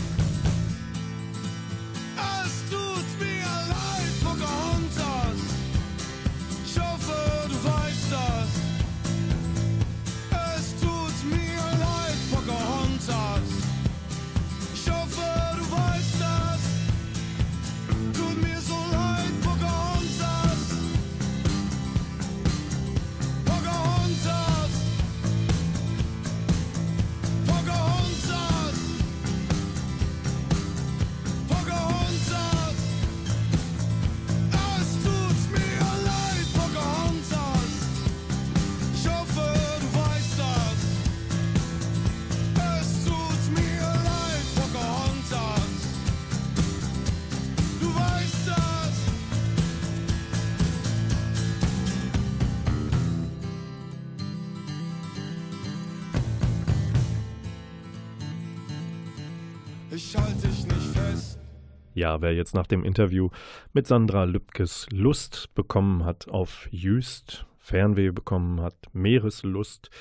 Ja, 62.01 62.19
wer 62.19 62.33
jetzt 62.33 62.55
nach 62.55 62.65
dem 62.65 62.83
Interview 62.83 63.29
mit 63.73 63.85
Sandra 63.85 64.23
Lübkes 64.23 64.87
Lust 64.91 65.53
bekommen 65.53 66.03
hat 66.03 66.27
auf 66.29 66.67
Jüst, 66.71 67.45
Fernweh 67.59 68.09
bekommen 68.09 68.59
hat, 68.59 68.73
Meereslust, 68.91 69.91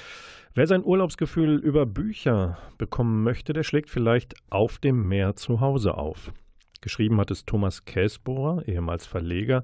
wer 0.54 0.66
sein 0.66 0.82
Urlaubsgefühl 0.82 1.58
über 1.58 1.84
Bücher 1.84 2.56
bekommen 2.78 3.22
möchte, 3.22 3.52
der 3.52 3.64
schlägt 3.64 3.90
vielleicht 3.90 4.32
auf 4.48 4.78
dem 4.78 5.08
Meer 5.08 5.36
zu 5.36 5.60
Hause 5.60 5.98
auf. 5.98 6.32
Geschrieben 6.80 7.20
hat 7.20 7.30
es 7.30 7.44
Thomas 7.44 7.84
Käsbohrer, 7.84 8.66
ehemals 8.66 9.04
Verleger. 9.04 9.62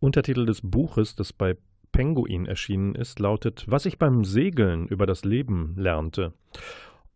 Untertitel 0.00 0.44
des 0.44 0.62
Buches, 0.62 1.14
das 1.14 1.32
bei 1.32 1.56
Penguin 1.92 2.46
erschienen 2.46 2.96
ist, 2.96 3.20
lautet 3.20 3.64
Was 3.68 3.86
ich 3.86 3.96
beim 3.96 4.24
Segeln 4.24 4.88
über 4.88 5.06
das 5.06 5.24
Leben 5.24 5.76
lernte. 5.76 6.32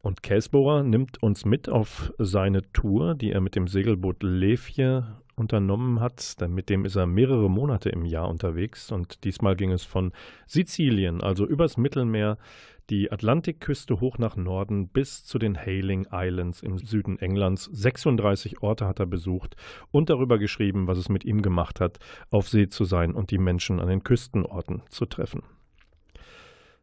Und 0.02 0.22
Käsbohrer 0.22 0.82
nimmt 0.82 1.22
uns 1.22 1.44
mit 1.44 1.68
auf 1.68 2.12
seine 2.16 2.62
Tour, 2.72 3.14
die 3.14 3.32
er 3.32 3.40
mit 3.40 3.54
dem 3.54 3.68
Segelboot 3.68 4.22
Lefje 4.22 5.04
unternommen 5.36 6.00
hat. 6.00 6.36
Mit 6.48 6.68
dem 6.70 6.84
ist 6.84 6.96
er 6.96 7.06
mehrere 7.06 7.50
Monate 7.50 7.90
im 7.90 8.04
Jahr 8.04 8.28
unterwegs 8.28 8.92
und 8.92 9.24
diesmal 9.24 9.56
ging 9.56 9.72
es 9.72 9.84
von 9.84 10.12
Sizilien, 10.46 11.20
also 11.22 11.46
übers 11.46 11.76
Mittelmeer, 11.76 12.38
die 12.88 13.12
Atlantikküste 13.12 14.00
hoch 14.00 14.18
nach 14.18 14.36
Norden 14.36 14.88
bis 14.88 15.24
zu 15.24 15.38
den 15.38 15.56
Hailing 15.56 16.06
Islands 16.10 16.62
im 16.62 16.78
Süden 16.78 17.18
Englands. 17.18 17.64
36 17.64 18.62
Orte 18.62 18.86
hat 18.86 19.00
er 19.00 19.06
besucht 19.06 19.54
und 19.90 20.10
darüber 20.10 20.38
geschrieben, 20.38 20.86
was 20.86 20.98
es 20.98 21.08
mit 21.08 21.24
ihm 21.24 21.42
gemacht 21.42 21.80
hat, 21.80 21.98
auf 22.30 22.48
See 22.48 22.68
zu 22.68 22.84
sein 22.84 23.14
und 23.14 23.30
die 23.30 23.38
Menschen 23.38 23.80
an 23.80 23.88
den 23.88 24.02
Küstenorten 24.02 24.82
zu 24.88 25.06
treffen. 25.06 25.42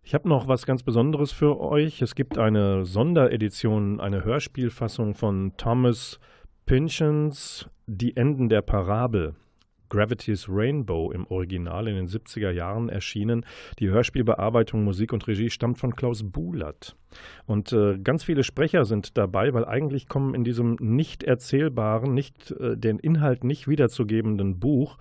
Ich 0.08 0.14
habe 0.14 0.30
noch 0.30 0.48
was 0.48 0.66
ganz 0.66 0.84
Besonderes 0.84 1.34
für 1.34 1.60
euch. 1.60 2.02
Es 2.02 2.16
gibt 2.16 2.38
eine 2.38 2.86
Sonderedition, 2.86 4.00
eine 4.00 4.24
Hörspielfassung 4.24 5.16
von 5.16 5.52
Thomas 5.58 6.22
Pynchons 6.66 7.70
Die 7.88 8.16
Enden 8.16 8.48
der 8.48 8.62
Parabel. 8.62 9.36
Gravity's 9.90 10.48
Rainbow 10.50 11.12
im 11.12 11.28
Original 11.28 11.88
in 11.88 11.96
den 11.96 12.08
70er 12.08 12.52
Jahren 12.52 12.90
erschienen. 12.90 13.46
Die 13.80 13.90
Hörspielbearbeitung, 13.90 14.84
Musik 14.84 15.14
und 15.14 15.28
Regie 15.28 15.50
stammt 15.50 15.78
von 15.78 15.96
Klaus 15.96 16.24
Buhlert. 16.24 16.96
Und 17.46 17.72
äh, 17.72 17.98
ganz 18.00 18.24
viele 18.24 18.44
Sprecher 18.44 18.86
sind 18.86 19.18
dabei, 19.18 19.54
weil 19.54 19.66
eigentlich 19.66 20.08
kommen 20.08 20.34
in 20.34 20.44
diesem 20.44 20.78
nicht 20.80 21.24
erzählbaren, 21.24 22.14
nicht 22.14 22.52
äh, 22.52 22.78
den 22.78 23.00
Inhalt 23.00 23.44
nicht 23.44 23.68
wiederzugebenden 23.68 24.60
Buch, 24.60 24.98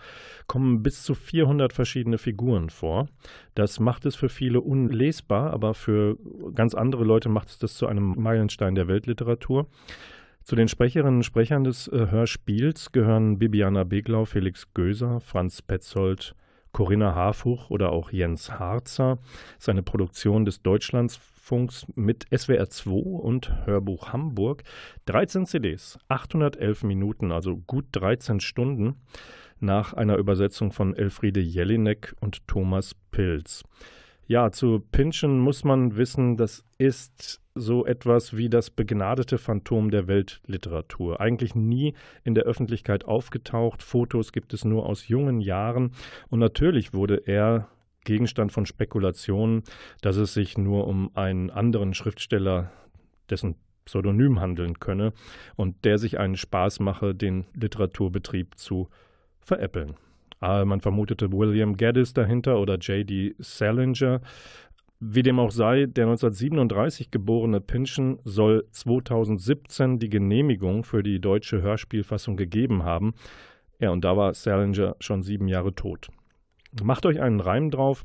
kommen 0.46 0.82
bis 0.82 1.02
zu 1.02 1.14
400 1.14 1.72
verschiedene 1.72 2.18
Figuren 2.18 2.70
vor. 2.70 3.08
Das 3.54 3.80
macht 3.80 4.06
es 4.06 4.14
für 4.14 4.28
viele 4.28 4.60
unlesbar, 4.60 5.52
aber 5.52 5.74
für 5.74 6.16
ganz 6.54 6.74
andere 6.74 7.04
Leute 7.04 7.28
macht 7.28 7.48
es 7.48 7.58
das 7.58 7.74
zu 7.74 7.86
einem 7.86 8.14
Meilenstein 8.16 8.74
der 8.74 8.88
Weltliteratur. 8.88 9.66
Zu 10.46 10.54
den 10.54 10.68
Sprecherinnen 10.68 11.16
und 11.16 11.22
Sprechern 11.24 11.64
des 11.64 11.88
äh, 11.88 12.06
Hörspiels 12.08 12.92
gehören 12.92 13.36
Bibiana 13.36 13.82
Beglau, 13.82 14.26
Felix 14.26 14.72
Göser, 14.74 15.18
Franz 15.18 15.60
Petzold, 15.60 16.36
Corinna 16.70 17.16
Harfuch 17.16 17.68
oder 17.68 17.90
auch 17.90 18.12
Jens 18.12 18.52
Harzer. 18.52 19.18
Das 19.56 19.64
ist 19.64 19.68
eine 19.68 19.82
Produktion 19.82 20.44
des 20.44 20.62
Deutschlandsfunks 20.62 21.86
mit 21.96 22.26
SWR 22.32 22.70
2 22.70 22.90
und 22.92 23.66
Hörbuch 23.66 24.12
Hamburg. 24.12 24.62
13 25.06 25.46
CDs, 25.46 25.98
811 26.06 26.84
Minuten, 26.84 27.32
also 27.32 27.56
gut 27.56 27.86
13 27.90 28.38
Stunden 28.38 28.94
nach 29.58 29.94
einer 29.94 30.16
Übersetzung 30.16 30.70
von 30.70 30.94
Elfriede 30.94 31.40
Jelinek 31.40 32.14
und 32.20 32.46
Thomas 32.46 32.94
Pilz. 33.10 33.64
Ja, 34.28 34.52
zu 34.52 34.78
Pinchen 34.92 35.40
muss 35.40 35.64
man 35.64 35.96
wissen, 35.96 36.36
das 36.36 36.64
ist 36.78 37.40
so 37.56 37.86
etwas 37.86 38.36
wie 38.36 38.48
das 38.48 38.70
begnadete 38.70 39.38
Phantom 39.38 39.90
der 39.90 40.06
Weltliteratur. 40.06 41.20
Eigentlich 41.20 41.54
nie 41.54 41.94
in 42.24 42.34
der 42.34 42.44
Öffentlichkeit 42.44 43.04
aufgetaucht. 43.04 43.82
Fotos 43.82 44.32
gibt 44.32 44.54
es 44.54 44.64
nur 44.64 44.86
aus 44.86 45.08
jungen 45.08 45.40
Jahren. 45.40 45.92
Und 46.28 46.38
natürlich 46.38 46.94
wurde 46.94 47.22
er 47.26 47.68
Gegenstand 48.04 48.52
von 48.52 48.66
Spekulationen, 48.66 49.64
dass 50.00 50.16
es 50.16 50.34
sich 50.34 50.56
nur 50.56 50.86
um 50.86 51.10
einen 51.14 51.50
anderen 51.50 51.94
Schriftsteller, 51.94 52.70
dessen 53.28 53.56
Pseudonym 53.84 54.40
handeln 54.40 54.78
könne 54.78 55.12
und 55.56 55.84
der 55.84 55.98
sich 55.98 56.18
einen 56.18 56.36
Spaß 56.36 56.80
mache, 56.80 57.14
den 57.14 57.46
Literaturbetrieb 57.54 58.58
zu 58.58 58.88
veräppeln. 59.40 59.94
Ah, 60.40 60.64
man 60.64 60.80
vermutete 60.80 61.32
William 61.32 61.76
Gaddis 61.76 62.12
dahinter 62.12 62.60
oder 62.60 62.76
J.D. 62.76 63.34
Salinger. 63.38 64.20
Wie 64.98 65.22
dem 65.22 65.38
auch 65.38 65.50
sei, 65.50 65.86
der 65.86 66.06
1937 66.06 67.10
geborene 67.10 67.60
Pynchon 67.60 68.18
soll 68.24 68.66
2017 68.70 69.98
die 69.98 70.08
Genehmigung 70.08 70.84
für 70.84 71.02
die 71.02 71.20
deutsche 71.20 71.60
Hörspielfassung 71.60 72.36
gegeben 72.36 72.84
haben. 72.84 73.14
Ja, 73.78 73.90
und 73.90 74.04
da 74.04 74.16
war 74.16 74.32
Salinger 74.32 74.96
schon 75.00 75.22
sieben 75.22 75.48
Jahre 75.48 75.74
tot. 75.74 76.08
Macht 76.82 77.04
euch 77.04 77.20
einen 77.20 77.40
Reim 77.40 77.70
drauf. 77.70 78.04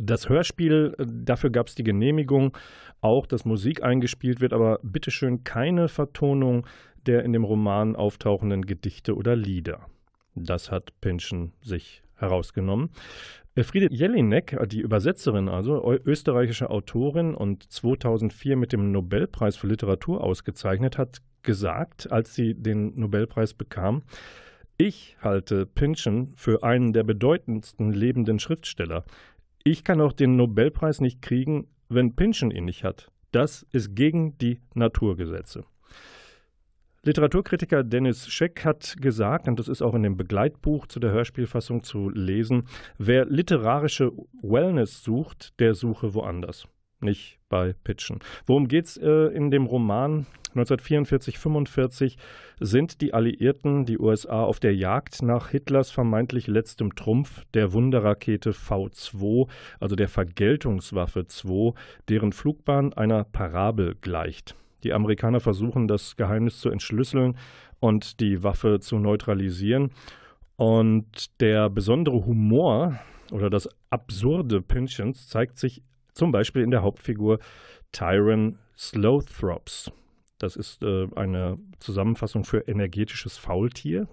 Das 0.00 0.28
Hörspiel, 0.28 0.94
dafür 0.98 1.50
gab 1.50 1.66
es 1.66 1.74
die 1.74 1.84
Genehmigung, 1.84 2.56
auch 3.00 3.26
dass 3.26 3.44
Musik 3.44 3.82
eingespielt 3.82 4.40
wird, 4.40 4.52
aber 4.52 4.78
bitteschön 4.82 5.44
keine 5.44 5.88
Vertonung 5.88 6.66
der 7.06 7.24
in 7.24 7.32
dem 7.32 7.44
Roman 7.44 7.96
auftauchenden 7.96 8.64
Gedichte 8.64 9.14
oder 9.14 9.36
Lieder. 9.36 9.86
Das 10.34 10.70
hat 10.70 10.98
Pynchon 11.00 11.52
sich 11.60 12.03
herausgenommen. 12.16 12.90
Friede 13.62 13.88
Jelinek, 13.92 14.58
die 14.66 14.80
Übersetzerin 14.80 15.48
also, 15.48 15.92
österreichische 16.04 16.70
Autorin 16.70 17.34
und 17.34 17.62
2004 17.72 18.56
mit 18.56 18.72
dem 18.72 18.90
Nobelpreis 18.90 19.56
für 19.56 19.68
Literatur 19.68 20.24
ausgezeichnet, 20.24 20.98
hat 20.98 21.18
gesagt, 21.44 22.10
als 22.10 22.34
sie 22.34 22.54
den 22.54 22.98
Nobelpreis 22.98 23.54
bekam, 23.54 24.02
ich 24.76 25.16
halte 25.20 25.66
Pynchon 25.66 26.32
für 26.34 26.64
einen 26.64 26.92
der 26.92 27.04
bedeutendsten 27.04 27.92
lebenden 27.92 28.40
Schriftsteller. 28.40 29.04
Ich 29.62 29.84
kann 29.84 30.00
auch 30.00 30.12
den 30.12 30.34
Nobelpreis 30.34 31.00
nicht 31.00 31.22
kriegen, 31.22 31.68
wenn 31.88 32.16
Pynchon 32.16 32.50
ihn 32.50 32.64
nicht 32.64 32.82
hat. 32.82 33.12
Das 33.30 33.64
ist 33.70 33.94
gegen 33.94 34.36
die 34.38 34.60
Naturgesetze. 34.74 35.64
Literaturkritiker 37.06 37.84
Dennis 37.84 38.28
Scheck 38.28 38.64
hat 38.64 38.96
gesagt, 38.98 39.46
und 39.46 39.58
das 39.58 39.68
ist 39.68 39.82
auch 39.82 39.94
in 39.94 40.02
dem 40.02 40.16
Begleitbuch 40.16 40.86
zu 40.86 41.00
der 41.00 41.10
Hörspielfassung 41.10 41.82
zu 41.82 42.08
lesen, 42.08 42.66
wer 42.96 43.26
literarische 43.26 44.10
Wellness 44.40 45.02
sucht, 45.02 45.52
der 45.60 45.74
suche 45.74 46.14
woanders, 46.14 46.66
nicht 47.00 47.38
bei 47.50 47.74
Pitchen. 47.84 48.20
Worum 48.46 48.68
geht 48.68 48.86
es 48.86 48.96
äh, 48.96 49.26
in 49.34 49.50
dem 49.50 49.66
Roman? 49.66 50.24
1944-45 50.54 52.16
sind 52.58 53.02
die 53.02 53.12
Alliierten, 53.12 53.84
die 53.84 53.98
USA, 53.98 54.42
auf 54.42 54.58
der 54.58 54.74
Jagd 54.74 55.20
nach 55.20 55.50
Hitlers 55.50 55.90
vermeintlich 55.90 56.46
letztem 56.46 56.94
Trumpf, 56.94 57.44
der 57.52 57.74
Wunderrakete 57.74 58.52
V2, 58.52 59.46
also 59.78 59.94
der 59.94 60.08
Vergeltungswaffe 60.08 61.26
2, 61.26 61.74
deren 62.08 62.32
Flugbahn 62.32 62.94
einer 62.94 63.24
Parabel 63.24 63.94
gleicht. 64.00 64.56
Die 64.84 64.92
Amerikaner 64.92 65.40
versuchen, 65.40 65.88
das 65.88 66.16
Geheimnis 66.16 66.60
zu 66.60 66.70
entschlüsseln 66.70 67.36
und 67.80 68.20
die 68.20 68.42
Waffe 68.42 68.80
zu 68.80 68.98
neutralisieren. 68.98 69.90
Und 70.56 71.40
der 71.40 71.68
besondere 71.70 72.24
Humor 72.26 73.00
oder 73.32 73.50
das 73.50 73.68
absurde 73.90 74.60
Pynchons 74.60 75.28
zeigt 75.28 75.58
sich 75.58 75.82
zum 76.12 76.30
Beispiel 76.30 76.62
in 76.62 76.70
der 76.70 76.82
Hauptfigur 76.82 77.38
Tyron 77.92 78.58
Slowthrops. 78.76 79.90
Das 80.38 80.56
ist 80.56 80.82
äh, 80.82 81.06
eine 81.16 81.58
Zusammenfassung 81.80 82.44
für 82.44 82.68
energetisches 82.68 83.38
Faultier. 83.38 84.06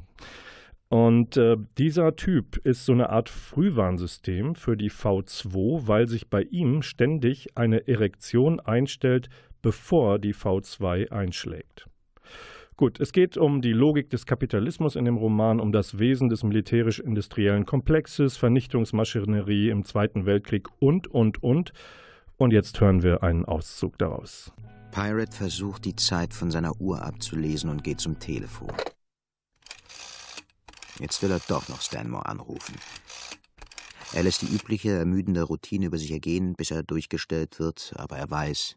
Und 0.90 1.38
äh, 1.38 1.56
dieser 1.78 2.16
Typ 2.16 2.58
ist 2.66 2.86
so 2.86 2.92
eine 2.92 3.10
Art 3.10 3.30
Frühwarnsystem 3.30 4.56
für 4.56 4.76
die 4.76 4.92
V2, 4.92 5.88
weil 5.88 6.08
sich 6.10 6.30
bei 6.30 6.42
ihm 6.44 6.82
ständig 6.82 7.58
eine 7.58 7.88
Erektion 7.88 8.60
einstellt, 8.60 9.30
bevor 9.62 10.20
die 10.20 10.34
V2 10.34 11.12
einschlägt. 11.12 11.88
Gut, 12.78 13.00
es 13.00 13.12
geht 13.12 13.38
um 13.38 13.62
die 13.62 13.74
Logik 13.74 14.10
des 14.10 14.26
Kapitalismus 14.26 14.96
in 14.96 15.06
dem 15.06 15.18
Roman, 15.18 15.60
um 15.60 15.72
das 15.72 16.00
Wesen 16.00 16.30
des 16.30 16.44
militärisch-industriellen 16.44 17.66
Komplexes, 17.66 18.38
Vernichtungsmaschinerie 18.38 19.70
im 19.70 19.86
Zweiten 19.86 20.26
Weltkrieg 20.26 20.68
und, 20.80 21.08
und, 21.08 21.44
und. 21.44 21.74
Und 22.38 22.54
jetzt 22.54 22.82
hören 22.82 23.04
wir 23.04 23.22
einen 23.22 23.46
Auszug 23.46 24.00
daraus. 24.00 24.52
Pirate 24.92 25.32
versucht, 25.32 25.86
die 25.86 25.96
Zeit 25.96 26.34
von 26.34 26.50
seiner 26.50 26.80
Uhr 26.82 27.04
abzulesen 27.04 27.70
und 27.70 27.84
geht 27.84 28.00
zum 28.00 28.18
Telefon. 28.20 28.74
Jetzt 31.00 31.22
will 31.22 31.32
er 31.32 31.42
doch 31.48 31.70
noch 31.70 31.82
Stanmore 31.82 32.26
anrufen. 32.26 32.76
Er 34.14 34.24
lässt 34.24 34.42
die 34.42 34.54
übliche 34.54 34.92
ermüdende 34.92 35.44
Routine 35.44 35.86
über 35.86 35.98
sich 35.98 36.12
ergehen, 36.12 36.54
bis 36.54 36.72
er 36.72 36.84
durchgestellt 36.84 37.60
wird, 37.60 37.94
aber 37.96 38.18
er 38.18 38.30
weiß, 38.30 38.76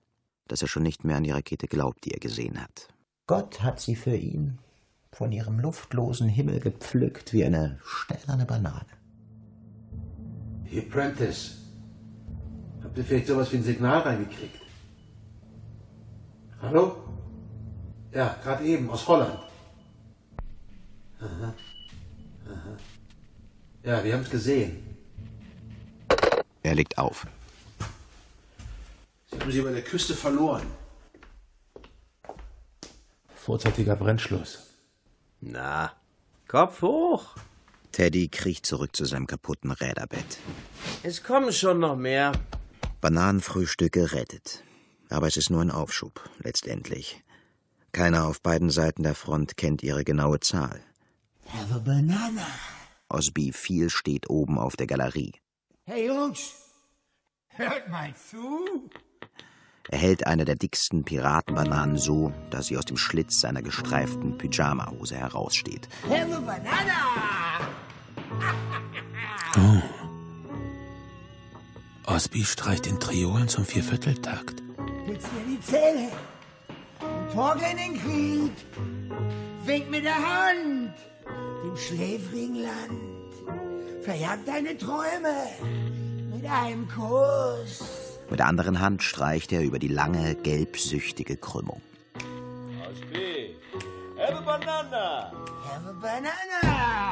dass 0.48 0.62
er 0.62 0.68
schon 0.68 0.82
nicht 0.82 1.04
mehr 1.04 1.16
an 1.16 1.24
die 1.24 1.30
Rakete 1.30 1.66
glaubt, 1.66 2.04
die 2.04 2.12
er 2.12 2.20
gesehen 2.20 2.60
hat. 2.60 2.88
Gott 3.26 3.62
hat 3.62 3.80
sie 3.80 3.96
für 3.96 4.16
ihn 4.16 4.58
von 5.12 5.32
ihrem 5.32 5.60
luftlosen 5.60 6.28
Himmel 6.28 6.60
gepflückt 6.60 7.32
wie 7.32 7.44
eine 7.44 7.78
stählerne 7.84 8.44
Banane. 8.44 8.86
Hier, 10.64 10.88
Prentice. 10.88 11.58
Habt 12.82 12.98
ihr 12.98 13.04
vielleicht 13.04 13.28
sowas 13.28 13.52
wie 13.52 13.56
ein 13.56 13.62
Signal 13.62 14.00
reingekriegt? 14.00 14.60
Hallo? 16.60 16.96
Ja, 18.12 18.36
gerade 18.42 18.64
eben, 18.64 18.90
aus 18.90 19.06
Holland. 19.06 19.38
Aha. 21.20 21.54
Aha. 22.46 22.76
Ja, 23.82 24.04
wir 24.04 24.14
haben 24.14 24.22
es 24.22 24.30
gesehen. 24.30 24.82
Er 26.62 26.74
legt 26.74 26.98
auf. 26.98 27.26
Sie 29.34 29.40
haben 29.40 29.52
sie 29.52 29.58
über 29.58 29.72
der 29.72 29.82
Küste 29.82 30.14
verloren. 30.14 30.66
Vorzeitiger 33.34 33.96
Brennschluss. 33.96 34.70
Na, 35.40 35.92
Kopf 36.48 36.82
hoch. 36.82 37.34
Teddy 37.92 38.28
kriecht 38.28 38.64
zurück 38.64 38.94
zu 38.96 39.04
seinem 39.04 39.26
kaputten 39.26 39.70
Räderbett. 39.70 40.38
Es 41.02 41.22
kommen 41.22 41.52
schon 41.52 41.80
noch 41.80 41.96
mehr. 41.96 42.32
Bananenfrühstück 43.00 43.92
gerettet. 43.92 44.62
Aber 45.10 45.26
es 45.26 45.36
ist 45.36 45.50
nur 45.50 45.60
ein 45.60 45.70
Aufschub, 45.70 46.28
letztendlich. 46.38 47.22
Keiner 47.92 48.26
auf 48.26 48.40
beiden 48.40 48.70
Seiten 48.70 49.02
der 49.02 49.14
Front 49.14 49.56
kennt 49.56 49.82
ihre 49.82 50.04
genaue 50.04 50.40
Zahl. 50.40 50.80
Have 51.46 51.74
a 51.74 51.78
banana. 51.78 52.46
Osby 53.08 53.52
viel 53.52 53.90
steht 53.90 54.30
oben 54.30 54.58
auf 54.58 54.76
der 54.76 54.86
Galerie. 54.86 55.32
Hey 55.84 56.06
Jungs, 56.06 56.54
hört 57.48 57.88
mal 57.90 58.14
zu. 58.16 58.88
Er 59.90 59.98
hält 59.98 60.26
eine 60.26 60.44
der 60.44 60.56
dicksten 60.56 61.04
Piratenbananen 61.04 61.98
so, 61.98 62.32
dass 62.50 62.66
sie 62.66 62.78
aus 62.78 62.86
dem 62.86 62.96
Schlitz 62.96 63.40
seiner 63.40 63.62
gestreiften 63.62 64.38
Pyjamahose 64.38 65.16
heraussteht. 65.16 65.88
Have 66.08 66.34
a 66.34 66.40
banana. 66.40 66.94
Oh. 69.56 69.82
Osby 72.06 72.44
streicht 72.44 72.86
in 72.86 72.98
Triolen 72.98 73.48
zum 73.48 73.64
Viervierteltakt. 73.64 74.62
Putz 75.06 75.24
mir 75.32 75.44
die 75.48 75.60
Zähne. 75.60 76.08
Und 77.00 77.32
torkel 77.32 77.62
in 77.70 77.76
den 77.76 78.00
Krieg. 78.00 78.52
Wink 79.64 79.90
mit 79.90 80.04
der 80.04 80.16
Hand. 80.16 80.94
Dem 81.64 81.76
schläfrigen 81.76 82.56
Land. 82.56 84.02
Verjagt 84.02 84.46
deine 84.48 84.76
Träume. 84.76 85.34
Mit 86.34 86.44
einem 86.46 86.88
Kuss. 86.88 88.03
Mit 88.34 88.40
der 88.40 88.48
anderen 88.48 88.80
Hand 88.80 89.04
streicht 89.04 89.52
er 89.52 89.62
über 89.62 89.78
die 89.78 89.86
lange, 89.86 90.34
gelbsüchtige 90.34 91.36
Krümmung. 91.36 91.80
Have 94.18 94.36
a 94.36 94.40
banana. 94.40 95.30
Have 95.62 95.88
a 95.88 95.92
banana. 96.02 97.03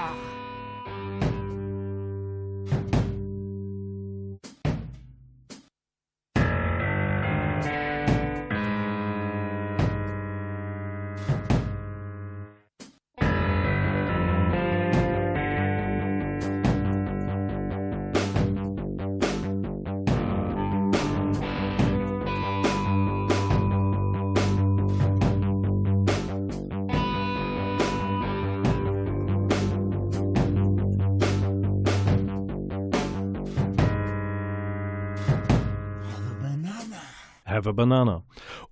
Have 37.62 37.68
a 37.68 37.72
Banana. 37.72 38.24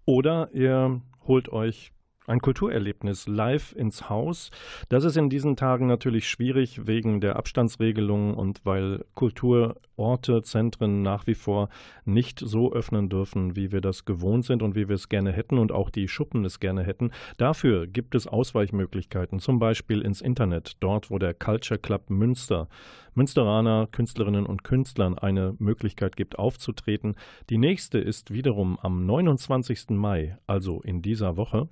Oder 0.04 0.48
ihr 0.52 1.00
holt 1.28 1.48
euch 1.52 1.92
ein 2.26 2.40
Kulturerlebnis 2.40 3.26
live 3.26 3.72
ins 3.72 4.08
Haus. 4.08 4.50
Das 4.88 5.04
ist 5.04 5.16
in 5.16 5.30
diesen 5.30 5.56
Tagen 5.56 5.86
natürlich 5.86 6.28
schwierig 6.28 6.86
wegen 6.86 7.20
der 7.20 7.36
Abstandsregelungen 7.36 8.34
und 8.34 8.64
weil 8.64 9.04
Kulturorte, 9.14 10.42
Zentren 10.42 11.02
nach 11.02 11.26
wie 11.26 11.34
vor 11.34 11.68
nicht 12.04 12.38
so 12.38 12.72
öffnen 12.72 13.08
dürfen, 13.08 13.56
wie 13.56 13.72
wir 13.72 13.80
das 13.80 14.04
gewohnt 14.04 14.44
sind 14.44 14.62
und 14.62 14.74
wie 14.74 14.88
wir 14.88 14.94
es 14.94 15.08
gerne 15.08 15.32
hätten 15.32 15.58
und 15.58 15.72
auch 15.72 15.90
die 15.90 16.08
Schuppen 16.08 16.44
es 16.44 16.60
gerne 16.60 16.82
hätten. 16.82 17.10
Dafür 17.38 17.86
gibt 17.86 18.14
es 18.14 18.26
Ausweichmöglichkeiten, 18.26 19.40
zum 19.40 19.58
Beispiel 19.58 20.02
ins 20.02 20.20
Internet, 20.20 20.76
dort 20.80 21.10
wo 21.10 21.18
der 21.18 21.34
Culture 21.34 21.78
Club 21.80 22.10
Münster 22.10 22.68
Münsteraner 23.14 23.88
Künstlerinnen 23.90 24.46
und 24.46 24.62
Künstlern 24.62 25.18
eine 25.18 25.54
Möglichkeit 25.58 26.16
gibt, 26.16 26.38
aufzutreten. 26.38 27.16
Die 27.50 27.58
nächste 27.58 27.98
ist 27.98 28.32
wiederum 28.32 28.78
am 28.78 29.04
29. 29.04 29.90
Mai, 29.90 30.38
also 30.46 30.80
in 30.82 31.02
dieser 31.02 31.36
Woche. 31.36 31.68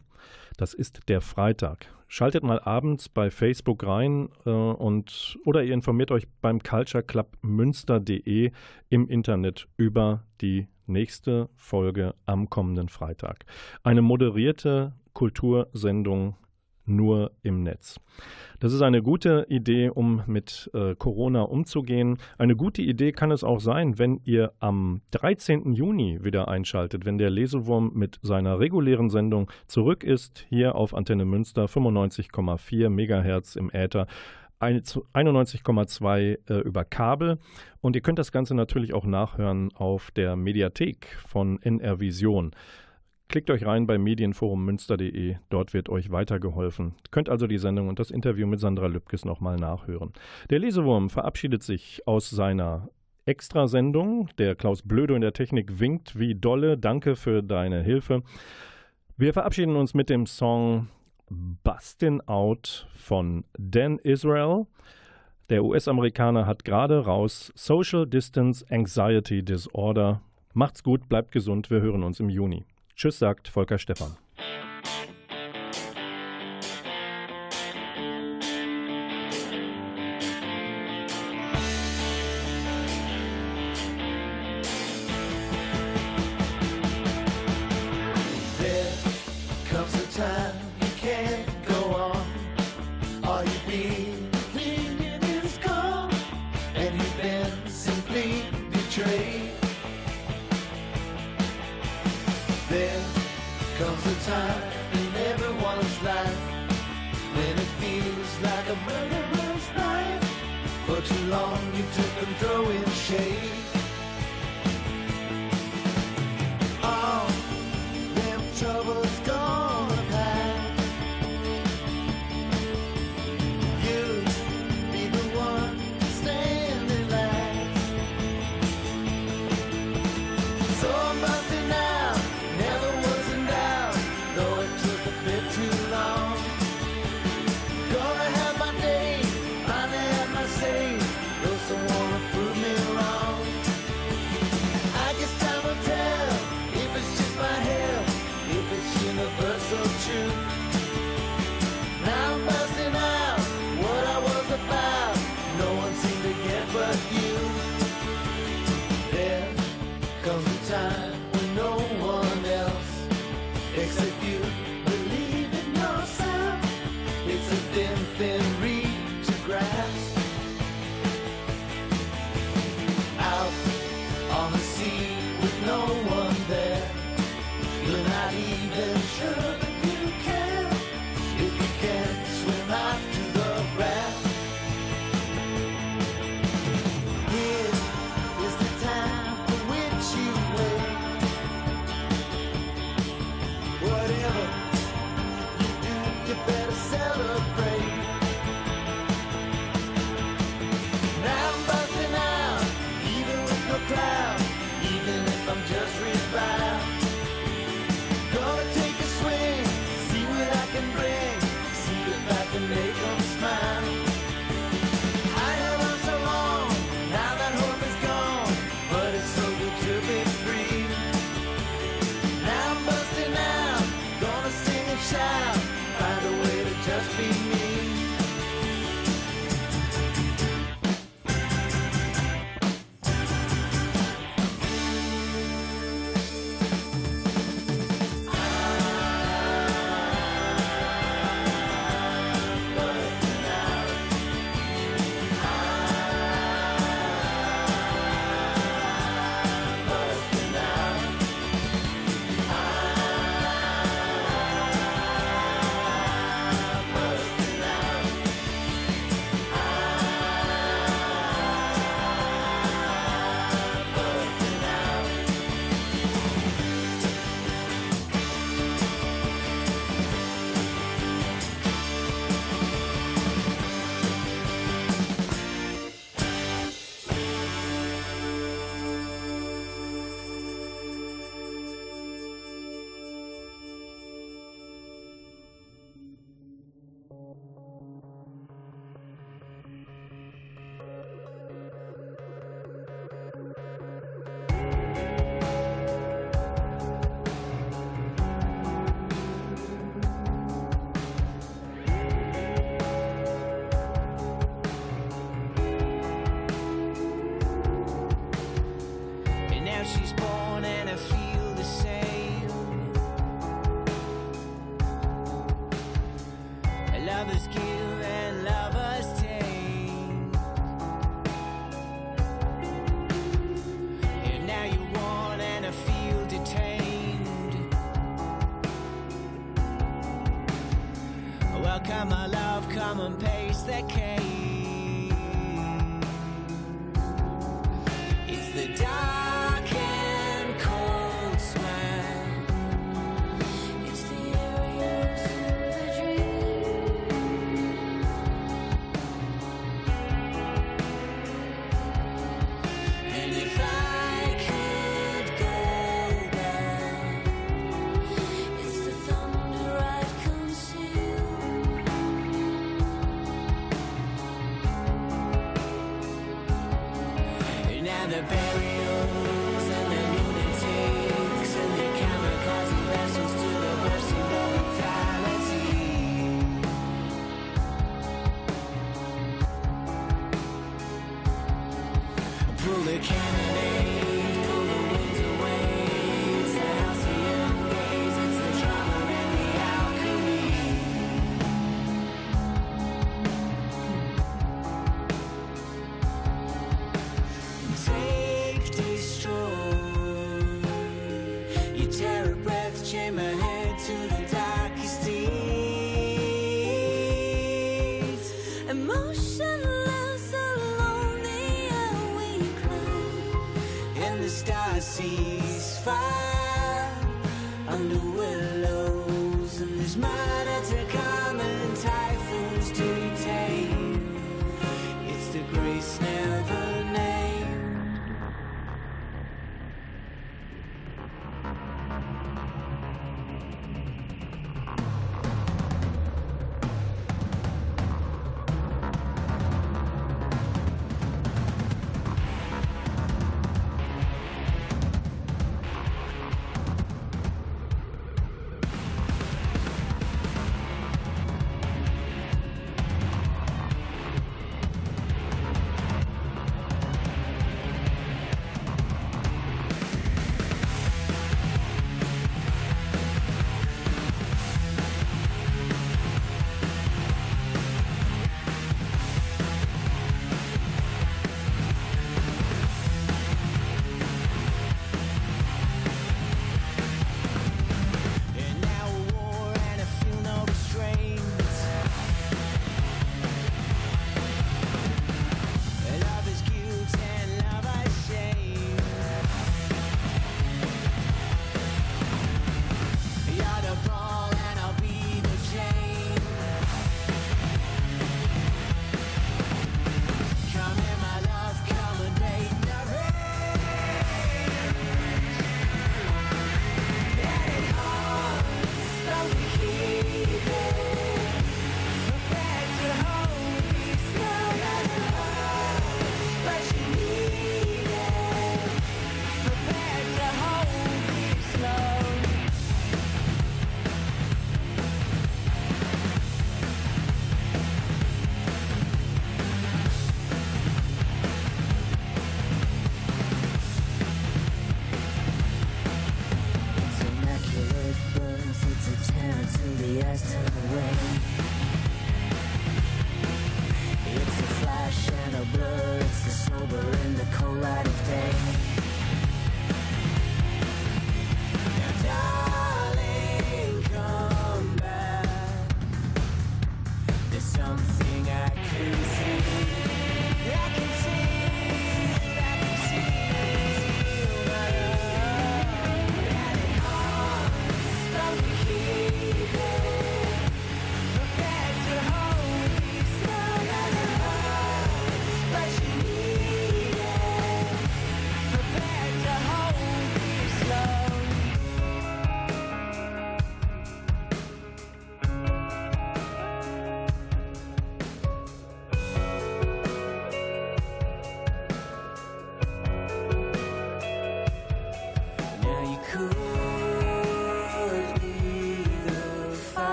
Das 0.57 0.75
ist 0.75 1.09
der 1.09 1.21
Freitag. 1.21 1.87
Schaltet 2.09 2.43
mal 2.43 2.59
abends 2.61 3.09
bei 3.09 3.31
Facebook 3.31 3.85
rein 3.87 4.31
äh, 4.47 4.51
und 4.51 5.39
oder 5.45 5.63
ihr 5.63 5.75
informiert 5.75 6.11
euch 6.11 6.27
beim 6.41 6.63
Culture 6.63 7.03
Club 7.03 7.37
Münster.de 7.43 8.51
im 8.89 9.09
Internet 9.09 9.69
über 9.77 10.25
die 10.41 10.69
nächste 10.87 11.51
Folge 11.55 12.15
am 12.25 12.49
kommenden 12.49 12.89
Freitag. 12.89 13.45
Eine 13.83 14.01
moderierte 14.01 14.95
Kultursendung 15.13 16.37
nur 16.89 17.33
im 17.43 17.63
Netz. 17.63 18.01
Das 18.61 18.73
ist 18.73 18.83
eine 18.83 19.03
gute 19.03 19.47
Idee, 19.49 19.89
um 19.89 20.23
mit 20.27 20.71
äh, 20.75 20.97
Corona 20.97 21.43
umzugehen. 21.43 22.19
Eine 22.39 22.57
gute 22.57 22.83
Idee 22.83 23.13
kann 23.13 23.31
es 23.31 23.45
auch 23.45 23.61
sein, 23.61 23.99
wenn 23.99 24.21
ihr 24.25 24.53
am 24.59 25.03
13. 25.13 25.73
Juni 25.73 26.25
wieder 26.25 26.49
einschaltet, 26.49 27.05
wenn 27.05 27.19
der 27.19 27.31
Lesewurm 27.31 27.93
mit 27.95 28.19
seiner 28.23 28.59
regulären 28.59 29.11
Sendung 29.11 29.51
zurück 29.69 30.03
ist, 30.03 30.45
hier 30.49 30.75
auf 30.75 30.95
Antenne 30.95 31.25
Münster 31.25 31.67
95,4 31.67 32.89
Megahertz 32.89 33.55
im 33.55 33.71
Äther. 33.71 34.07
91,2 34.61 36.39
äh, 36.51 36.55
über 36.61 36.85
Kabel. 36.85 37.39
Und 37.81 37.95
ihr 37.95 38.03
könnt 38.03 38.19
das 38.19 38.33
Ganze 38.33 38.55
natürlich 38.55 38.93
auch 38.93 39.05
nachhören 39.05 39.71
auf 39.75 40.11
der 40.11 40.35
Mediathek 40.37 41.07
von 41.27 41.63
NR 41.63 42.01
Vision. 42.01 42.51
Klickt 43.29 43.51
euch 43.51 43.67
rein 43.67 43.87
bei 43.87 43.99
medienforummünster.de, 43.99 45.37
dort 45.51 45.75
wird 45.75 45.91
euch 45.91 46.11
weitergeholfen. 46.11 46.95
Könnt 47.11 47.29
also 47.29 47.47
die 47.47 47.59
Sendung 47.59 47.89
und 47.89 47.99
das 47.99 48.11
Interview 48.11 48.47
mit 48.47 48.59
Sandra 48.59 48.87
Lübkes 48.87 49.27
nochmal 49.27 49.57
nachhören. 49.57 50.15
Der 50.49 50.59
Lesewurm 50.59 51.11
verabschiedet 51.11 51.63
sich 51.63 52.01
aus 52.07 52.31
seiner 52.31 52.89
Extrasendung. 53.27 54.31
Der 54.39 54.55
Klaus 54.55 54.81
Blödo 54.81 55.15
in 55.15 55.21
der 55.21 55.35
Technik 55.35 55.79
winkt 55.79 56.19
wie 56.19 56.37
dolle. 56.37 56.79
Danke 56.79 57.17
für 57.17 57.43
deine 57.43 57.83
Hilfe. 57.83 58.23
Wir 59.19 59.35
verabschieden 59.35 59.77
uns 59.77 59.93
mit 59.93 60.09
dem 60.09 60.25
Song 60.25 60.89
Bustin' 61.29 62.27
Out 62.27 62.89
von 62.97 63.45
Dan 63.59 63.99
Israel. 63.99 64.65
Der 65.51 65.65
US-Amerikaner 65.65 66.47
hat 66.47 66.65
gerade 66.65 67.05
raus 67.05 67.53
Social 67.55 68.07
Distance 68.07 68.65
Anxiety 68.71 69.43
Disorder. 69.43 70.23
Macht's 70.55 70.83
gut, 70.83 71.11
bleibt 71.11 71.31
gesund, 71.31 71.71
wir 71.71 71.83
hören 71.83 72.05
uns 72.05 72.21
im 72.21 72.31
Juni. 72.31 72.65
Tschüss, 72.99 73.21
sagt 73.21 73.47
Volker 73.47 73.79
Stephan. 73.79 74.17